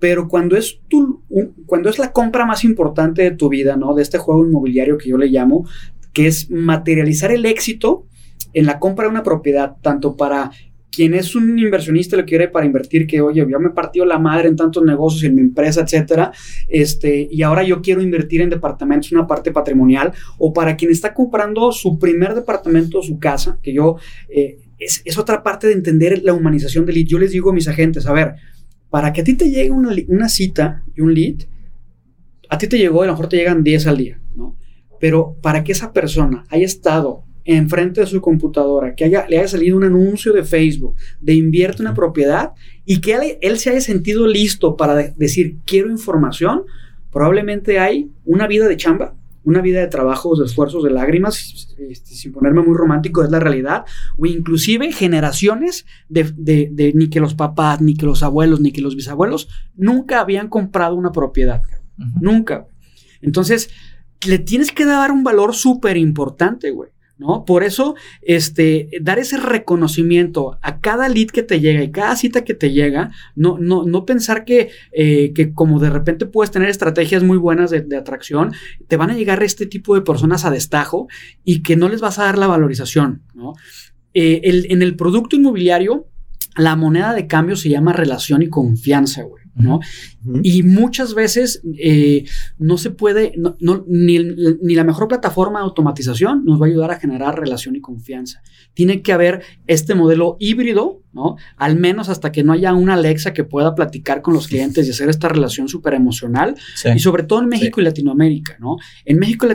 Pero 0.00 0.26
cuando 0.26 0.56
es, 0.56 0.80
tu, 0.88 1.22
cuando 1.66 1.88
es 1.88 2.00
la 2.00 2.10
compra 2.10 2.44
más 2.46 2.64
importante 2.64 3.22
de 3.22 3.30
tu 3.30 3.48
vida, 3.48 3.76
¿no? 3.76 3.94
De 3.94 4.02
este 4.02 4.18
juego 4.18 4.44
inmobiliario 4.44 4.98
que 4.98 5.08
yo 5.08 5.16
le 5.16 5.28
llamo, 5.28 5.66
que 6.14 6.26
es 6.26 6.50
materializar 6.50 7.30
el 7.32 7.44
éxito 7.44 8.06
en 8.54 8.66
la 8.66 8.78
compra 8.78 9.04
de 9.04 9.10
una 9.10 9.22
propiedad, 9.22 9.76
tanto 9.82 10.16
para 10.16 10.52
quien 10.94 11.12
es 11.14 11.34
un 11.34 11.58
inversionista 11.58 12.14
y 12.14 12.20
lo 12.20 12.24
quiere 12.24 12.48
para 12.48 12.66
invertir, 12.66 13.06
que 13.06 13.20
oye, 13.20 13.44
yo 13.50 13.58
me 13.58 13.70
partió 13.70 14.04
la 14.04 14.18
madre 14.18 14.48
en 14.48 14.56
tantos 14.56 14.84
negocios, 14.84 15.24
en 15.24 15.34
mi 15.34 15.40
empresa, 15.40 15.80
etcétera, 15.82 16.32
este, 16.68 17.28
y 17.30 17.42
ahora 17.42 17.64
yo 17.64 17.82
quiero 17.82 18.00
invertir 18.00 18.40
en 18.42 18.50
departamentos, 18.50 19.10
una 19.10 19.26
parte 19.26 19.50
patrimonial, 19.50 20.12
o 20.38 20.52
para 20.52 20.76
quien 20.76 20.92
está 20.92 21.12
comprando 21.12 21.72
su 21.72 21.98
primer 21.98 22.34
departamento, 22.34 23.02
su 23.02 23.18
casa, 23.18 23.58
que 23.60 23.74
yo, 23.74 23.96
eh, 24.28 24.58
es, 24.78 25.02
es 25.04 25.18
otra 25.18 25.42
parte 25.42 25.66
de 25.66 25.72
entender 25.72 26.22
la 26.22 26.32
humanización 26.32 26.86
del 26.86 26.94
lead. 26.96 27.06
Yo 27.06 27.18
les 27.18 27.32
digo 27.32 27.50
a 27.50 27.54
mis 27.54 27.66
agentes, 27.66 28.06
a 28.06 28.12
ver, 28.12 28.34
para 28.88 29.12
que 29.12 29.22
a 29.22 29.24
ti 29.24 29.34
te 29.34 29.50
llegue 29.50 29.70
una, 29.72 29.90
una 30.06 30.28
cita 30.28 30.84
y 30.94 31.00
un 31.00 31.12
lead, 31.12 31.36
a 32.48 32.58
ti 32.58 32.68
te 32.68 32.78
llegó, 32.78 33.02
a 33.02 33.06
lo 33.06 33.12
mejor 33.12 33.28
te 33.28 33.36
llegan 33.36 33.64
10 33.64 33.86
al 33.88 33.96
día. 33.96 34.20
Pero 35.00 35.36
para 35.42 35.64
que 35.64 35.72
esa 35.72 35.92
persona 35.92 36.44
haya 36.50 36.64
estado 36.66 37.24
enfrente 37.46 38.00
de 38.00 38.06
su 38.06 38.20
computadora, 38.22 38.94
que 38.94 39.04
haya, 39.04 39.26
le 39.28 39.38
haya 39.38 39.48
salido 39.48 39.76
un 39.76 39.84
anuncio 39.84 40.32
de 40.32 40.44
Facebook 40.44 40.94
de 41.20 41.34
invierte 41.34 41.82
una 41.82 41.92
propiedad 41.92 42.52
y 42.86 43.00
que 43.02 43.12
él, 43.14 43.22
él 43.42 43.58
se 43.58 43.70
haya 43.70 43.82
sentido 43.82 44.26
listo 44.26 44.76
para 44.76 44.94
de- 44.94 45.12
decir 45.16 45.56
quiero 45.66 45.90
información, 45.90 46.62
probablemente 47.12 47.78
hay 47.78 48.10
una 48.24 48.46
vida 48.46 48.66
de 48.66 48.76
chamba, 48.78 49.14
una 49.44 49.60
vida 49.60 49.80
de 49.80 49.88
trabajos, 49.88 50.38
de 50.38 50.46
esfuerzos, 50.46 50.82
de 50.84 50.90
lágrimas, 50.90 51.76
este, 51.78 52.14
sin 52.14 52.32
ponerme 52.32 52.62
muy 52.62 52.74
romántico, 52.78 53.22
es 53.22 53.30
la 53.30 53.40
realidad, 53.40 53.84
o 54.16 54.24
inclusive 54.24 54.90
generaciones 54.90 55.84
de, 56.08 56.32
de- 56.34 56.70
de 56.72 56.92
ni 56.94 57.10
que 57.10 57.20
los 57.20 57.34
papás, 57.34 57.82
ni 57.82 57.94
que 57.94 58.06
los 58.06 58.22
abuelos, 58.22 58.60
ni 58.62 58.72
que 58.72 58.80
los 58.80 58.96
bisabuelos 58.96 59.48
nunca 59.76 60.20
habían 60.20 60.48
comprado 60.48 60.94
una 60.94 61.12
propiedad. 61.12 61.60
Nunca. 62.22 62.66
Entonces, 63.20 63.68
le 64.26 64.38
tienes 64.38 64.72
que 64.72 64.84
dar 64.84 65.10
un 65.10 65.24
valor 65.24 65.54
súper 65.54 65.96
importante, 65.96 66.70
güey. 66.70 66.90
¿No? 67.16 67.44
Por 67.44 67.62
eso, 67.62 67.94
este, 68.22 68.88
dar 69.00 69.20
ese 69.20 69.36
reconocimiento 69.36 70.58
a 70.62 70.80
cada 70.80 71.08
lead 71.08 71.28
que 71.28 71.44
te 71.44 71.60
llega 71.60 71.80
y 71.80 71.92
cada 71.92 72.16
cita 72.16 72.42
que 72.42 72.54
te 72.54 72.72
llega, 72.72 73.12
no, 73.36 73.56
no, 73.56 73.84
no 73.84 74.04
pensar 74.04 74.44
que, 74.44 74.70
eh, 74.90 75.32
que 75.32 75.52
como 75.52 75.78
de 75.78 75.90
repente 75.90 76.26
puedes 76.26 76.50
tener 76.50 76.68
estrategias 76.68 77.22
muy 77.22 77.38
buenas 77.38 77.70
de, 77.70 77.96
atracción, 77.96 78.52
te 78.88 78.96
van 78.96 79.10
a 79.10 79.14
llegar 79.14 79.44
este 79.44 79.66
tipo 79.66 79.94
de 79.94 80.00
personas 80.00 80.44
a 80.44 80.50
destajo 80.50 81.06
y 81.44 81.62
que 81.62 81.76
no 81.76 81.88
les 81.88 82.00
vas 82.00 82.18
a 82.18 82.24
dar 82.24 82.36
la 82.36 82.48
valorización, 82.48 83.22
¿no? 83.32 83.52
Eh, 84.12 84.40
en 84.42 84.82
el 84.82 84.96
producto 84.96 85.36
inmobiliario, 85.36 86.08
la 86.56 86.74
moneda 86.74 87.14
de 87.14 87.26
cambio 87.26 87.56
se 87.56 87.68
llama 87.68 87.92
relación 87.92 88.42
y 88.42 88.48
confianza, 88.48 89.22
güey, 89.22 89.43
¿no? 89.56 89.80
Y 90.42 90.62
muchas 90.64 91.14
veces 91.14 91.62
eh, 91.78 92.24
no 92.58 92.76
se 92.78 92.90
puede, 92.90 93.32
no- 93.36 93.56
no- 93.60 93.84
ni, 93.86 94.18
ni 94.18 94.74
la 94.74 94.84
mejor 94.84 95.06
plataforma 95.08 95.60
de 95.60 95.64
automatización 95.64 96.44
nos 96.44 96.60
va 96.60 96.66
a 96.66 96.68
ayudar 96.68 96.90
a 96.90 96.98
generar 96.98 97.38
relación 97.38 97.76
y 97.76 97.80
confianza. 97.80 98.42
Tiene 98.74 99.02
que 99.02 99.12
haber 99.12 99.42
este 99.66 99.94
modelo 99.94 100.36
híbrido, 100.40 101.02
¿no? 101.12 101.36
Al 101.56 101.76
menos 101.78 102.08
hasta 102.08 102.32
que 102.32 102.42
no 102.42 102.52
haya 102.52 102.74
una 102.74 102.94
Alexa 102.94 103.32
que 103.32 103.44
pueda 103.44 103.74
platicar 103.76 104.20
con 104.22 104.34
los 104.34 104.48
clientes 104.48 104.86
y 104.86 104.90
hacer 104.90 105.08
esta 105.08 105.28
relación 105.28 105.68
súper 105.68 105.94
emocional. 105.94 106.56
Sí. 106.74 106.88
Y 106.96 106.98
sobre 106.98 107.22
todo 107.22 107.40
en 107.40 107.48
México 107.48 107.80
y 107.80 107.84
Latinoamérica, 107.84 108.56
¿no? 108.58 108.76
En 109.04 109.18
México 109.20 109.46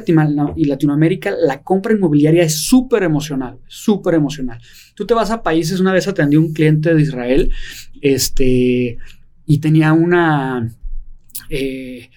y 0.55 0.65
Latinoamérica 0.65 1.31
la 1.37 1.61
compra 1.61 1.93
inmobiliaria 1.93 2.43
es 2.43 2.61
súper 2.61 3.03
emocional, 3.03 3.57
súper 3.67 4.13
emocional. 4.13 4.59
Tú 4.95 5.05
te 5.05 5.13
vas 5.13 5.31
a 5.31 5.43
países, 5.43 5.79
una 5.81 5.91
vez 5.91 6.07
atendí 6.07 6.37
a 6.37 6.39
un 6.39 6.53
cliente 6.53 6.93
de 6.93 7.01
Israel, 7.01 7.51
este, 8.01 8.97
y 9.49 9.57
tenía 9.59 9.91
una, 9.93 10.69
eh, 11.49 12.09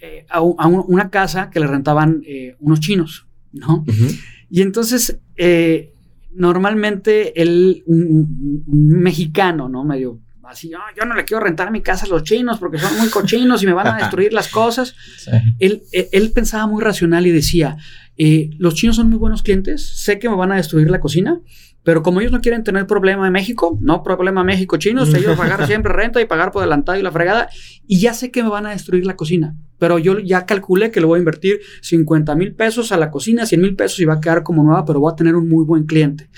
eh, 0.00 0.26
a 0.30 0.40
un- 0.40 0.54
a 0.58 0.66
un- 0.68 0.84
una 0.86 1.10
casa 1.10 1.50
que 1.50 1.58
le 1.60 1.66
rentaban 1.66 2.22
eh, 2.26 2.56
unos 2.60 2.78
chinos, 2.80 3.26
¿no? 3.52 3.84
Y 4.48 4.62
entonces, 4.62 5.18
normalmente 6.32 7.40
él, 7.40 7.82
un, 7.86 8.62
mexicano, 8.66 9.68
¿no? 9.68 9.84
Medio 9.84 10.20
así, 10.44 10.72
"Ah, 10.74 10.92
yo 10.98 11.04
no 11.04 11.14
le 11.14 11.24
quiero 11.24 11.44
rentar 11.44 11.70
mi 11.70 11.80
casa 11.80 12.06
a 12.06 12.08
los 12.08 12.24
chinos 12.24 12.58
porque 12.58 12.78
son 12.78 12.96
muy 12.98 13.08
cochinos 13.08 13.62
y 13.62 13.66
me 13.66 13.72
van 13.72 13.86
a 13.88 13.96
destruir 13.98 14.32
las 14.32 14.48
cosas. 14.48 14.94
Sí. 15.18 15.30
Él, 15.60 15.82
eh, 15.92 16.08
él 16.12 16.32
pensaba 16.32 16.66
muy 16.66 16.82
racional 16.82 17.24
y 17.26 17.30
decía, 17.30 17.76
eh, 18.22 18.50
los 18.58 18.74
chinos 18.74 18.96
son 18.96 19.08
muy 19.08 19.16
buenos 19.16 19.42
clientes, 19.42 20.02
sé 20.04 20.18
que 20.18 20.28
me 20.28 20.36
van 20.36 20.52
a 20.52 20.56
destruir 20.56 20.90
la 20.90 21.00
cocina, 21.00 21.40
pero 21.82 22.02
como 22.02 22.20
ellos 22.20 22.32
no 22.32 22.42
quieren 22.42 22.62
tener 22.62 22.86
problema 22.86 23.26
en 23.26 23.32
México, 23.32 23.78
no 23.80 24.02
problema 24.02 24.44
México 24.44 24.76
chinos, 24.76 25.14
ellos 25.14 25.38
pagar 25.38 25.66
siempre 25.66 25.90
renta 25.94 26.20
y 26.20 26.26
pagar 26.26 26.52
por 26.52 26.60
adelantado 26.60 26.98
y 26.98 27.02
la 27.02 27.12
fregada, 27.12 27.48
y 27.86 27.98
ya 27.98 28.12
sé 28.12 28.30
que 28.30 28.42
me 28.42 28.50
van 28.50 28.66
a 28.66 28.72
destruir 28.72 29.06
la 29.06 29.16
cocina, 29.16 29.56
pero 29.78 29.98
yo 29.98 30.18
ya 30.18 30.44
calculé 30.44 30.90
que 30.90 31.00
le 31.00 31.06
voy 31.06 31.16
a 31.16 31.20
invertir 31.20 31.60
50 31.80 32.34
mil 32.34 32.54
pesos 32.54 32.92
a 32.92 32.98
la 32.98 33.10
cocina, 33.10 33.46
100 33.46 33.58
mil 33.58 33.74
pesos 33.74 33.98
y 34.00 34.04
va 34.04 34.16
a 34.16 34.20
quedar 34.20 34.42
como 34.42 34.62
nueva, 34.62 34.84
pero 34.84 35.00
voy 35.00 35.10
a 35.10 35.16
tener 35.16 35.34
un 35.34 35.48
muy 35.48 35.64
buen 35.64 35.86
cliente. 35.86 36.28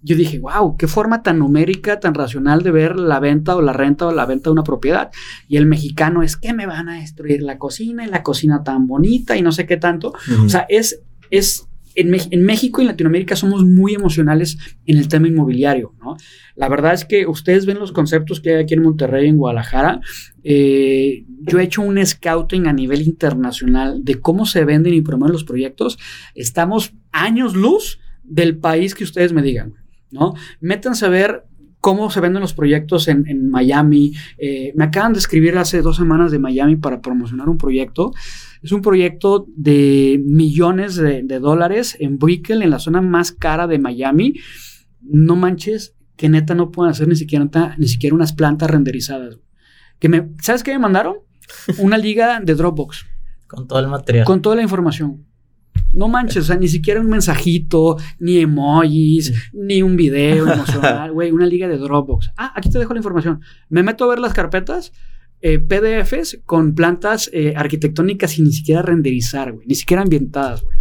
Yo 0.00 0.14
dije, 0.14 0.38
wow, 0.38 0.76
qué 0.76 0.86
forma 0.86 1.24
tan 1.24 1.40
numérica, 1.40 1.98
tan 1.98 2.14
racional 2.14 2.62
de 2.62 2.70
ver 2.70 2.96
la 2.96 3.18
venta 3.18 3.56
o 3.56 3.62
la 3.62 3.72
renta 3.72 4.06
o 4.06 4.12
la 4.12 4.26
venta 4.26 4.44
de 4.48 4.52
una 4.52 4.62
propiedad. 4.62 5.10
Y 5.48 5.56
el 5.56 5.66
mexicano 5.66 6.22
es 6.22 6.36
que 6.36 6.52
me 6.52 6.66
van 6.66 6.88
a 6.88 7.00
destruir 7.00 7.42
la 7.42 7.58
cocina 7.58 8.04
y 8.04 8.08
la 8.08 8.22
cocina 8.22 8.62
tan 8.62 8.86
bonita 8.86 9.36
y 9.36 9.42
no 9.42 9.50
sé 9.50 9.66
qué 9.66 9.76
tanto. 9.76 10.14
O 10.44 10.48
sea, 10.48 10.66
es, 10.68 11.02
es 11.30 11.68
en, 11.98 12.42
México 12.44 12.80
y 12.80 12.84
en 12.84 12.88
Latinoamérica 12.88 13.34
somos 13.34 13.64
muy 13.64 13.94
emocionales 13.94 14.56
en 14.86 14.98
el 14.98 15.08
tema 15.08 15.26
inmobiliario, 15.26 15.94
¿no? 15.98 16.16
La 16.54 16.68
verdad 16.68 16.94
es 16.94 17.04
que 17.04 17.26
ustedes 17.26 17.66
ven 17.66 17.78
los 17.78 17.92
conceptos 17.92 18.40
que 18.40 18.54
hay 18.54 18.62
aquí 18.62 18.74
en 18.74 18.82
Monterrey, 18.82 19.28
en 19.28 19.36
Guadalajara. 19.36 20.00
Eh, 20.44 21.24
yo 21.40 21.58
he 21.58 21.64
hecho 21.64 21.82
un 21.82 22.04
scouting 22.04 22.68
a 22.68 22.72
nivel 22.72 23.02
internacional 23.02 24.04
de 24.04 24.20
cómo 24.20 24.46
se 24.46 24.64
venden 24.64 24.94
y 24.94 25.02
promueven 25.02 25.32
los 25.32 25.44
proyectos. 25.44 25.98
Estamos 26.34 26.94
años 27.10 27.54
luz 27.54 27.98
del 28.22 28.58
país 28.58 28.94
que 28.94 29.04
ustedes 29.04 29.32
me 29.32 29.42
digan, 29.42 29.74
¿no? 30.10 30.34
Métanse 30.60 31.06
a 31.06 31.08
ver 31.08 31.44
cómo 31.80 32.10
se 32.10 32.20
venden 32.20 32.42
los 32.42 32.54
proyectos 32.54 33.08
en, 33.08 33.26
en 33.28 33.50
Miami. 33.50 34.12
Eh, 34.38 34.72
me 34.76 34.84
acaban 34.84 35.12
de 35.12 35.18
escribir 35.18 35.56
hace 35.58 35.82
dos 35.82 35.96
semanas 35.96 36.30
de 36.30 36.38
Miami 36.38 36.76
para 36.76 37.00
promocionar 37.00 37.48
un 37.48 37.58
proyecto. 37.58 38.12
Es 38.62 38.72
un 38.72 38.82
proyecto 38.82 39.46
de 39.54 40.20
millones 40.24 40.96
de, 40.96 41.22
de 41.22 41.38
dólares 41.38 41.96
en 42.00 42.18
Brickell, 42.18 42.62
en 42.62 42.70
la 42.70 42.78
zona 42.78 43.00
más 43.00 43.32
cara 43.32 43.66
de 43.66 43.78
Miami. 43.78 44.34
No 45.00 45.36
manches, 45.36 45.94
que 46.18 46.28
neta 46.28 46.54
no 46.54 46.70
pueden 46.70 46.90
hacer 46.90 47.08
ni 47.08 47.16
siquiera, 47.16 47.48
ni 47.78 47.88
siquiera 47.88 48.14
unas 48.14 48.32
plantas 48.32 48.70
renderizadas. 48.70 49.38
Que 49.98 50.08
me, 50.08 50.30
¿Sabes 50.42 50.62
qué 50.62 50.72
me 50.72 50.80
mandaron? 50.80 51.16
Una 51.78 51.96
liga 51.96 52.40
de 52.40 52.54
Dropbox. 52.54 53.06
Con 53.46 53.66
todo 53.66 53.78
el 53.78 53.88
material. 53.88 54.26
Con 54.26 54.42
toda 54.42 54.56
la 54.56 54.62
información. 54.62 55.24
No 55.94 56.08
manches, 56.08 56.44
o 56.44 56.46
sea, 56.46 56.56
ni 56.56 56.68
siquiera 56.68 57.00
un 57.00 57.08
mensajito, 57.08 57.96
ni 58.18 58.38
emojis, 58.38 59.50
ni 59.52 59.82
un 59.82 59.96
video 59.96 60.46
emocional, 60.52 61.12
güey, 61.12 61.30
una 61.30 61.46
liga 61.46 61.66
de 61.66 61.78
Dropbox. 61.78 62.32
Ah, 62.36 62.52
aquí 62.54 62.68
te 62.68 62.78
dejo 62.78 62.92
la 62.92 62.98
información. 62.98 63.40
Me 63.70 63.82
meto 63.82 64.04
a 64.04 64.08
ver 64.08 64.18
las 64.18 64.34
carpetas, 64.34 64.92
eh, 65.40 65.58
PDFs 65.58 66.40
con 66.44 66.74
plantas 66.74 67.30
eh, 67.32 67.54
arquitectónicas 67.56 68.38
y 68.38 68.42
ni 68.42 68.52
siquiera 68.52 68.82
renderizar, 68.82 69.52
güey, 69.52 69.66
ni 69.66 69.74
siquiera 69.74 70.02
ambientadas, 70.02 70.62
güey. 70.62 70.76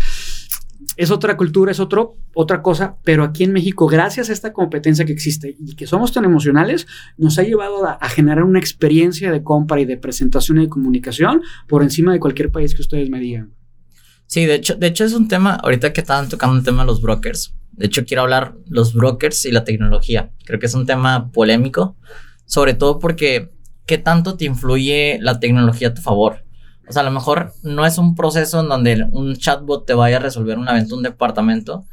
Es 0.96 1.12
otra 1.12 1.38
cultura, 1.38 1.72
es 1.72 1.80
otro, 1.80 2.18
otra 2.34 2.64
cosa, 2.64 2.98
pero 3.04 3.24
aquí 3.24 3.44
en 3.44 3.54
México, 3.54 3.86
gracias 3.86 4.32
a 4.32 4.34
esta 4.34 4.52
competencia 4.52 5.06
que 5.06 5.12
existe 5.12 5.56
y 5.60 5.76
que 5.76 5.86
somos 5.86 6.12
tan 6.12 6.26
emocionales, 6.26 6.88
nos 7.18 7.38
ha 7.38 7.44
llevado 7.44 7.86
a, 7.86 7.94
a 7.94 8.10
generar 8.10 8.44
una 8.44 8.58
experiencia 8.58 9.32
de 9.32 9.44
compra 9.44 9.80
y 9.80 9.86
de 9.86 9.98
presentación 9.98 10.58
y 10.58 10.62
de 10.62 10.70
comunicación 10.70 11.44
por 11.68 11.84
encima 11.84 12.14
de 12.14 12.20
cualquier 12.20 12.52
país 12.52 12.74
que 12.74 12.82
ustedes 12.82 13.12
me 13.12 13.20
digan. 13.20 13.54
Sí, 14.26 14.46
de 14.46 14.56
hecho, 14.56 14.76
de 14.76 14.88
hecho 14.88 15.06
es 15.06 15.14
un 15.14 15.28
tema, 15.28 15.54
ahorita 15.56 15.94
que 15.94 16.02
estaban 16.02 16.30
tocando 16.30 16.58
el 16.58 16.64
tema 16.64 16.82
de 16.82 16.88
los 16.88 17.02
brokers, 17.02 17.56
de 17.72 17.86
hecho 17.86 18.06
quiero 18.06 18.24
hablar 18.24 18.56
los 18.66 18.94
brokers 18.94 19.46
y 19.46 19.52
la 19.52 19.64
tecnología. 19.64 20.32
Creo 20.46 20.60
que 20.60 20.66
es 20.66 20.74
un 20.74 20.86
tema 20.86 21.32
polémico, 21.32 21.96
sobre 22.46 22.74
todo 22.74 23.00
porque 23.00 23.52
¿qué 23.88 23.98
tanto 23.98 24.38
te 24.38 24.46
influye 24.46 25.18
la 25.22 25.40
tecnología 25.40 25.88
a 25.88 25.94
tu 25.96 26.02
favor? 26.02 26.44
O 26.88 26.94
sea, 26.94 27.02
a 27.02 27.06
lo 27.06 27.12
mejor 27.12 27.54
no 27.64 27.86
es 27.86 27.98
un 27.98 28.16
proceso 28.16 28.60
en 28.60 28.70
donde 28.70 29.08
un 29.12 29.36
chatbot 29.36 29.86
te 29.86 29.94
vaya 29.94 30.18
a 30.18 30.20
resolver 30.20 30.58
una 30.58 30.74
venta 30.74 30.96
un 30.96 31.04
departamento, 31.04 31.86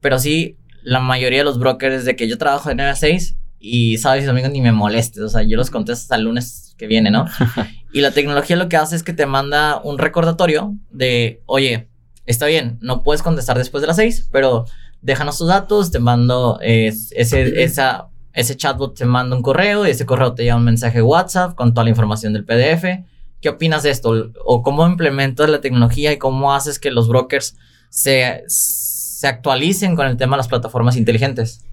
pero 0.00 0.18
sí 0.18 0.58
la 0.82 1.00
mayoría 1.00 1.38
de 1.38 1.44
los 1.44 1.58
brokers 1.58 2.04
de 2.04 2.16
que 2.16 2.28
yo 2.28 2.36
trabajo 2.36 2.68
de 2.68 2.74
9 2.74 2.90
a 2.90 2.96
6 2.96 3.36
y 3.58 3.96
sabes, 3.96 4.28
amigos, 4.28 4.50
ni 4.50 4.60
me 4.60 4.72
molestes, 4.72 5.22
o 5.22 5.28
sea, 5.28 5.42
yo 5.42 5.56
los 5.56 5.70
contesto 5.70 6.02
hasta 6.02 6.16
el 6.16 6.24
lunes 6.24 6.74
que 6.76 6.86
viene, 6.86 7.10
¿no? 7.10 7.26
y 7.92 8.00
la 8.00 8.10
tecnología 8.10 8.56
lo 8.56 8.68
que 8.68 8.76
hace 8.76 8.96
es 8.96 9.02
que 9.02 9.14
te 9.14 9.24
manda 9.24 9.80
un 9.82 9.96
recordatorio 9.96 10.74
de, 10.90 11.42
oye, 11.46 11.88
está 12.26 12.46
bien, 12.46 12.78
no 12.82 13.02
puedes 13.02 13.22
contestar 13.22 13.56
después 13.56 13.80
de 13.80 13.86
las 13.86 13.96
6, 13.96 14.28
pero 14.30 14.66
déjanos 15.00 15.38
tus 15.38 15.48
datos, 15.48 15.90
te 15.90 15.98
mando 15.98 16.58
ese, 16.60 17.62
esa, 17.62 18.08
ese 18.34 18.56
chatbot, 18.56 18.96
te 18.96 19.04
manda 19.04 19.36
un 19.36 19.42
correo 19.42 19.86
y 19.86 19.90
ese 19.90 20.04
correo 20.04 20.34
te 20.34 20.42
lleva 20.42 20.56
un 20.56 20.64
mensaje 20.64 21.00
WhatsApp 21.00 21.54
con 21.54 21.72
toda 21.72 21.84
la 21.84 21.90
información 21.90 22.32
del 22.32 22.44
PDF. 22.44 23.04
¿Qué 23.40 23.48
opinas 23.48 23.84
de 23.84 23.90
esto? 23.90 24.30
¿O 24.44 24.62
cómo 24.62 24.86
implementas 24.86 25.48
la 25.48 25.60
tecnología 25.60 26.12
y 26.12 26.18
cómo 26.18 26.52
haces 26.52 26.78
que 26.78 26.90
los 26.90 27.08
brokers 27.08 27.56
se, 27.90 28.42
se 28.48 29.26
actualicen 29.26 29.94
con 29.94 30.06
el 30.06 30.16
tema 30.16 30.36
de 30.36 30.38
las 30.38 30.48
plataformas 30.48 30.96
inteligentes? 30.96 31.64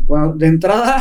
Bueno, 0.00 0.34
de 0.34 0.48
entrada, 0.48 1.00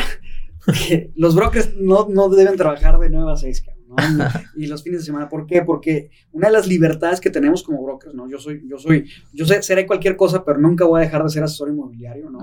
los 1.15 1.35
brokers 1.35 1.75
no, 1.75 2.07
no, 2.09 2.29
deben 2.29 2.55
trabajar 2.55 2.99
de 2.99 3.09
9 3.09 3.31
a 3.31 3.35
6, 3.35 3.63
y 4.57 4.67
los 4.67 4.83
fines 4.83 5.01
de 5.01 5.05
semana. 5.05 5.29
¿Por 5.29 5.45
qué? 5.45 5.61
Porque 5.61 6.09
una 6.31 6.47
de 6.47 6.53
las 6.53 6.67
libertades 6.67 7.19
que 7.19 7.29
tenemos 7.29 7.63
como 7.63 7.83
brokers, 7.83 8.13
¿no? 8.13 8.29
Yo 8.29 8.37
soy, 8.39 8.61
yo 8.67 8.77
soy, 8.77 9.05
yo 9.33 9.45
sé, 9.45 9.61
seré 9.61 9.85
cualquier 9.85 10.15
cosa, 10.15 10.43
pero 10.43 10.59
nunca 10.59 10.85
voy 10.85 11.01
a 11.01 11.05
dejar 11.05 11.23
de 11.23 11.29
ser 11.29 11.43
asesor 11.43 11.69
inmobiliario, 11.69 12.29
¿no? 12.29 12.39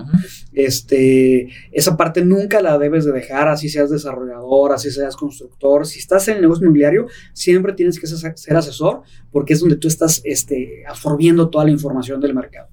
Este, 0.53 1.49
esa 1.71 1.97
parte 1.97 2.23
nunca 2.23 2.61
la 2.61 2.77
debes 2.77 3.05
de 3.05 3.11
dejar, 3.11 3.47
así 3.47 3.69
seas 3.69 3.89
desarrollador, 3.89 4.73
así 4.73 4.91
seas 4.91 5.15
constructor. 5.15 5.85
Si 5.85 5.99
estás 5.99 6.27
en 6.27 6.35
el 6.35 6.41
negocio 6.41 6.63
inmobiliario, 6.63 7.07
siempre 7.33 7.73
tienes 7.73 7.99
que 7.99 8.07
ser 8.07 8.57
asesor, 8.57 9.01
porque 9.31 9.53
es 9.53 9.59
donde 9.59 9.75
tú 9.77 9.87
estás, 9.87 10.21
este, 10.23 10.83
absorbiendo 10.87 11.49
toda 11.49 11.65
la 11.65 11.71
información 11.71 12.19
del 12.21 12.33
mercado. 12.33 12.69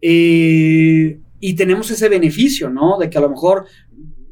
Eh, 0.00 1.20
y 1.40 1.54
tenemos 1.54 1.90
ese 1.90 2.08
beneficio, 2.08 2.70
¿no? 2.70 2.98
De 2.98 3.08
que 3.08 3.18
a 3.18 3.20
lo 3.20 3.30
mejor 3.30 3.66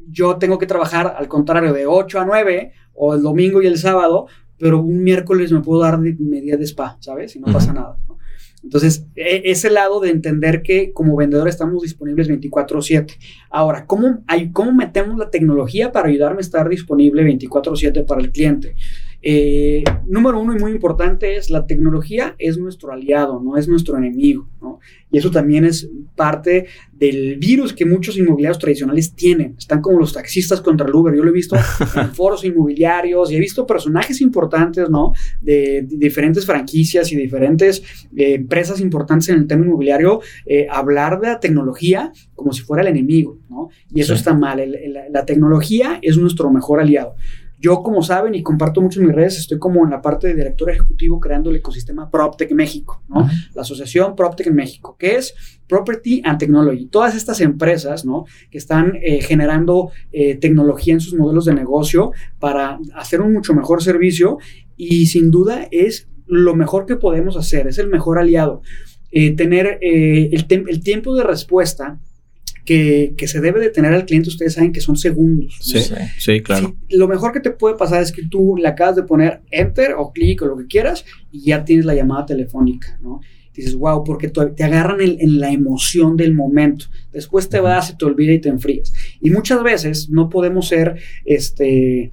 yo 0.07 0.37
tengo 0.37 0.57
que 0.57 0.65
trabajar 0.65 1.15
al 1.17 1.27
contrario 1.27 1.73
de 1.73 1.85
8 1.85 2.19
a 2.19 2.25
9 2.25 2.73
o 2.93 3.13
el 3.13 3.21
domingo 3.21 3.61
y 3.61 3.67
el 3.67 3.77
sábado, 3.77 4.27
pero 4.57 4.79
un 4.81 5.03
miércoles 5.03 5.51
me 5.51 5.61
puedo 5.61 5.81
dar 5.81 5.99
media 5.99 6.57
de 6.57 6.65
spa, 6.65 6.97
¿sabes? 6.99 7.35
Y 7.35 7.39
no 7.39 7.51
pasa 7.51 7.73
nada. 7.73 7.97
¿no? 8.07 8.19
Entonces, 8.63 9.05
e, 9.15 9.43
ese 9.45 9.69
lado 9.69 9.99
de 9.99 10.09
entender 10.09 10.61
que 10.61 10.91
como 10.91 11.15
vendedor 11.15 11.47
estamos 11.47 11.81
disponibles 11.81 12.27
24/7. 12.27 13.17
Ahora, 13.49 13.85
¿cómo, 13.85 14.23
hay, 14.27 14.51
¿cómo 14.51 14.73
metemos 14.73 15.17
la 15.17 15.29
tecnología 15.29 15.91
para 15.91 16.09
ayudarme 16.09 16.39
a 16.39 16.41
estar 16.41 16.67
disponible 16.67 17.23
24/7 17.23 18.03
para 18.03 18.21
el 18.21 18.31
cliente? 18.31 18.75
Eh, 19.21 19.83
número 20.07 20.39
uno 20.39 20.55
y 20.55 20.59
muy 20.59 20.71
importante 20.71 21.35
es 21.35 21.49
la 21.49 21.67
tecnología 21.67 22.35
es 22.39 22.57
nuestro 22.57 22.93
aliado, 22.93 23.41
no 23.41 23.57
es 23.57 23.67
nuestro 23.67 23.97
enemigo, 23.97 24.47
¿no? 24.61 24.79
Y 25.11 25.17
eso 25.17 25.29
también 25.29 25.65
es 25.65 25.89
parte 26.15 26.67
del 26.93 27.37
virus 27.37 27.73
que 27.73 27.85
muchos 27.85 28.17
inmobiliarios 28.17 28.59
tradicionales 28.59 29.13
tienen. 29.15 29.55
Están 29.57 29.81
como 29.81 29.99
los 29.99 30.13
taxistas 30.13 30.61
contra 30.61 30.87
el 30.87 30.93
Uber. 30.93 31.15
Yo 31.15 31.23
lo 31.23 31.31
he 31.31 31.33
visto 31.33 31.55
en 31.95 32.13
foros 32.13 32.45
inmobiliarios 32.45 33.31
y 33.31 33.35
he 33.35 33.39
visto 33.39 33.65
personajes 33.65 34.21
importantes, 34.21 34.89
¿no? 34.89 35.13
De, 35.41 35.85
diferentes 35.87 36.45
franquicias 36.45 37.11
y 37.11 37.15
diferentes 37.15 37.81
eh, 38.15 38.35
empresas 38.35 38.79
importantes 38.79 39.29
en 39.29 39.35
el 39.35 39.47
tema 39.47 39.65
inmobiliario 39.65 40.21
eh, 40.45 40.67
hablar 40.69 41.19
de 41.19 41.27
la 41.27 41.39
tecnología 41.39 42.13
como 42.35 42.53
si 42.53 42.61
fuera 42.61 42.83
el 42.83 42.89
enemigo, 42.89 43.37
¿no? 43.49 43.69
Y 43.93 43.99
eso 43.99 44.13
está 44.13 44.33
mal. 44.33 44.61
la 45.09 45.25
tecnología 45.25 45.99
es 46.01 46.17
nuestro 46.17 46.51
mejor 46.51 46.79
aliado. 46.79 47.15
Yo, 47.59 47.83
como 47.83 48.01
saben, 48.01 48.35
y 48.35 48.41
comparto 48.41 48.79
mucho 48.79 49.01
en 49.01 49.07
mis 49.07 49.15
redes, 49.15 49.37
estoy 49.37 49.59
como 49.59 49.83
en 49.83 49.91
la 49.91 50.01
parte 50.01 50.27
de 50.27 50.33
director 50.33 50.69
ejecutivo 50.69 51.19
creando 51.19 51.49
el 51.49 51.57
ecosistema 51.57 52.09
PropTech 52.09 52.51
México, 52.53 53.03
¿no? 53.09 53.27
La 53.53 53.63
asociación 53.63 54.15
PropTech 54.15 54.47
en 54.47 54.55
México, 54.55 54.95
que 54.97 55.17
es 55.17 55.35
Property 55.67 56.21
and 56.23 56.39
Technology. 56.39 56.85
Todas 56.85 57.15
estas 57.15 57.41
empresas, 57.41 58.05
¿no? 58.05 58.25
Que 58.49 58.57
están 58.57 58.93
eh, 59.03 59.21
generando 59.21 59.91
eh, 60.13 60.35
tecnología 60.35 60.93
en 60.93 61.01
sus 61.01 61.13
modelos 61.15 61.45
de 61.45 61.53
negocio 61.53 62.13
para 62.39 62.79
hacer 62.95 63.19
un 63.19 63.33
mucho 63.33 63.53
mejor 63.53 63.83
servicio 63.83 64.37
y 64.77 65.07
sin 65.07 65.29
duda 65.29 65.67
es 65.69 66.07
lo 66.27 66.55
mejor 66.55 66.85
que 66.85 66.95
podemos 66.95 67.35
hacer, 67.35 67.67
es 67.67 67.77
el 67.77 67.87
mejor 67.87 68.19
aliado. 68.19 68.61
Eh, 69.11 69.35
tener 69.35 69.79
el, 69.81 70.45
el 70.49 70.83
tiempo 70.83 71.15
de 71.15 71.23
respuesta 71.23 71.99
que, 72.65 73.15
se 73.25 73.41
debe 73.41 73.59
de 73.59 73.69
tener 73.69 73.93
al 73.93 74.05
cliente, 74.05 74.29
ustedes 74.29 74.53
saben 74.53 74.71
que 74.71 74.81
son 74.81 74.95
segundos. 74.95 75.57
Sí, 75.61 75.79
sí, 76.17 76.41
claro. 76.41 76.75
lo 76.89 77.07
mejor 77.07 77.31
que 77.31 77.39
te 77.39 77.51
puede 77.51 77.75
pasar 77.75 78.01
es 78.01 78.11
que 78.11 78.23
tú 78.23 78.55
le 78.57 78.67
acabas 78.67 78.95
de 78.95 79.03
poner 79.03 79.41
enter 79.51 79.93
o 79.97 80.11
clic 80.11 80.41
o 80.41 80.45
lo 80.45 80.57
que 80.57 80.67
quieras 80.67 81.05
y 81.31 81.45
ya 81.45 81.65
tienes 81.65 81.85
la 81.85 81.95
llamada 81.95 82.25
telefónica, 82.25 82.99
¿no? 83.01 83.21
dices, 83.59 83.75
wow, 83.75 84.03
porque 84.03 84.29
te 84.29 84.63
agarran 84.63 85.01
en, 85.01 85.39
la 85.39 85.51
emoción 85.51 86.15
del 86.15 86.33
momento. 86.33 86.85
Después 87.11 87.49
te 87.49 87.59
vas, 87.59 87.89
y 87.89 87.97
te 87.97 88.05
olvida 88.05 88.33
y 88.33 88.39
te 88.39 88.49
enfrías. 88.49 88.93
Y 89.21 89.29
muchas 89.29 89.61
veces 89.63 90.09
no 90.09 90.29
podemos 90.29 90.67
ser, 90.67 90.95
este, 91.25 92.11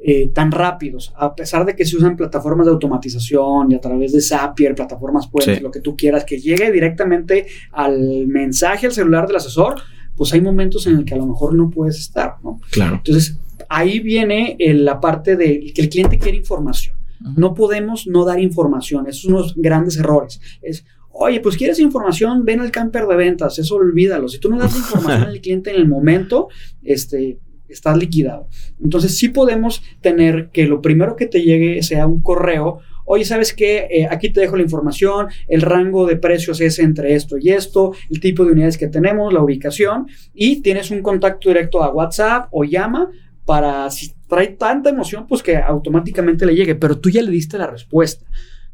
eh, 0.00 0.30
tan 0.32 0.52
rápidos, 0.52 1.12
a 1.16 1.34
pesar 1.34 1.64
de 1.66 1.74
que 1.74 1.84
se 1.84 1.96
usan 1.96 2.16
plataformas 2.16 2.66
de 2.66 2.72
automatización 2.72 3.72
y 3.72 3.74
a 3.74 3.80
través 3.80 4.12
de 4.12 4.20
Zapier, 4.20 4.74
plataformas 4.74 5.26
puentes, 5.26 5.60
lo 5.60 5.72
que 5.72 5.80
tú 5.80 5.96
quieras, 5.96 6.24
que 6.24 6.38
llegue 6.38 6.70
directamente 6.70 7.46
al 7.72 8.26
mensaje 8.28 8.86
al 8.86 8.92
celular 8.92 9.26
del 9.26 9.36
asesor, 9.36 9.74
pues 10.16 10.32
hay 10.32 10.40
momentos 10.40 10.86
en 10.86 10.98
el 10.98 11.04
que 11.04 11.14
a 11.14 11.16
lo 11.16 11.26
mejor 11.26 11.54
no 11.54 11.68
puedes 11.68 11.98
estar, 11.98 12.36
¿no? 12.44 12.60
Claro. 12.70 12.96
Entonces, 12.96 13.38
ahí 13.68 13.98
viene 13.98 14.56
la 14.58 15.00
parte 15.00 15.36
de 15.36 15.72
que 15.74 15.82
el 15.82 15.88
cliente 15.88 16.18
quiere 16.18 16.38
información. 16.38 16.96
No 17.36 17.54
podemos 17.54 18.06
no 18.06 18.24
dar 18.24 18.38
información, 18.38 19.08
esos 19.08 19.22
son 19.22 19.32
los 19.32 19.54
grandes 19.56 19.96
errores. 19.96 20.40
Es, 20.62 20.84
Oye, 21.20 21.40
pues 21.40 21.56
quieres 21.56 21.80
información, 21.80 22.44
ven 22.44 22.60
al 22.60 22.70
camper 22.70 23.06
de 23.06 23.16
ventas, 23.16 23.58
eso 23.58 23.74
olvídalo. 23.74 24.28
Si 24.28 24.38
tú 24.38 24.50
no 24.50 24.56
das 24.56 24.76
información 24.76 25.22
al 25.28 25.40
cliente 25.40 25.70
en 25.70 25.76
el 25.76 25.88
momento, 25.88 26.48
este, 26.84 27.40
estás 27.68 27.96
liquidado. 27.96 28.48
Entonces 28.82 29.16
sí 29.16 29.28
podemos 29.28 29.82
tener 30.00 30.50
que 30.50 30.66
lo 30.66 30.80
primero 30.80 31.16
que 31.16 31.26
te 31.26 31.42
llegue 31.42 31.82
sea 31.82 32.06
un 32.06 32.22
correo. 32.22 32.80
Oye, 33.04 33.24
¿sabes 33.24 33.54
qué? 33.54 33.88
Eh, 33.90 34.06
aquí 34.10 34.30
te 34.30 34.40
dejo 34.40 34.56
la 34.56 34.62
información, 34.62 35.28
el 35.48 35.62
rango 35.62 36.06
de 36.06 36.16
precios 36.16 36.60
es 36.60 36.78
entre 36.78 37.14
esto 37.14 37.38
y 37.38 37.50
esto, 37.50 37.92
el 38.10 38.20
tipo 38.20 38.44
de 38.44 38.52
unidades 38.52 38.76
que 38.76 38.88
tenemos, 38.88 39.32
la 39.32 39.42
ubicación, 39.42 40.06
y 40.34 40.60
tienes 40.60 40.90
un 40.90 41.00
contacto 41.02 41.48
directo 41.48 41.82
a 41.82 41.90
WhatsApp 41.90 42.48
o 42.50 42.64
llama 42.64 43.10
para, 43.46 43.90
si 43.90 44.12
trae 44.28 44.48
tanta 44.48 44.90
emoción, 44.90 45.26
pues 45.26 45.42
que 45.42 45.56
automáticamente 45.56 46.44
le 46.44 46.54
llegue, 46.54 46.74
pero 46.74 46.98
tú 46.98 47.08
ya 47.08 47.22
le 47.22 47.30
diste 47.30 47.56
la 47.56 47.66
respuesta. 47.66 48.26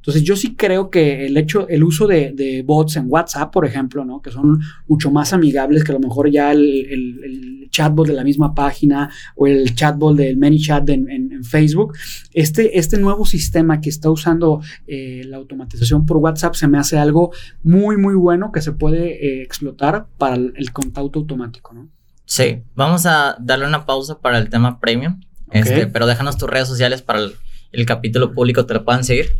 Entonces 0.04 0.22
yo 0.22 0.36
sí 0.36 0.54
creo 0.54 0.90
que 0.90 1.24
el 1.24 1.34
hecho, 1.38 1.66
el 1.66 1.82
uso 1.82 2.06
de, 2.06 2.62
bots 2.66 2.96
en 2.96 3.06
WhatsApp, 3.08 3.50
por 3.50 3.64
ejemplo, 3.64 4.04
¿no? 4.04 4.20
que 4.20 4.30
son 4.30 4.60
mucho 4.86 5.10
más 5.10 5.32
amigables 5.32 5.82
que 5.82 5.92
a 5.92 5.94
lo 5.94 6.00
mejor 6.00 6.30
ya 6.30 6.52
el, 6.52 7.68
chatbot 7.70 8.06
de 8.06 8.12
la 8.12 8.22
misma 8.22 8.54
página 8.54 9.10
o 9.34 9.48
el 9.48 9.74
chatbot 9.74 10.14
del 10.14 10.36
ManyChat 10.36 10.88
en, 10.90 11.10
en, 11.10 11.42
Facebook, 11.42 11.94
este, 12.32 12.78
este 12.78 12.98
nuevo 12.98 13.24
sistema 13.24 13.80
que 13.80 13.88
está 13.88 14.10
usando 14.10 14.62
eh, 14.86 15.22
la 15.26 15.38
automatización 15.38 16.06
por 16.06 16.18
WhatsApp 16.18 16.54
se 16.54 16.68
me 16.68 16.78
hace 16.78 16.98
algo 16.98 17.32
muy, 17.64 17.96
muy 17.96 18.14
bueno 18.14 18.52
que 18.52 18.60
se 18.60 18.72
puede 18.72 19.26
eh, 19.26 19.42
explotar 19.42 20.06
para 20.18 20.36
el, 20.36 20.72
contacto 20.72 21.18
automático. 21.18 21.72
¿no? 21.74 21.88
Sí, 22.26 22.62
vamos 22.76 23.06
a 23.06 23.36
darle 23.40 23.66
una 23.66 23.86
pausa 23.86 24.20
para 24.20 24.38
el 24.38 24.50
tema 24.50 24.78
premium, 24.78 25.20
este, 25.50 25.88
pero 25.88 26.06
déjanos 26.06 26.38
tus 26.38 26.48
redes 26.48 26.68
sociales 26.68 27.02
para 27.02 27.20
el, 27.20 27.32
el 27.72 27.86
capítulo 27.86 28.32
público, 28.34 28.66
te 28.66 28.74
lo 28.74 28.84
puedan 28.84 29.02
seguir. 29.02 29.30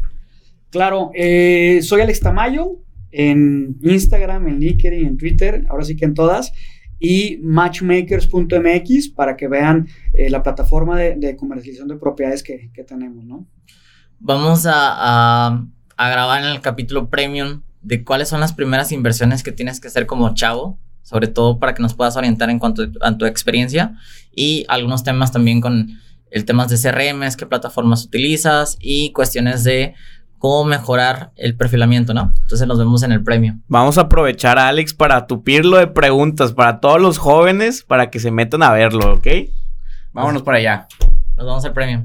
Claro, 0.75 1.13
eh, 1.15 1.83
soy 1.85 2.01
Alex 2.01 2.19
Tamayo 2.19 2.81
en 3.13 3.77
Instagram, 3.81 4.49
en 4.49 4.59
LinkedIn, 4.59 5.07
en 5.07 5.17
Twitter, 5.17 5.65
ahora 5.71 5.85
sí 5.85 5.95
que 5.95 6.05
en 6.05 6.15
todas. 6.15 6.53
y 6.99 7.39
matchmakers.mx 7.45 9.11
para 9.11 9.37
que 9.37 9.47
vean 9.47 9.87
eh, 10.15 10.31
la 10.31 10.43
plataforma 10.43 10.99
de, 10.99 11.37
comercialización 11.37 11.87
de 11.87 11.95
propiedades 11.95 12.43
que, 12.43 12.73
tenemos, 12.89 13.25
¿no? 13.25 13.47
Vamos 14.19 14.67
a, 14.69 15.65
grabar 15.97 16.43
en 16.43 16.49
el 16.51 16.61
capítulo 16.61 17.09
premium 17.09 17.63
de 17.81 18.03
cuáles 18.03 18.29
son 18.29 18.41
las 18.41 18.53
primeras 18.53 18.91
inversiones 18.91 19.45
que 19.45 19.53
tienes 19.53 19.79
que 19.79 19.87
hacer 19.87 20.07
como 20.07 20.35
chavo, 20.35 20.81
sobre 21.03 21.29
todo 21.29 21.61
para 21.61 21.75
que 21.75 21.83
nos 21.83 21.95
puedas 21.95 22.17
orientar 22.17 22.51
en 22.51 22.59
cuanto 22.59 22.91
a 23.01 23.17
tu 23.17 23.27
experiencia 23.27 23.95
y 24.35 24.65
algunos 24.67 25.05
temas 25.05 25.31
también 25.31 25.61
con 25.61 26.01
el 26.33 26.45
temas 26.45 26.69
de 26.69 26.79
CRM, 26.79 27.21
qué 27.39 27.47
plataformas 27.47 28.05
utilizas 28.05 28.77
y 28.81 29.13
cuestiones 29.13 29.63
de 29.63 29.95
cómo 30.45 30.67
mejorar 30.67 31.31
el 31.37 31.57
perfilamiento, 31.57 32.13
¿no? 32.13 32.31
Entonces 32.43 32.69
nos 32.69 32.79
vemos 32.79 33.03
en 33.03 33.13
el 33.13 33.25
premio. 33.25 33.55
Vamos 33.67 33.97
a 33.97 34.03
aprovechar 34.03 34.59
a 34.59 34.69
Alex 34.69 34.93
para 34.93 35.27
tupirlo 35.27 35.79
de 35.79 35.87
preguntas 35.87 36.53
para 36.53 36.81
todos 36.81 37.01
los 37.01 37.17
jóvenes 37.17 37.83
para 37.83 38.11
que 38.11 38.21
se 38.21 38.31
metan 38.31 38.63
a 38.63 38.71
verlo, 38.71 39.15
¿ok? 39.15 39.27
Vámonos 40.13 40.43
para 40.43 40.59
allá. 40.59 40.87
Nos 41.35 41.47
vamos 41.47 41.65
al 41.65 41.73
premio. 41.73 42.05